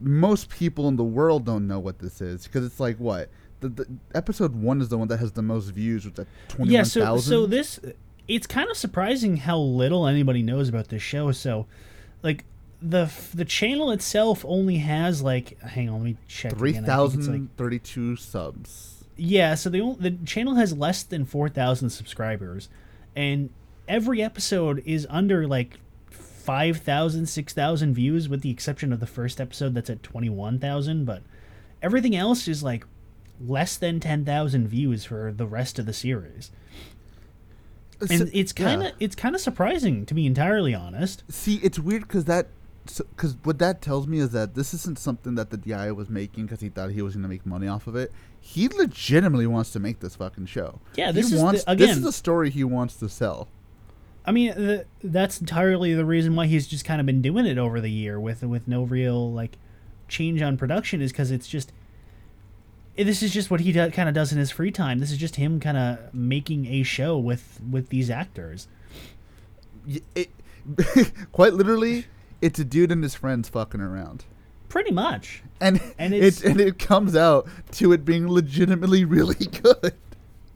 Most 0.00 0.48
people 0.48 0.88
in 0.88 0.96
the 0.96 1.04
world 1.04 1.44
don't 1.44 1.66
know 1.66 1.78
what 1.78 1.98
this 1.98 2.20
is 2.20 2.44
because 2.44 2.64
it's 2.64 2.80
like 2.80 2.96
what 2.98 3.28
the, 3.60 3.68
the 3.68 3.86
episode 4.14 4.54
one 4.56 4.80
is 4.80 4.88
the 4.88 4.96
one 4.98 5.08
that 5.08 5.18
has 5.18 5.32
the 5.32 5.42
most 5.42 5.68
views, 5.70 6.04
which 6.06 6.18
is 6.18 6.26
twenty 6.48 6.72
Yeah, 6.72 6.82
so 6.84 7.00
thousand. 7.02 7.30
so 7.30 7.46
this 7.46 7.78
it's 8.28 8.46
kind 8.46 8.70
of 8.70 8.76
surprising 8.76 9.36
how 9.38 9.58
little 9.58 10.06
anybody 10.06 10.42
knows 10.42 10.68
about 10.68 10.88
this 10.88 11.02
show. 11.02 11.32
So, 11.32 11.66
like 12.22 12.44
the 12.80 13.10
the 13.34 13.44
channel 13.44 13.90
itself 13.90 14.42
only 14.48 14.78
has 14.78 15.20
like 15.22 15.60
hang 15.60 15.88
on, 15.90 15.96
let 15.96 16.04
me 16.04 16.16
check. 16.28 16.56
three 16.56 16.70
again. 16.70 16.88
I 16.88 16.96
think 16.96 17.14
it's, 17.14 17.16
like- 17.16 17.24
thousand 17.26 17.56
thirty 17.58 17.78
two 17.78 18.16
subs. 18.16 19.04
yeah, 19.16 19.54
so 19.54 19.68
the 19.68 19.96
the 20.00 20.12
channel 20.24 20.54
has 20.54 20.72
less 20.72 21.02
than 21.02 21.24
four 21.26 21.48
thousand 21.50 21.90
subscribers, 21.90 22.70
and 23.14 23.50
every 23.86 24.22
episode 24.22 24.82
is 24.86 25.06
under 25.10 25.46
like 25.46 25.78
5,000, 26.40 27.26
6,000 27.26 27.94
views, 27.94 28.28
with 28.28 28.40
the 28.42 28.50
exception 28.50 28.92
of 28.92 29.00
the 29.00 29.06
first 29.06 29.40
episode 29.40 29.74
that's 29.74 29.90
at 29.90 30.02
twenty 30.02 30.28
one 30.30 30.58
thousand. 30.58 31.04
But 31.04 31.22
everything 31.82 32.16
else 32.16 32.48
is 32.48 32.62
like 32.62 32.84
less 33.40 33.76
than 33.76 34.00
ten 34.00 34.24
thousand 34.24 34.68
views 34.68 35.04
for 35.04 35.32
the 35.32 35.46
rest 35.46 35.78
of 35.78 35.86
the 35.86 35.92
series. 35.92 36.50
So- 38.00 38.06
and 38.10 38.30
it's 38.32 38.52
kind 38.52 38.80
of 38.82 38.88
yeah. 38.88 38.94
it's 38.98 39.14
kind 39.14 39.34
of 39.34 39.40
surprising 39.40 40.06
to 40.06 40.14
be 40.14 40.24
entirely 40.26 40.74
honest. 40.74 41.22
See, 41.28 41.56
it's 41.62 41.78
weird 41.78 42.02
because 42.02 42.24
that, 42.24 42.46
because 42.86 43.36
what 43.42 43.58
that 43.58 43.82
tells 43.82 44.06
me 44.06 44.18
is 44.20 44.30
that 44.30 44.54
this 44.54 44.72
isn't 44.72 44.98
something 44.98 45.34
that 45.34 45.50
the 45.50 45.58
DI 45.58 45.92
was 45.92 46.08
making 46.08 46.46
because 46.46 46.60
he 46.60 46.70
thought 46.70 46.90
he 46.92 47.02
was 47.02 47.14
going 47.14 47.22
to 47.24 47.28
make 47.28 47.44
money 47.44 47.68
off 47.68 47.86
of 47.86 47.96
it. 47.96 48.10
He 48.40 48.68
legitimately 48.68 49.46
wants 49.46 49.70
to 49.72 49.78
make 49.80 50.00
this 50.00 50.16
fucking 50.16 50.46
show. 50.46 50.80
Yeah, 50.96 51.08
He 51.08 51.12
this 51.12 51.26
is 51.26 51.32
the- 51.32 51.44
wants, 51.44 51.64
This 51.64 51.72
again- 51.74 51.98
is 51.98 52.04
a 52.06 52.12
story 52.12 52.48
he 52.48 52.64
wants 52.64 52.96
to 52.96 53.08
sell. 53.10 53.48
I 54.24 54.32
mean, 54.32 54.50
the, 54.50 54.84
that's 55.02 55.40
entirely 55.40 55.94
the 55.94 56.04
reason 56.04 56.36
why 56.36 56.46
he's 56.46 56.66
just 56.66 56.84
kind 56.84 57.00
of 57.00 57.06
been 57.06 57.22
doing 57.22 57.46
it 57.46 57.58
over 57.58 57.80
the 57.80 57.90
year 57.90 58.20
with 58.20 58.42
with 58.42 58.68
no 58.68 58.82
real 58.82 59.32
like 59.32 59.56
change 60.08 60.42
on 60.42 60.56
production 60.56 61.00
is 61.00 61.12
because 61.12 61.30
it's 61.30 61.48
just 61.48 61.72
eh, 62.98 63.04
this 63.04 63.22
is 63.22 63.32
just 63.32 63.50
what 63.50 63.60
he 63.60 63.72
do, 63.72 63.90
kind 63.90 64.08
of 64.08 64.14
does 64.14 64.32
in 64.32 64.38
his 64.38 64.50
free 64.50 64.70
time. 64.70 64.98
This 64.98 65.10
is 65.10 65.18
just 65.18 65.36
him 65.36 65.60
kind 65.60 65.76
of 65.76 66.14
making 66.14 66.66
a 66.66 66.82
show 66.82 67.16
with 67.18 67.60
with 67.68 67.88
these 67.88 68.10
actors. 68.10 68.68
It, 70.14 70.30
quite 71.32 71.54
literally, 71.54 72.06
it's 72.42 72.58
a 72.58 72.64
dude 72.64 72.92
and 72.92 73.02
his 73.02 73.14
friends 73.14 73.48
fucking 73.48 73.80
around. 73.80 74.24
Pretty 74.68 74.92
much. 74.92 75.42
And, 75.60 75.80
And 75.98 76.14
it 76.14 76.44
and 76.44 76.60
it 76.60 76.78
comes 76.78 77.16
out 77.16 77.48
to 77.72 77.92
it 77.92 78.04
being 78.04 78.28
legitimately 78.28 79.04
really 79.06 79.46
good. 79.46 79.94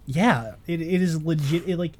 Yeah, 0.06 0.54
it, 0.66 0.80
it 0.80 1.02
is 1.02 1.22
legit. 1.22 1.68
It, 1.68 1.78
like 1.78 1.92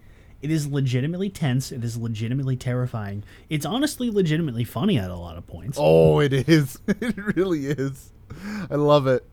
it 0.45 0.51
is 0.51 0.67
legitimately 0.67 1.31
tense. 1.31 1.73
It 1.73 1.83
is 1.83 1.97
legitimately 1.97 2.57
terrifying. 2.57 3.25
It's 3.49 3.65
honestly 3.65 4.11
legitimately 4.11 4.65
funny 4.65 4.99
at 4.99 5.09
a 5.09 5.17
lot 5.17 5.39
of 5.39 5.47
points. 5.47 5.79
Oh, 5.81 6.19
it 6.21 6.35
is. 6.35 6.79
It 6.89 7.17
really 7.35 7.67
is. 7.67 8.13
I 8.71 8.75
love 8.75 9.07
it. 9.07 9.25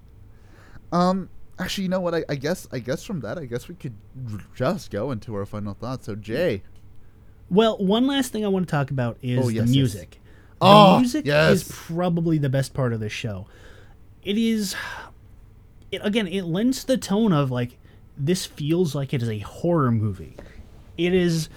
Um, 0.94 1.30
actually, 1.60 1.84
you 1.84 1.90
know 1.90 2.00
what? 2.00 2.16
I, 2.16 2.24
I 2.30 2.36
guess 2.36 2.66
I 2.72 2.80
guess 2.80 3.04
from 3.04 3.20
that, 3.22 3.38
I 3.38 3.44
guess 3.46 3.68
we 3.68 3.76
could 3.76 3.94
just 4.56 4.90
go 4.90 5.12
into 5.12 5.36
our 5.36 5.46
final 5.46 5.74
thoughts. 5.74 6.06
So, 6.06 6.16
Jay, 6.16 6.64
Well, 7.50 7.78
one 7.78 8.08
last 8.08 8.32
thing 8.32 8.46
I 8.46 8.48
want 8.48 8.68
to 8.68 8.72
talk 8.72 8.90
about 8.90 9.18
is 9.22 9.46
Oh, 9.46 9.50
yes, 9.50 9.66
the 9.66 9.68
yes. 9.68 9.76
music. 9.76 10.12
The 10.62 10.68
Oh, 10.68 11.00
music 11.00 11.26
yes. 11.26 11.52
is 11.64 11.68
probably 11.74 12.38
the 12.38 12.50
best 12.50 12.74
part 12.74 12.94
of 12.94 13.02
this 13.02 13.12
show. 13.12 13.48
It 14.24 14.38
is 14.38 14.76
it 15.92 16.00
again, 16.06 16.28
it 16.28 16.44
lends 16.46 16.86
the 16.86 16.98
tone 16.98 17.34
of 17.34 17.52
like 17.52 17.78
this 18.18 18.46
feels 18.46 18.96
like 18.96 19.14
it 19.14 19.22
is 19.22 19.30
a 19.30 19.40
horror 19.40 19.92
movie. 19.92 20.38
It 20.98 21.14
is 21.14 21.50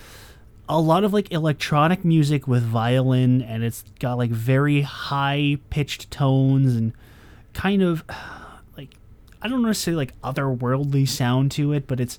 a 0.68 0.80
lot 0.80 1.05
of 1.05 1.12
like 1.12 1.30
electronic 1.30 2.05
music 2.05 2.49
with 2.49 2.62
violin 2.62 3.43
and 3.43 3.62
it's 3.62 3.85
got 4.01 4.16
like 4.16 4.30
very 4.30 4.80
high 4.82 5.59
pitched 5.70 6.11
tones 6.11 6.74
and 6.74 6.93
kind 7.53 7.82
of 7.82 8.03
like 8.76 8.91
I 9.43 9.49
don't 9.49 9.62
want 9.62 9.74
to 9.74 9.80
say 9.80 9.93
like 9.93 10.18
otherworldly 10.22 11.09
sound 11.09 11.51
to 11.53 11.72
it, 11.72 11.87
but 11.87 12.01
it's 12.01 12.18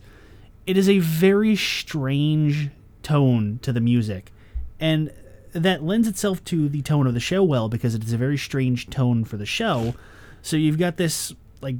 it 0.66 0.78
is 0.78 0.90
a 0.90 1.00
very 1.00 1.56
strange 1.56 2.70
tone 3.04 3.60
to 3.62 3.72
the 3.72 3.82
music. 3.82 4.32
And 4.80 5.12
that 5.54 5.84
lends 5.84 6.08
itself 6.08 6.44
to 6.46 6.68
the 6.68 6.82
tone 6.82 7.08
of 7.08 7.14
the 7.14 7.20
show 7.20 7.44
well 7.44 7.70
because 7.70 7.96
it 7.96 8.04
is 8.04 8.12
a 8.12 8.18
very 8.18 8.38
strange 8.38 8.90
tone 8.90 9.24
for 9.24 9.38
the 9.38 9.46
show. 9.46 9.96
So 10.42 10.58
you've 10.58 10.78
got 10.78 10.98
this 10.98 11.34
like 11.62 11.78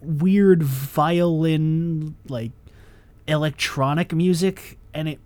weird 0.00 0.62
violin 0.62 2.14
like 2.28 2.52
electronic 3.30 4.12
music 4.12 4.78
and 4.92 5.08
it 5.08 5.20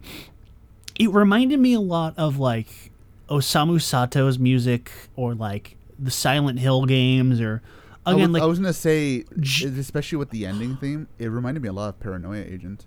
it 0.99 1.11
reminded 1.11 1.59
me 1.59 1.73
a 1.73 1.81
lot 1.81 2.15
of 2.17 2.39
like 2.39 2.93
Osamu 3.29 3.81
Sato's 3.81 4.39
music 4.39 4.91
or 5.17 5.35
like 5.35 5.77
the 5.99 6.11
Silent 6.11 6.59
Hill 6.59 6.85
games 6.85 7.41
or 7.41 7.63
I 8.07 8.13
again 8.13 8.33
was, 8.33 8.35
like 8.35 8.43
I 8.43 8.47
was 8.47 8.59
gonna 8.59 8.73
say, 8.73 9.25
especially 9.41 10.19
with 10.19 10.31
the 10.31 10.47
ending 10.47 10.77
theme, 10.77 11.09
it 11.19 11.29
reminded 11.29 11.63
me 11.63 11.69
a 11.69 11.73
lot 11.73 11.89
of 11.89 12.01
Paranoia 12.01 12.43
Agent. 12.43 12.87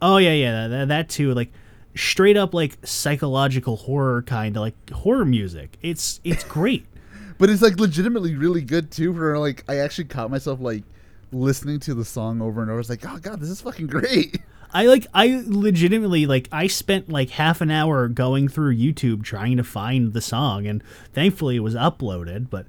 Oh 0.00 0.16
yeah, 0.16 0.32
yeah, 0.32 0.66
that, 0.66 0.88
that 0.88 1.08
too. 1.08 1.32
Like 1.32 1.52
straight 1.94 2.36
up 2.36 2.52
like 2.52 2.76
psychological 2.84 3.76
horror 3.76 4.22
kind 4.22 4.56
of 4.56 4.62
like 4.62 4.90
horror 4.90 5.24
music. 5.24 5.76
It's 5.82 6.20
it's 6.24 6.44
great. 6.44 6.86
But 7.38 7.50
it's 7.50 7.62
like 7.62 7.80
legitimately 7.80 8.36
really 8.36 8.62
good 8.62 8.92
too. 8.92 9.12
For 9.12 9.36
like, 9.36 9.64
I 9.66 9.78
actually 9.78 10.04
caught 10.04 10.30
myself 10.30 10.60
like 10.60 10.84
listening 11.32 11.80
to 11.80 11.94
the 11.94 12.04
song 12.04 12.40
over 12.40 12.62
and 12.62 12.70
over. 12.70 12.80
It's 12.80 12.88
like, 12.88 13.04
oh 13.06 13.18
god, 13.18 13.40
this 13.40 13.48
is 13.48 13.60
fucking 13.60 13.86
great. 13.86 14.40
I 14.74 14.86
like 14.86 15.06
I 15.12 15.42
legitimately 15.46 16.26
like 16.26 16.48
I 16.50 16.66
spent 16.66 17.10
like 17.10 17.30
half 17.30 17.60
an 17.60 17.70
hour 17.70 18.08
going 18.08 18.48
through 18.48 18.74
YouTube 18.76 19.22
trying 19.22 19.58
to 19.58 19.64
find 19.64 20.14
the 20.14 20.22
song 20.22 20.66
and 20.66 20.82
thankfully 21.12 21.56
it 21.56 21.60
was 21.60 21.74
uploaded, 21.74 22.48
but 22.48 22.66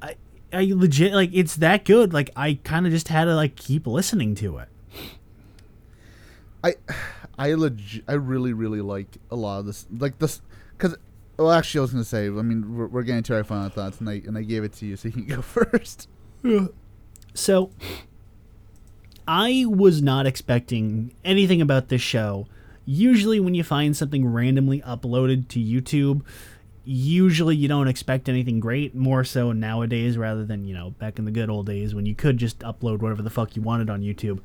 I 0.00 0.14
I 0.52 0.70
legit 0.72 1.12
like 1.14 1.30
it's 1.32 1.56
that 1.56 1.84
good. 1.84 2.12
Like 2.12 2.30
I 2.36 2.60
kind 2.62 2.86
of 2.86 2.92
just 2.92 3.08
had 3.08 3.24
to 3.24 3.34
like 3.34 3.56
keep 3.56 3.86
listening 3.86 4.36
to 4.36 4.58
it. 4.58 4.68
I, 6.64 6.74
I 7.38 7.54
legit, 7.54 8.04
I 8.06 8.14
really, 8.14 8.52
really 8.52 8.80
like 8.80 9.08
a 9.30 9.36
lot 9.36 9.60
of 9.60 9.66
this, 9.66 9.86
like 9.96 10.18
this, 10.18 10.40
because. 10.76 10.96
Well, 11.38 11.50
actually, 11.50 11.78
I 11.78 11.82
was 11.82 11.92
gonna 11.92 12.04
say. 12.04 12.26
I 12.26 12.30
mean, 12.30 12.76
we're, 12.76 12.86
we're 12.86 13.02
getting 13.02 13.22
to 13.24 13.34
our 13.34 13.42
final 13.42 13.70
thoughts, 13.70 13.98
and 14.00 14.08
I 14.08 14.22
and 14.26 14.36
I 14.36 14.42
gave 14.42 14.64
it 14.64 14.74
to 14.74 14.86
you, 14.86 14.96
so 14.96 15.08
you 15.08 15.12
can 15.12 15.24
go 15.24 15.42
first. 15.42 16.08
So 17.34 17.70
I 19.26 19.64
was 19.68 20.02
not 20.02 20.26
expecting 20.26 21.14
anything 21.24 21.60
about 21.60 21.88
this 21.88 22.02
show. 22.02 22.46
Usually 22.84 23.40
when 23.40 23.54
you 23.54 23.62
find 23.62 23.96
something 23.96 24.26
randomly 24.26 24.80
uploaded 24.80 25.48
to 25.48 25.60
YouTube, 25.60 26.22
usually 26.84 27.54
you 27.54 27.68
don't 27.68 27.88
expect 27.88 28.28
anything 28.28 28.58
great, 28.58 28.94
more 28.94 29.22
so 29.22 29.52
nowadays 29.52 30.18
rather 30.18 30.44
than, 30.44 30.64
you 30.64 30.74
know, 30.74 30.90
back 30.90 31.18
in 31.18 31.24
the 31.24 31.30
good 31.30 31.48
old 31.48 31.66
days 31.66 31.94
when 31.94 32.06
you 32.06 32.14
could 32.14 32.38
just 32.38 32.58
upload 32.60 32.98
whatever 32.98 33.22
the 33.22 33.30
fuck 33.30 33.54
you 33.54 33.62
wanted 33.62 33.88
on 33.88 34.02
YouTube. 34.02 34.40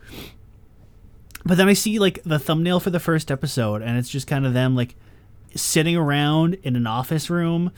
But 1.43 1.57
then 1.57 1.67
I 1.67 1.73
see 1.73 1.97
like 1.97 2.21
the 2.23 2.39
thumbnail 2.39 2.79
for 2.79 2.89
the 2.89 2.99
first 2.99 3.31
episode 3.31 3.81
and 3.81 3.97
it's 3.97 4.09
just 4.09 4.27
kind 4.27 4.45
of 4.45 4.53
them 4.53 4.75
like 4.75 4.95
sitting 5.55 5.95
around 5.95 6.55
in 6.63 6.75
an 6.75 6.85
office 6.85 7.29
room 7.29 7.71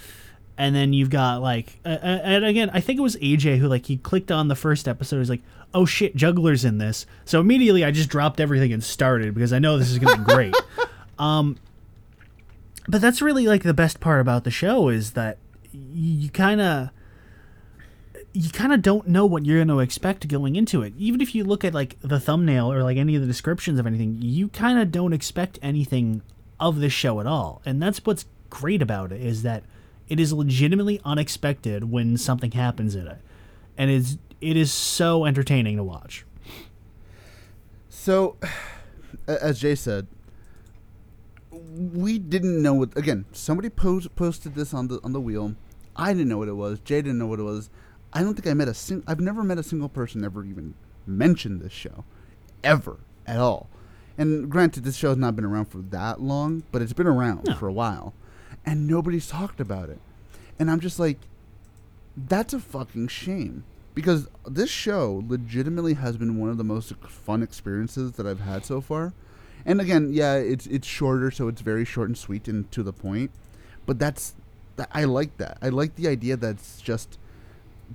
and 0.59 0.75
then 0.75 0.93
you've 0.93 1.09
got 1.09 1.41
like 1.41 1.79
uh, 1.85 1.89
and 1.89 2.45
again 2.45 2.69
i 2.73 2.79
think 2.79 2.99
it 2.99 3.01
was 3.01 3.15
aj 3.15 3.57
who 3.57 3.67
like 3.67 3.85
he 3.87 3.97
clicked 3.97 4.31
on 4.31 4.49
the 4.49 4.55
first 4.55 4.87
episode 4.87 5.17
he's 5.17 5.29
like 5.29 5.41
oh 5.73 5.85
shit 5.85 6.15
juggler's 6.15 6.65
in 6.65 6.77
this 6.77 7.05
so 7.25 7.39
immediately 7.39 7.83
i 7.83 7.89
just 7.89 8.09
dropped 8.09 8.39
everything 8.39 8.71
and 8.71 8.83
started 8.83 9.33
because 9.33 9.53
i 9.53 9.57
know 9.57 9.77
this 9.77 9.89
is 9.89 9.97
gonna 9.97 10.17
be 10.17 10.31
great 10.31 10.53
um 11.19 11.57
but 12.87 13.01
that's 13.01 13.21
really 13.21 13.47
like 13.47 13.63
the 13.63 13.73
best 13.73 13.99
part 13.99 14.19
about 14.19 14.43
the 14.43 14.51
show 14.51 14.89
is 14.89 15.11
that 15.11 15.37
you 15.71 16.29
kind 16.29 16.59
of 16.59 16.89
you 18.33 18.49
kind 18.49 18.73
of 18.73 18.81
don't 18.81 19.07
know 19.07 19.25
what 19.25 19.45
you're 19.45 19.57
going 19.57 19.67
to 19.69 19.79
expect 19.79 20.27
going 20.27 20.55
into 20.55 20.83
it. 20.83 20.93
Even 20.97 21.19
if 21.19 21.33
you 21.33 21.43
look 21.43 21.65
at 21.65 21.73
like 21.73 21.97
the 22.01 22.19
thumbnail 22.19 22.71
or 22.71 22.83
like 22.83 22.97
any 22.97 23.15
of 23.15 23.21
the 23.21 23.27
descriptions 23.27 23.79
of 23.79 23.87
anything, 23.87 24.17
you 24.21 24.49
kind 24.49 24.77
of 24.77 24.91
don't 24.91 25.13
expect 25.13 25.57
anything 25.63 26.21
of 26.59 26.79
this 26.79 26.93
show 26.93 27.19
at 27.19 27.25
all. 27.25 27.61
And 27.65 27.81
that's 27.81 28.05
what's 28.05 28.25
great 28.49 28.81
about 28.81 29.11
it 29.11 29.21
is 29.21 29.41
that 29.43 29.63
it 30.09 30.19
is 30.19 30.33
legitimately 30.33 30.99
unexpected 31.05 31.91
when 31.91 32.17
something 32.17 32.51
happens 32.51 32.95
in 32.95 33.07
it. 33.07 33.19
And 33.77 33.89
it's 33.91 34.17
it 34.41 34.57
is 34.57 34.71
so 34.71 35.25
entertaining 35.25 35.77
to 35.77 35.83
watch. 35.83 36.25
So, 37.89 38.37
as 39.27 39.59
Jay 39.59 39.75
said, 39.75 40.07
we 41.51 42.19
didn't 42.19 42.61
know 42.61 42.73
what. 42.73 42.95
Again, 42.97 43.25
somebody 43.31 43.69
post, 43.69 44.15
posted 44.15 44.55
this 44.55 44.73
on 44.73 44.87
the 44.87 44.99
on 45.03 45.13
the 45.13 45.21
wheel. 45.21 45.55
I 45.95 46.13
didn't 46.13 46.29
know 46.29 46.37
what 46.37 46.47
it 46.47 46.53
was. 46.53 46.79
Jay 46.79 47.01
didn't 47.01 47.17
know 47.17 47.27
what 47.27 47.39
it 47.39 47.43
was. 47.43 47.69
I 48.13 48.21
don't 48.23 48.33
think 48.33 48.47
I 48.47 48.53
met 48.53 48.67
a 48.67 48.73
sing. 48.73 49.03
I've 49.07 49.19
never 49.19 49.43
met 49.43 49.57
a 49.57 49.63
single 49.63 49.89
person 49.89 50.23
ever 50.23 50.43
even 50.43 50.73
mentioned 51.05 51.61
this 51.61 51.73
show, 51.73 52.05
ever 52.63 52.97
at 53.27 53.37
all. 53.37 53.69
And 54.17 54.49
granted, 54.49 54.83
this 54.83 54.95
show 54.95 55.09
has 55.09 55.17
not 55.17 55.35
been 55.35 55.45
around 55.45 55.65
for 55.65 55.77
that 55.79 56.19
long, 56.21 56.63
but 56.71 56.81
it's 56.81 56.93
been 56.93 57.07
around 57.07 57.45
No. 57.47 57.55
for 57.55 57.67
a 57.67 57.73
while, 57.73 58.13
and 58.69 58.85
nobody's 58.87 59.27
talked 59.27 59.59
about 59.59 59.89
it. 59.89 59.97
And 60.59 60.69
I'm 60.69 60.79
just 60.79 60.99
like, 60.99 61.17
that's 62.15 62.53
a 62.53 62.59
fucking 62.59 63.07
shame 63.07 63.63
because 63.95 64.27
this 64.45 64.69
show 64.69 65.23
legitimately 65.27 65.95
has 65.95 66.17
been 66.17 66.37
one 66.37 66.51
of 66.51 66.59
the 66.59 66.63
most 66.63 66.93
fun 67.07 67.41
experiences 67.41 68.11
that 68.11 68.27
I've 68.27 68.41
had 68.41 68.63
so 68.63 68.79
far. 68.79 69.13
And 69.65 69.81
again, 69.81 70.13
yeah, 70.13 70.35
it's 70.35 70.67
it's 70.67 70.87
shorter, 70.87 71.31
so 71.31 71.47
it's 71.47 71.61
very 71.61 71.83
short 71.83 72.09
and 72.09 72.17
sweet 72.17 72.47
and 72.47 72.71
to 72.71 72.83
the 72.83 72.93
point. 72.93 73.31
But 73.87 73.97
that's 73.97 74.35
that, 74.75 74.89
I 74.93 75.05
like 75.05 75.37
that. 75.37 75.57
I 75.63 75.69
like 75.69 75.95
the 75.95 76.07
idea 76.07 76.37
that's 76.37 76.79
just 76.79 77.17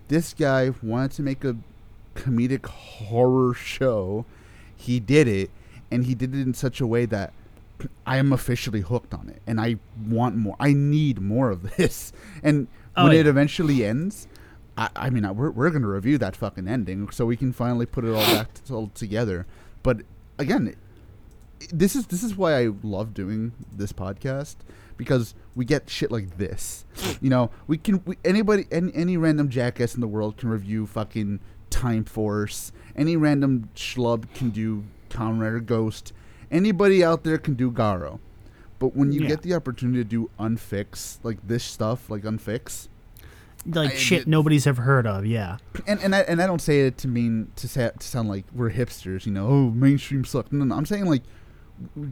this 0.08 0.34
guy 0.34 0.72
wanted 0.82 1.12
to 1.12 1.22
make 1.22 1.44
a 1.44 1.56
comedic 2.16 2.66
horror 2.66 3.54
show. 3.54 4.26
He 4.74 4.98
did 4.98 5.28
it, 5.28 5.52
and 5.92 6.04
he 6.04 6.16
did 6.16 6.34
it 6.34 6.42
in 6.42 6.52
such 6.52 6.80
a 6.80 6.86
way 6.86 7.06
that 7.06 7.32
I 8.06 8.16
am 8.18 8.32
officially 8.32 8.80
hooked 8.80 9.12
on 9.14 9.28
it, 9.28 9.42
and 9.46 9.60
I 9.60 9.76
want 10.06 10.36
more. 10.36 10.56
I 10.60 10.72
need 10.72 11.20
more 11.20 11.50
of 11.50 11.76
this. 11.76 12.12
And 12.42 12.68
Oh, 12.96 13.04
when 13.04 13.16
it 13.16 13.26
eventually 13.26 13.84
ends, 13.84 14.28
I, 14.78 14.88
I 14.94 15.10
mean, 15.10 15.24
I- 15.24 15.32
we're 15.32 15.50
we're 15.50 15.70
gonna 15.70 15.88
review 15.88 16.16
that 16.18 16.36
fucking 16.36 16.68
ending, 16.68 17.10
so 17.10 17.26
we 17.26 17.36
can 17.36 17.52
finally 17.52 17.86
put 17.86 18.04
it 18.04 18.10
all 18.14 18.24
back 18.24 18.48
all 18.70 18.86
together. 18.94 19.46
But 19.82 20.02
again, 20.38 20.74
this 21.72 21.96
is 21.96 22.06
this 22.06 22.22
is 22.22 22.36
why 22.36 22.56
I 22.60 22.68
love 22.84 23.14
doing 23.14 23.52
this 23.76 23.92
podcast 23.92 24.56
because 24.96 25.34
we 25.56 25.64
get 25.64 25.90
shit 25.90 26.12
like 26.12 26.36
this. 26.38 26.84
You 27.20 27.30
know, 27.30 27.50
we 27.66 27.78
can 27.78 28.00
we, 28.04 28.16
anybody 28.24 28.66
any, 28.70 28.92
any 28.94 29.16
random 29.16 29.48
jackass 29.48 29.94
in 29.96 30.00
the 30.00 30.06
world 30.08 30.36
can 30.36 30.48
review 30.48 30.86
fucking 30.86 31.40
Time 31.70 32.04
Force. 32.04 32.70
Any 32.94 33.16
random 33.16 33.70
schlub 33.74 34.32
can 34.34 34.50
do 34.50 34.84
Kamen 35.10 35.40
Rider 35.40 35.58
Ghost. 35.60 36.12
Anybody 36.54 37.04
out 37.04 37.24
there 37.24 37.36
can 37.38 37.54
do 37.54 37.70
Garo. 37.70 38.18
But 38.78 38.96
when 38.96 39.12
you 39.12 39.22
Yeah. 39.22 39.28
get 39.28 39.42
the 39.42 39.54
opportunity 39.54 39.98
to 39.98 40.04
do 40.08 40.30
unfix 40.38 41.18
like 41.22 41.38
this 41.46 41.64
stuff, 41.64 42.08
like 42.10 42.22
unfix, 42.22 42.88
Like 43.66 43.92
I 43.92 43.96
shit 43.96 44.18
did- 44.20 44.28
nobody's 44.28 44.66
ever 44.66 44.82
heard 44.82 45.06
of. 45.06 45.24
Yeah. 45.26 45.56
and 45.86 46.00
and 46.00 46.14
I 46.14 46.20
and 46.20 46.40
I 46.42 46.46
don't 46.46 46.60
say 46.60 46.86
it 46.86 46.96
to 46.98 47.08
mean 47.08 47.48
to 47.56 47.66
say 47.68 47.90
to 47.98 48.06
sound 48.06 48.28
like 48.28 48.44
we're 48.54 48.70
hipsters, 48.70 49.26
you 49.26 49.32
know. 49.32 49.46
Oh, 49.48 49.70
mainstream 49.70 50.24
suck. 50.24 50.52
No, 50.52 50.64
no, 50.64 50.74
I'm 50.76 50.86
saying 50.86 51.06
like 51.06 51.22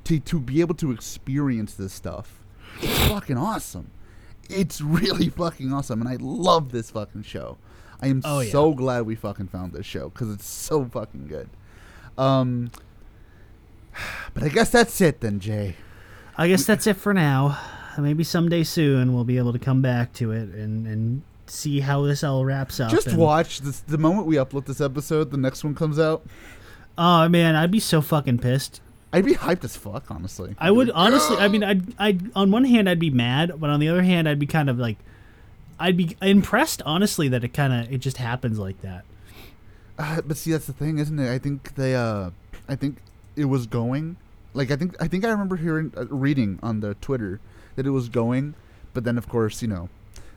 to 0.05 0.19
to 0.19 0.41
be 0.41 0.61
able 0.61 0.75
to 0.77 0.91
experience 0.93 1.75
this 1.75 1.93
stuff. 1.93 2.41
It's 2.81 2.99
fucking 3.09 3.37
awesome. 3.37 3.91
It's 4.49 4.81
really 4.81 5.29
fucking 5.29 5.73
awesome, 5.73 6.01
and 6.01 6.09
I 6.09 6.17
love 6.21 6.73
this 6.73 6.91
fucking 6.91 7.23
show. 7.25 7.59
I 8.01 8.09
am 8.09 8.23
Oh, 8.25 8.41
yeah. 8.41 8.51
so 8.51 8.73
glad 8.75 9.07
we 9.07 9.15
fucking 9.15 9.47
found 9.49 9.73
this 9.73 9.87
show 9.87 10.09
because 10.09 10.33
it's 10.33 10.47
so 10.47 10.85
fucking 10.87 11.29
good. 11.29 11.49
Um, 12.19 12.71
but 14.35 14.43
I 14.43 14.49
guess 14.49 14.71
that's 14.71 15.01
it 15.01 15.21
then, 15.21 15.41
Jay. 15.41 15.77
I 16.37 16.49
guess 16.49 16.65
that's 16.65 16.87
it 16.87 16.97
for 16.97 17.13
now. 17.13 17.59
Maybe 17.99 18.25
someday 18.25 18.65
soon 18.65 19.15
we'll 19.15 19.25
be 19.25 19.37
able 19.37 19.53
to 19.53 19.59
come 19.59 19.83
back 19.83 20.15
to 20.15 20.33
it 20.33 20.49
and, 20.55 20.87
and 20.87 21.23
see 21.47 21.81
how 21.81 22.03
this 22.03 22.25
all 22.25 22.45
wraps 22.45 22.81
up. 22.81 22.91
Just 22.91 23.09
and- 23.09 23.19
watch 23.19 23.61
this. 23.61 23.81
The 23.81 23.99
moment 23.99 24.27
we 24.27 24.37
upload 24.37 24.67
this 24.67 24.81
episode, 24.81 25.31
the 25.31 25.37
next 25.37 25.63
one 25.63 25.75
comes 25.75 25.99
out. 25.99 26.25
Oh 26.97 27.29
man, 27.29 27.55
I'd 27.57 27.71
be 27.71 27.81
so 27.81 28.01
fucking 28.01 28.39
pissed. 28.39 28.81
I'd 29.15 29.27
be 29.27 29.35
hyped 29.35 29.63
as 29.65 29.77
fuck, 29.77 30.11
honestly. 30.11 30.55
I 30.59 30.71
would 30.71 30.91
honestly. 30.91 31.37
I 31.37 31.49
mean, 31.49 31.63
I'd, 31.63 31.95
I'd. 31.99 32.33
On 32.35 32.51
one 32.51 32.65
hand, 32.65 32.89
I'd 32.89 32.99
be 32.99 33.11
mad, 33.11 33.53
but 33.61 33.69
on 33.69 33.79
the 33.79 33.89
other 33.89 34.03
hand, 34.03 34.27
I'd 34.27 34.39
be 34.39 34.47
kind 34.47 34.71
of 34.71 34.79
like, 34.79 34.97
I'd 35.79 35.99
be 35.99 36.17
impressed, 36.23 36.81
honestly, 36.87 37.29
that 37.29 37.45
it 37.45 37.53
kind 37.53 37.73
of 37.75 37.93
it 37.93 37.99
just 37.99 38.17
happens 38.17 38.59
like 38.59 38.81
that. 38.81 39.05
Uh, 39.99 40.23
but 40.23 40.39
see, 40.39 40.53
that's 40.53 40.67
the 40.67 40.73
thing, 40.73 40.99
isn't 40.99 41.19
it? 41.19 41.31
I 41.31 41.39
think 41.39 41.75
they, 41.75 41.95
uh, 41.95 42.31
I 42.69 42.75
think 42.75 42.99
it 43.37 43.47
was 43.47 43.67
going, 43.67 44.17
like 44.55 44.71
I 44.71 44.77
think 44.77 44.95
I 45.01 45.09
think 45.09 45.25
I 45.25 45.31
remember 45.31 45.57
hearing, 45.57 45.93
uh, 45.97 46.07
reading 46.07 46.59
on 46.63 46.81
the 46.81 46.95
Twitter 46.95 47.41
that 47.77 47.87
it 47.87 47.91
was 47.91 48.09
going, 48.09 48.55
but 48.95 49.05
then 49.05 49.17
of 49.19 49.29
course 49.29 49.63
you 49.63 49.69
know, 49.69 49.89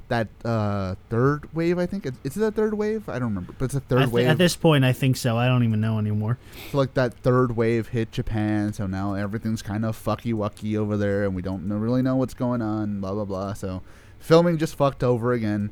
that 0.08 0.28
uh 0.44 0.96
third 1.10 1.54
wave. 1.54 1.78
I 1.80 1.86
think 1.86 2.06
Is- 2.06 2.14
is 2.24 2.38
it 2.38 2.44
a 2.44 2.52
third 2.52 2.74
wave? 2.76 3.10
I 3.10 3.14
don't 3.14 3.30
remember, 3.30 3.54
but 3.58 3.66
it's 3.66 3.74
a 3.76 3.80
third 3.80 4.00
th- 4.00 4.10
wave. 4.12 4.28
at 4.28 4.38
this 4.38 4.56
point, 4.56 4.86
I 4.86 4.94
think 4.94 5.18
so. 5.18 5.38
I 5.38 5.48
don't 5.48 5.64
even 5.64 5.82
know 5.82 5.98
anymore. 6.00 6.38
so 6.72 6.78
like 6.78 6.94
that 6.94 7.14
third 7.16 7.56
wave 7.58 7.90
hit 7.90 8.12
Japan, 8.12 8.72
so 8.74 8.88
now 8.88 9.14
everything's 9.16 9.62
kind 9.62 9.84
of 9.86 9.98
fucky 10.02 10.34
wucky 10.34 10.78
over 10.78 10.96
there, 10.96 11.24
and 11.26 11.36
we 11.36 11.42
don't 11.42 11.68
know, 11.68 11.76
really 11.76 12.02
know 12.02 12.16
what's 12.16 12.34
going 12.36 12.62
on. 12.62 13.02
Blah 13.02 13.14
blah 13.14 13.26
blah. 13.26 13.54
So 13.54 13.82
filming 14.20 14.58
just 14.58 14.76
fucked 14.76 15.04
over 15.04 15.34
again. 15.34 15.72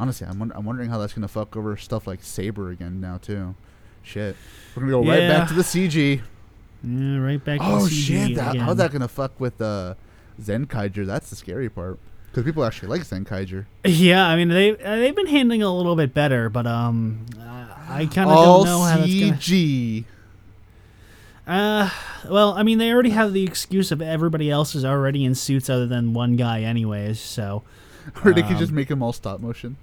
Honestly, 0.00 0.26
I'm, 0.28 0.40
I'm 0.54 0.64
wondering 0.64 0.90
how 0.90 0.98
that's 0.98 1.12
gonna 1.12 1.26
fuck 1.26 1.56
over 1.56 1.76
stuff 1.76 2.06
like 2.06 2.22
Saber 2.22 2.70
again 2.70 3.00
now 3.00 3.18
too. 3.18 3.54
Shit, 4.02 4.36
we're 4.76 4.82
gonna 4.82 4.92
go 4.92 5.08
right 5.10 5.28
back 5.28 5.48
to 5.48 5.54
the 5.54 5.62
CG. 5.62 6.20
Yeah, 6.82 7.18
right 7.18 7.44
back. 7.44 7.58
Oh 7.62 7.88
shit! 7.88 8.36
That, 8.36 8.50
again. 8.54 8.64
how's 8.64 8.76
that 8.76 8.92
gonna 8.92 9.08
fuck 9.08 9.38
with 9.40 9.60
uh, 9.60 9.94
Zenkaiger? 10.40 11.04
That's 11.06 11.28
the 11.30 11.36
scary 11.36 11.68
part 11.68 11.98
because 12.30 12.44
people 12.44 12.64
actually 12.64 12.88
like 12.88 13.02
Zenkaiger. 13.02 13.66
Yeah, 13.84 14.26
I 14.26 14.36
mean 14.36 14.48
they 14.48 14.76
uh, 14.76 14.96
they've 14.96 15.16
been 15.16 15.26
handling 15.26 15.60
it 15.60 15.64
a 15.64 15.70
little 15.70 15.96
bit 15.96 16.14
better, 16.14 16.48
but 16.48 16.66
um, 16.66 17.26
I 17.40 18.06
kind 18.12 18.30
of 18.30 18.36
don't 18.36 18.64
know 18.66 18.82
how 18.82 18.98
that's 18.98 19.12
gonna. 19.20 19.32
CG. 19.32 20.04
Uh, 21.46 21.90
well, 22.28 22.52
I 22.52 22.62
mean 22.62 22.78
they 22.78 22.92
already 22.92 23.10
have 23.10 23.32
the 23.32 23.42
excuse 23.44 23.90
of 23.90 24.02
everybody 24.02 24.50
else 24.50 24.74
is 24.74 24.84
already 24.84 25.24
in 25.24 25.34
suits 25.34 25.70
other 25.70 25.86
than 25.86 26.12
one 26.12 26.36
guy, 26.36 26.60
anyways. 26.62 27.18
So 27.18 27.62
Or 28.24 28.32
they 28.32 28.42
could 28.42 28.58
just 28.58 28.70
Um, 28.70 28.76
make 28.76 28.88
them 28.88 29.02
all 29.02 29.12
stop 29.14 29.40
motion. 29.40 29.76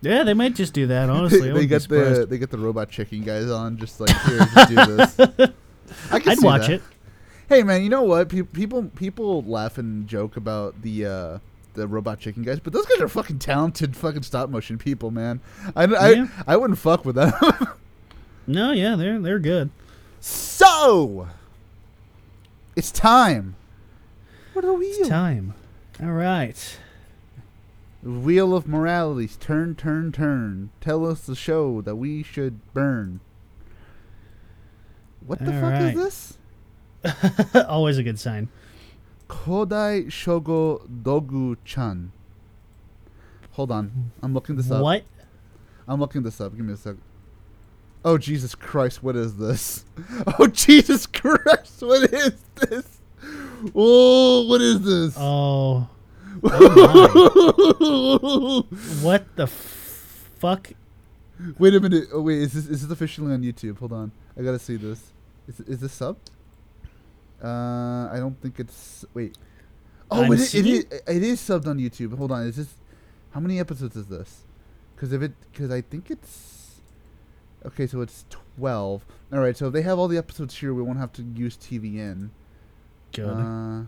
yeah, 0.00 0.22
they 0.22 0.34
might 0.34 0.54
just 0.54 0.72
do 0.72 0.86
that. 0.86 1.10
Honestly, 1.10 1.50
I 1.50 1.54
they 1.54 1.66
get 1.66 1.88
the 1.88 2.26
they 2.28 2.38
get 2.38 2.50
the 2.50 2.58
robot 2.58 2.88
chicken 2.90 3.22
guys 3.22 3.50
on, 3.50 3.76
just 3.78 4.00
like 4.00 4.16
here, 4.22 4.38
just 4.38 4.68
do 4.68 4.76
this. 5.36 5.50
I 6.10 6.34
see 6.34 6.44
watch 6.44 6.62
that. 6.68 6.72
it. 6.74 6.82
Hey 7.48 7.62
man, 7.62 7.82
you 7.82 7.88
know 7.88 8.02
what? 8.02 8.28
Pe- 8.28 8.42
people 8.42 8.84
people 8.94 9.42
laugh 9.42 9.78
and 9.78 10.06
joke 10.06 10.36
about 10.36 10.82
the 10.82 11.06
uh, 11.06 11.38
the 11.74 11.86
robot 11.88 12.18
chicken 12.20 12.42
guys, 12.42 12.60
but 12.60 12.72
those 12.72 12.84
guys 12.86 13.00
are 13.00 13.08
fucking 13.08 13.38
talented, 13.38 13.96
fucking 13.96 14.22
stop 14.22 14.50
motion 14.50 14.76
people, 14.78 15.10
man. 15.10 15.40
I 15.74 15.84
I, 15.84 16.10
Yeah. 16.10 16.26
I 16.46 16.56
wouldn't 16.56 16.78
fuck 16.78 17.04
with 17.04 17.14
them. 17.16 17.32
No, 18.50 18.72
yeah, 18.72 18.96
they're 18.96 19.20
they're 19.20 19.38
good. 19.38 19.68
so 20.20 21.28
it's 22.74 22.90
time. 22.90 23.56
What 24.54 24.64
are 24.64 24.68
the 24.68 24.74
wheels? 24.74 25.06
Time. 25.06 25.52
All 26.02 26.12
right. 26.12 26.78
Wheel 28.02 28.54
of 28.54 28.66
moralities, 28.66 29.36
turn, 29.36 29.74
turn, 29.74 30.12
turn. 30.12 30.70
Tell 30.80 31.04
us 31.06 31.20
the 31.26 31.34
show 31.34 31.82
that 31.82 31.96
we 31.96 32.22
should 32.22 32.60
burn. 32.72 33.20
What 35.28 35.44
the 35.44 35.54
All 35.54 35.60
fuck 35.60 35.72
right. 35.72 35.94
is 35.94 36.38
this? 37.04 37.64
Always 37.68 37.98
a 37.98 38.02
good 38.02 38.18
sign. 38.18 38.48
Kodai 39.28 40.06
Shoujo 40.06 40.88
Dogu 41.02 41.58
Chan. 41.66 42.12
Hold 43.52 43.70
on, 43.70 44.12
I'm 44.22 44.32
looking 44.32 44.56
this 44.56 44.70
up. 44.70 44.82
What? 44.82 45.04
I'm 45.86 46.00
looking 46.00 46.22
this 46.22 46.40
up. 46.40 46.56
Give 46.56 46.64
me 46.64 46.72
a 46.72 46.76
sec. 46.78 46.96
Oh 48.06 48.16
Jesus 48.16 48.54
Christ! 48.54 49.02
What 49.02 49.16
is 49.16 49.36
this? 49.36 49.84
Oh 50.38 50.46
Jesus 50.46 51.06
Christ! 51.06 51.82
What 51.82 52.10
is 52.10 52.32
this? 52.56 52.98
Oh, 53.74 54.46
what 54.48 54.62
is 54.62 54.80
this? 54.80 55.14
Oh, 55.18 55.86
oh 56.44 58.66
what 59.02 59.36
the 59.36 59.42
f- 59.42 60.30
fuck? 60.38 60.72
Wait 61.58 61.74
a 61.74 61.80
minute. 61.80 62.08
Oh 62.14 62.22
wait, 62.22 62.38
is 62.38 62.54
this 62.54 62.66
is 62.66 62.80
this 62.82 62.90
officially 62.90 63.34
on 63.34 63.42
YouTube? 63.42 63.78
Hold 63.78 63.92
on, 63.92 64.10
I 64.38 64.42
gotta 64.42 64.58
see 64.58 64.76
this. 64.76 65.12
Is 65.48 65.60
is 65.60 65.80
this 65.80 65.92
sub? 65.92 66.16
Uh, 67.42 68.08
I 68.12 68.16
don't 68.18 68.40
think 68.40 68.60
it's. 68.60 69.04
Wait. 69.14 69.36
Oh, 70.10 70.32
it, 70.32 70.40
is, 70.40 70.54
it 70.54 70.66
is. 70.66 70.84
It 71.06 71.22
is 71.22 71.40
subbed 71.40 71.66
on 71.66 71.78
YouTube. 71.78 72.16
Hold 72.16 72.32
on. 72.32 72.46
Is 72.46 72.56
this? 72.56 72.74
How 73.32 73.40
many 73.40 73.58
episodes 73.58 73.96
is 73.96 74.06
this? 74.06 74.44
Because 74.94 75.12
if 75.12 75.22
it, 75.22 75.32
because 75.52 75.70
I 75.70 75.80
think 75.80 76.10
it's. 76.10 76.80
Okay, 77.64 77.86
so 77.86 78.00
it's 78.00 78.24
twelve. 78.30 79.04
All 79.32 79.40
right, 79.40 79.56
so 79.56 79.66
if 79.66 79.72
they 79.72 79.82
have 79.82 79.98
all 79.98 80.08
the 80.08 80.18
episodes 80.18 80.56
here, 80.56 80.72
we 80.72 80.82
won't 80.82 80.98
have 80.98 81.12
to 81.14 81.22
use 81.22 81.56
TVN. 81.56 82.30
Good. 83.12 83.26
Uh, 83.26 83.82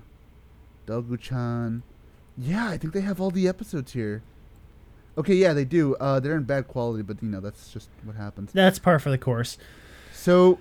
Dogu-chan. 0.86 1.82
Yeah, 2.36 2.68
I 2.68 2.76
think 2.76 2.92
they 2.92 3.00
have 3.02 3.20
all 3.20 3.30
the 3.30 3.46
episodes 3.46 3.92
here. 3.92 4.22
Okay, 5.16 5.34
yeah, 5.34 5.52
they 5.52 5.64
do. 5.64 5.94
Uh, 5.96 6.20
they're 6.20 6.36
in 6.36 6.44
bad 6.44 6.68
quality, 6.68 7.02
but 7.02 7.22
you 7.22 7.28
know 7.28 7.40
that's 7.40 7.72
just 7.72 7.88
what 8.04 8.16
happens. 8.16 8.52
That's 8.52 8.78
par 8.78 8.98
for 8.98 9.11
the 9.11 9.18
course. 9.18 9.58
So, 10.12 10.58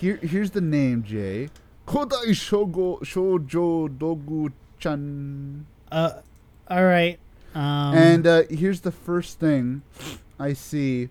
here 0.00 0.16
here's 0.16 0.52
the 0.52 0.60
name, 0.60 1.02
Jay. 1.02 1.50
Kodai 1.86 2.30
Shogo 2.30 3.00
Shoujo 3.00 3.88
Dogu-chan. 3.98 5.66
Uh, 5.90 6.12
all 6.68 6.84
right. 6.84 7.18
Um, 7.54 7.94
and 7.94 8.26
uh, 8.26 8.42
here's 8.50 8.82
the 8.82 8.92
first 8.92 9.40
thing 9.40 9.82
I 10.38 10.52
see 10.52 11.08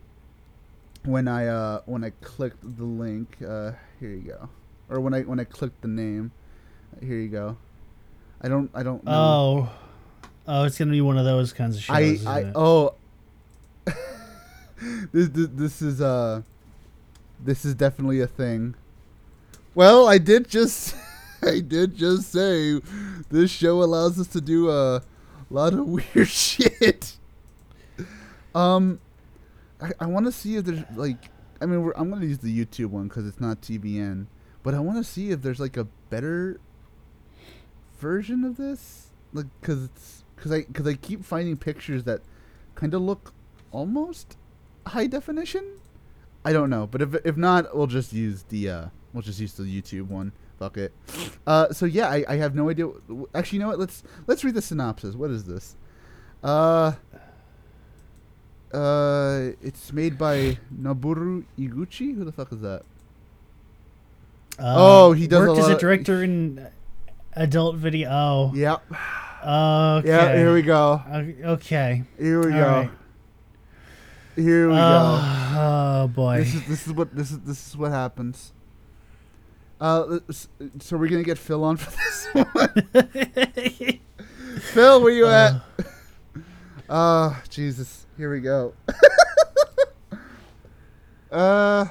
when 1.04 1.28
I 1.28 1.48
uh, 1.48 1.82
when 1.86 2.04
I 2.04 2.12
clicked 2.22 2.62
the 2.78 2.84
link. 2.84 3.38
Uh, 3.42 3.72
here 4.00 4.10
you 4.10 4.22
go. 4.22 4.50
Or 4.90 5.02
when 5.02 5.14
I 5.14 5.22
when 5.22 5.40
I 5.40 5.44
clicked 5.44 5.82
the 5.82 5.88
name. 5.88 6.32
Here 7.02 7.18
you 7.18 7.28
go. 7.28 7.58
I 8.42 8.48
don't. 8.48 8.70
I 8.74 8.84
don't 8.84 9.04
know. 9.04 9.12
Oh, 9.12 9.70
oh, 10.48 10.64
it's 10.64 10.78
gonna 10.78 10.92
be 10.92 11.02
one 11.02 11.18
of 11.18 11.26
those 11.26 11.52
kinds 11.54 11.76
of 11.76 11.84
shows. 11.84 12.26
I. 12.26 12.40
I. 12.40 12.52
Oh. 12.56 12.94
this, 15.12 15.30
this. 15.30 15.50
This 15.54 15.82
is 15.82 16.02
uh. 16.02 16.42
This 17.40 17.66
is 17.66 17.76
definitely 17.76 18.22
a 18.22 18.28
thing. 18.28 18.76
Well, 19.76 20.08
I 20.08 20.18
did 20.18 20.48
just. 20.48 20.96
I 21.42 21.60
did 21.60 21.96
just 21.96 22.32
say, 22.32 22.82
this 23.30 23.52
show 23.52 23.84
allows 23.84 24.20
us 24.20 24.26
to 24.30 24.42
do 24.42 24.72
a 24.72 25.04
lot 25.52 25.74
of 25.74 25.88
weird 26.16 26.28
shit. 26.28 27.18
Um, 28.56 29.00
I, 29.80 29.92
I 30.00 30.06
want 30.08 30.26
to 30.26 30.32
see 30.32 30.56
if 30.56 30.66
there's 30.66 30.84
like, 30.96 31.30
I 31.62 31.66
mean, 31.66 31.92
I'm 31.96 32.10
gonna 32.10 32.26
use 32.26 32.40
the 32.40 32.66
YouTube 32.66 32.88
one 32.88 33.08
because 33.08 33.28
it's 33.28 33.40
not 33.40 33.62
TVN, 33.62 34.26
but 34.64 34.74
I 34.74 34.80
want 34.80 34.98
to 34.98 35.04
see 35.04 35.32
if 35.32 35.42
there's 35.42 35.60
like 35.60 35.78
a 35.78 35.86
better 36.10 36.60
version 38.00 38.44
of 38.44 38.58
this, 38.58 39.08
like, 39.34 39.48
cause 39.62 39.84
it's 39.84 40.24
cause 40.38 40.52
I 40.52 40.64
cause 40.64 40.88
I 40.88 40.96
keep 40.96 41.24
finding 41.24 41.58
pictures 41.58 42.04
that 42.06 42.22
kind 42.76 42.94
of 42.94 43.02
look 43.02 43.34
almost 43.72 44.38
high 44.88 45.08
definition. 45.08 45.80
I 46.48 46.54
don't 46.54 46.70
know, 46.70 46.88
but 46.88 47.02
if 47.02 47.14
if 47.26 47.36
not, 47.36 47.76
we'll 47.76 47.88
just 47.88 48.14
use 48.14 48.44
the 48.48 48.70
uh, 48.70 48.86
we'll 49.12 49.22
just 49.22 49.38
use 49.42 49.52
the 49.52 49.64
YouTube 49.64 50.08
one. 50.08 50.32
Fuck 50.58 50.78
it. 50.78 50.94
Uh, 51.46 51.74
so 51.74 51.86
yeah, 51.86 52.08
I, 52.08 52.24
I 52.28 52.36
have 52.38 52.56
no 52.56 52.70
idea. 52.70 52.88
Actually, 53.36 53.58
you 53.58 53.64
know 53.64 53.68
what? 53.68 53.80
Let's 53.80 54.02
let's 54.28 54.46
read 54.46 54.54
the 54.56 54.62
synopsis. 54.62 55.14
What 55.14 55.30
is 55.30 55.44
this? 55.44 55.76
Uh, 56.42 56.94
uh, 58.74 59.50
it's 59.62 59.92
made 59.92 60.18
by 60.18 60.58
Noboru 60.74 61.44
Iguchi. 61.60 62.16
Who 62.16 62.24
the 62.24 62.32
fuck 62.32 62.54
is 62.54 62.62
that? 62.62 62.84
Uh, 64.58 64.76
oh, 64.78 65.12
he 65.12 65.28
does 65.28 65.44
a 65.44 65.48
worked 65.48 65.60
as 65.60 65.68
lot 65.68 65.78
a 65.78 65.80
director 65.80 66.24
in 66.24 66.66
adult 67.34 67.76
video. 67.76 68.10
Oh, 68.10 68.52
Yep. 68.56 68.84
okay. 68.92 70.08
Yeah. 70.08 70.36
Here 70.36 70.54
we 70.54 70.62
go. 70.62 71.02
Okay. 71.44 72.04
Here 72.18 72.40
we 72.40 72.54
All 72.54 72.60
go. 72.60 72.66
right. 72.72 72.90
Here 74.38 74.70
we 74.70 74.76
go. 74.76 74.80
Oh, 74.80 75.56
oh 75.58 76.08
boy. 76.10 76.38
This 76.44 76.54
is 76.54 76.68
this 76.68 76.86
is 76.88 76.94
what 76.94 77.16
this 77.16 77.32
is 77.32 77.40
this 77.40 77.68
is 77.68 77.76
what 77.76 77.90
happens. 77.92 78.54
Uh, 79.82 80.20
so 80.80 80.96
we're 80.98 81.08
gonna 81.08 81.24
get 81.24 81.40
Phil 81.40 81.64
on 81.64 81.78
for 81.78 81.90
this 81.96 82.28
one. 82.34 82.70
Phil, 84.60 85.02
where 85.02 85.12
you 85.12 85.26
at? 85.28 85.60
Oh, 86.88 87.42
Jesus. 87.50 88.06
Here 88.16 88.32
we 88.32 88.42
go. 88.42 88.74
uh, 91.32 91.86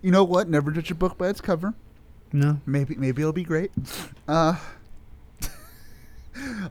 you 0.00 0.10
know 0.10 0.24
what? 0.24 0.48
Never 0.48 0.70
judge 0.70 0.90
a 0.90 0.94
book 0.94 1.18
by 1.18 1.28
its 1.28 1.42
cover. 1.42 1.74
no. 2.32 2.58
Maybe 2.64 2.94
maybe 2.96 3.20
it'll 3.20 3.34
be 3.34 3.44
great. 3.44 3.70
Uh, 4.26 4.56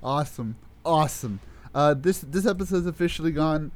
awesome, 0.03 0.55
awesome. 0.83 1.39
Uh, 1.75 1.93
this 1.93 2.21
this 2.21 2.47
episode's 2.47 2.87
officially 2.87 3.31
gone. 3.31 3.71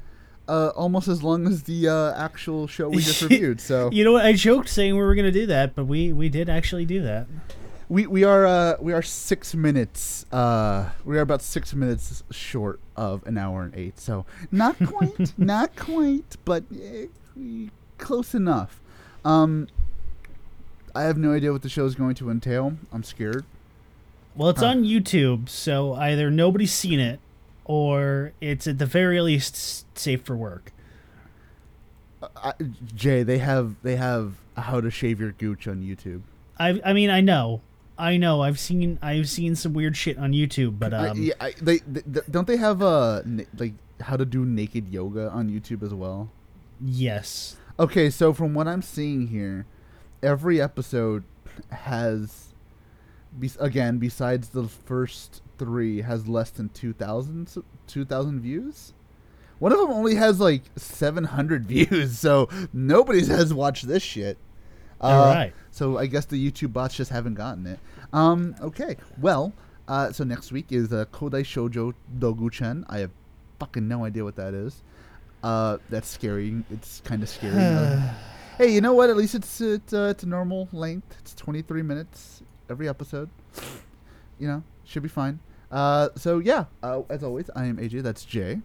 Uh, 0.48 0.72
almost 0.74 1.08
as 1.08 1.22
long 1.22 1.46
as 1.46 1.64
the 1.64 1.86
uh, 1.88 2.14
actual 2.16 2.66
show 2.66 2.88
we 2.88 3.02
just 3.02 3.20
reviewed. 3.28 3.60
So 3.60 3.90
You 3.92 4.02
know 4.04 4.12
what? 4.12 4.24
I 4.24 4.32
joked 4.32 4.68
saying 4.70 4.94
we 4.94 5.00
were 5.02 5.14
going 5.14 5.26
to 5.26 5.38
do 5.40 5.46
that, 5.46 5.74
but 5.74 5.84
we 5.84 6.12
we 6.12 6.28
did 6.30 6.48
actually 6.48 6.86
do 6.86 7.02
that. 7.02 7.26
we 7.90 8.06
we 8.06 8.24
are 8.24 8.46
uh, 8.46 8.76
we 8.80 8.92
are 8.94 9.02
six 9.02 9.54
minutes. 9.54 10.24
Uh, 10.32 10.90
we 11.04 11.18
are 11.18 11.20
about 11.20 11.42
six 11.42 11.74
minutes 11.74 12.22
short 12.30 12.80
of 12.96 13.26
an 13.26 13.36
hour 13.36 13.62
and 13.62 13.74
eight. 13.74 13.98
So 14.00 14.24
not 14.50 14.76
quite, 14.86 15.32
not 15.38 15.76
quite, 15.76 16.36
but 16.46 16.64
eh, 16.74 17.06
close 17.98 18.34
enough. 18.34 18.80
Um, 19.24 19.68
I 20.94 21.02
have 21.02 21.18
no 21.18 21.32
idea 21.32 21.52
what 21.52 21.62
the 21.62 21.68
show 21.68 21.84
is 21.84 21.94
going 21.94 22.14
to 22.16 22.30
entail. 22.30 22.78
I'm 22.92 23.04
scared. 23.04 23.44
Well, 24.34 24.48
it's 24.50 24.60
Huh. 24.60 24.68
on 24.68 24.84
YouTube, 24.84 25.48
so 25.48 25.94
either 25.94 26.30
nobody's 26.30 26.72
seen 26.72 27.00
it 27.00 27.20
or 27.68 28.32
it's 28.40 28.66
at 28.66 28.78
the 28.78 28.86
very 28.86 29.20
least 29.20 29.86
safe 29.96 30.22
for 30.22 30.36
work. 30.36 30.72
I, 32.36 32.52
Jay, 32.96 33.22
they 33.22 33.38
have 33.38 33.76
they 33.82 33.94
have 33.94 34.34
how 34.56 34.80
to 34.80 34.90
shave 34.90 35.20
your 35.20 35.30
gooch 35.32 35.68
on 35.68 35.82
YouTube. 35.82 36.22
I 36.58 36.80
I 36.84 36.92
mean, 36.92 37.10
I 37.10 37.20
know. 37.20 37.60
I 37.96 38.16
know. 38.16 38.42
I've 38.42 38.58
seen 38.58 38.98
I've 39.00 39.28
seen 39.28 39.54
some 39.54 39.72
weird 39.72 39.96
shit 39.96 40.18
on 40.18 40.32
YouTube, 40.32 40.78
but 40.80 40.92
I- 40.92 41.08
um 41.10 41.22
yeah, 41.22 41.34
I, 41.40 41.52
they, 41.60 41.78
th 41.78 42.04
don't 42.30 42.46
they 42.48 42.56
have 42.56 42.82
uh 42.82 43.22
na- 43.24 43.44
like 43.56 43.74
how 44.00 44.16
to 44.16 44.24
do 44.24 44.44
naked 44.44 44.88
yoga 44.88 45.30
on 45.30 45.48
YouTube 45.48 45.82
as 45.84 45.94
well? 45.94 46.30
yes. 46.84 47.56
Okay, 47.80 48.10
so 48.10 48.32
from 48.32 48.54
what 48.54 48.66
I'm 48.66 48.82
seeing 48.82 49.28
here, 49.28 49.64
every 50.20 50.60
episode 50.60 51.22
has, 51.70 52.52
again, 53.60 53.98
besides 53.98 54.48
the 54.48 54.64
first 54.66 55.42
three, 55.58 56.02
has 56.02 56.28
less 56.28 56.50
than 56.50 56.68
2,000 56.70 57.48
s- 57.48 57.58
2,000 57.86 58.40
views. 58.40 58.92
One 59.58 59.72
of 59.72 59.78
them 59.78 59.90
only 59.90 60.14
has 60.14 60.38
like 60.40 60.62
700 60.76 61.66
views, 61.66 62.18
so 62.18 62.48
nobody 62.72 63.24
has 63.26 63.52
watched 63.52 63.86
this 63.88 64.02
shit. 64.02 64.38
Uh, 65.00 65.04
All 65.04 65.34
right. 65.34 65.52
So 65.70 65.98
I 65.98 66.06
guess 66.06 66.24
the 66.26 66.50
YouTube 66.50 66.72
bots 66.72 66.96
just 66.96 67.10
haven't 67.10 67.34
gotten 67.34 67.66
it. 67.66 67.78
Um, 68.12 68.54
okay, 68.60 68.96
well, 69.20 69.52
uh, 69.86 70.12
so 70.12 70.24
next 70.24 70.50
week 70.52 70.66
is 70.70 70.92
uh, 70.92 71.04
Kodai 71.12 71.42
Shoujo 71.42 71.94
Dogu-chan. 72.18 72.84
I 72.88 72.98
have 72.98 73.10
fucking 73.60 73.86
no 73.86 74.04
idea 74.04 74.24
what 74.24 74.36
that 74.36 74.54
is. 74.54 74.82
Uh, 75.42 75.78
that's 75.88 76.08
scary. 76.08 76.64
It's 76.70 77.00
kind 77.04 77.22
of 77.22 77.28
scary. 77.28 77.54
Uh, 77.56 78.00
hey, 78.58 78.72
you 78.72 78.80
know 78.80 78.92
what? 78.94 79.08
At 79.10 79.16
least 79.16 79.34
it's 79.36 79.60
it's, 79.60 79.92
uh, 79.92 80.08
it's 80.10 80.24
a 80.24 80.28
normal 80.28 80.68
length. 80.72 81.14
It's 81.20 81.34
23 81.34 81.82
minutes 81.82 82.42
every 82.68 82.88
episode. 82.88 83.28
You 84.38 84.48
know, 84.48 84.62
should 84.84 85.02
be 85.02 85.08
fine. 85.08 85.38
Uh, 85.70 86.08
so 86.16 86.38
yeah, 86.38 86.64
uh, 86.82 87.02
as 87.10 87.22
always, 87.22 87.50
I 87.54 87.66
am 87.66 87.76
AJ. 87.76 88.02
That's 88.02 88.24
Jay. 88.24 88.60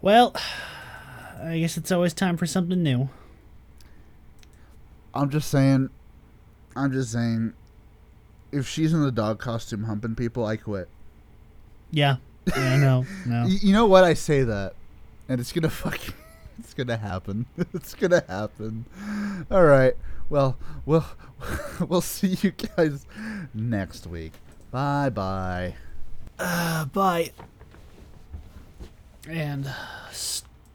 Well, 0.00 0.34
I 1.42 1.58
guess 1.58 1.76
it's 1.76 1.92
always 1.92 2.14
time 2.14 2.36
for 2.36 2.46
something 2.46 2.82
new. 2.82 3.08
I'm 5.14 5.30
just 5.30 5.50
saying. 5.50 5.90
I'm 6.76 6.92
just 6.92 7.12
saying. 7.12 7.54
If 8.50 8.66
she's 8.66 8.92
in 8.94 9.02
the 9.02 9.12
dog 9.12 9.38
costume 9.38 9.84
humping 9.84 10.14
people, 10.14 10.46
I 10.46 10.56
quit. 10.56 10.88
Yeah. 11.90 12.16
Yeah, 12.46 12.76
no. 12.78 13.06
No. 13.26 13.46
You 13.46 13.72
know 13.72 13.86
what? 13.86 14.04
I 14.04 14.14
say 14.14 14.42
that, 14.42 14.74
and 15.28 15.40
it's 15.40 15.52
gonna 15.52 15.70
fucking, 15.70 16.14
it's 16.58 16.74
gonna 16.74 16.96
happen. 16.96 17.46
it's 17.74 17.94
gonna 17.94 18.24
happen. 18.26 18.86
All 19.50 19.64
right. 19.64 19.94
Well, 20.30 20.56
we'll 20.84 21.06
we'll 21.88 22.00
see 22.00 22.38
you 22.42 22.52
guys 22.52 23.06
next 23.54 24.06
week. 24.06 24.32
Bye 24.70 25.10
bye. 25.10 25.74
Uh, 26.38 26.84
bye. 26.86 27.32
And 29.28 29.66
uh, 29.66 29.72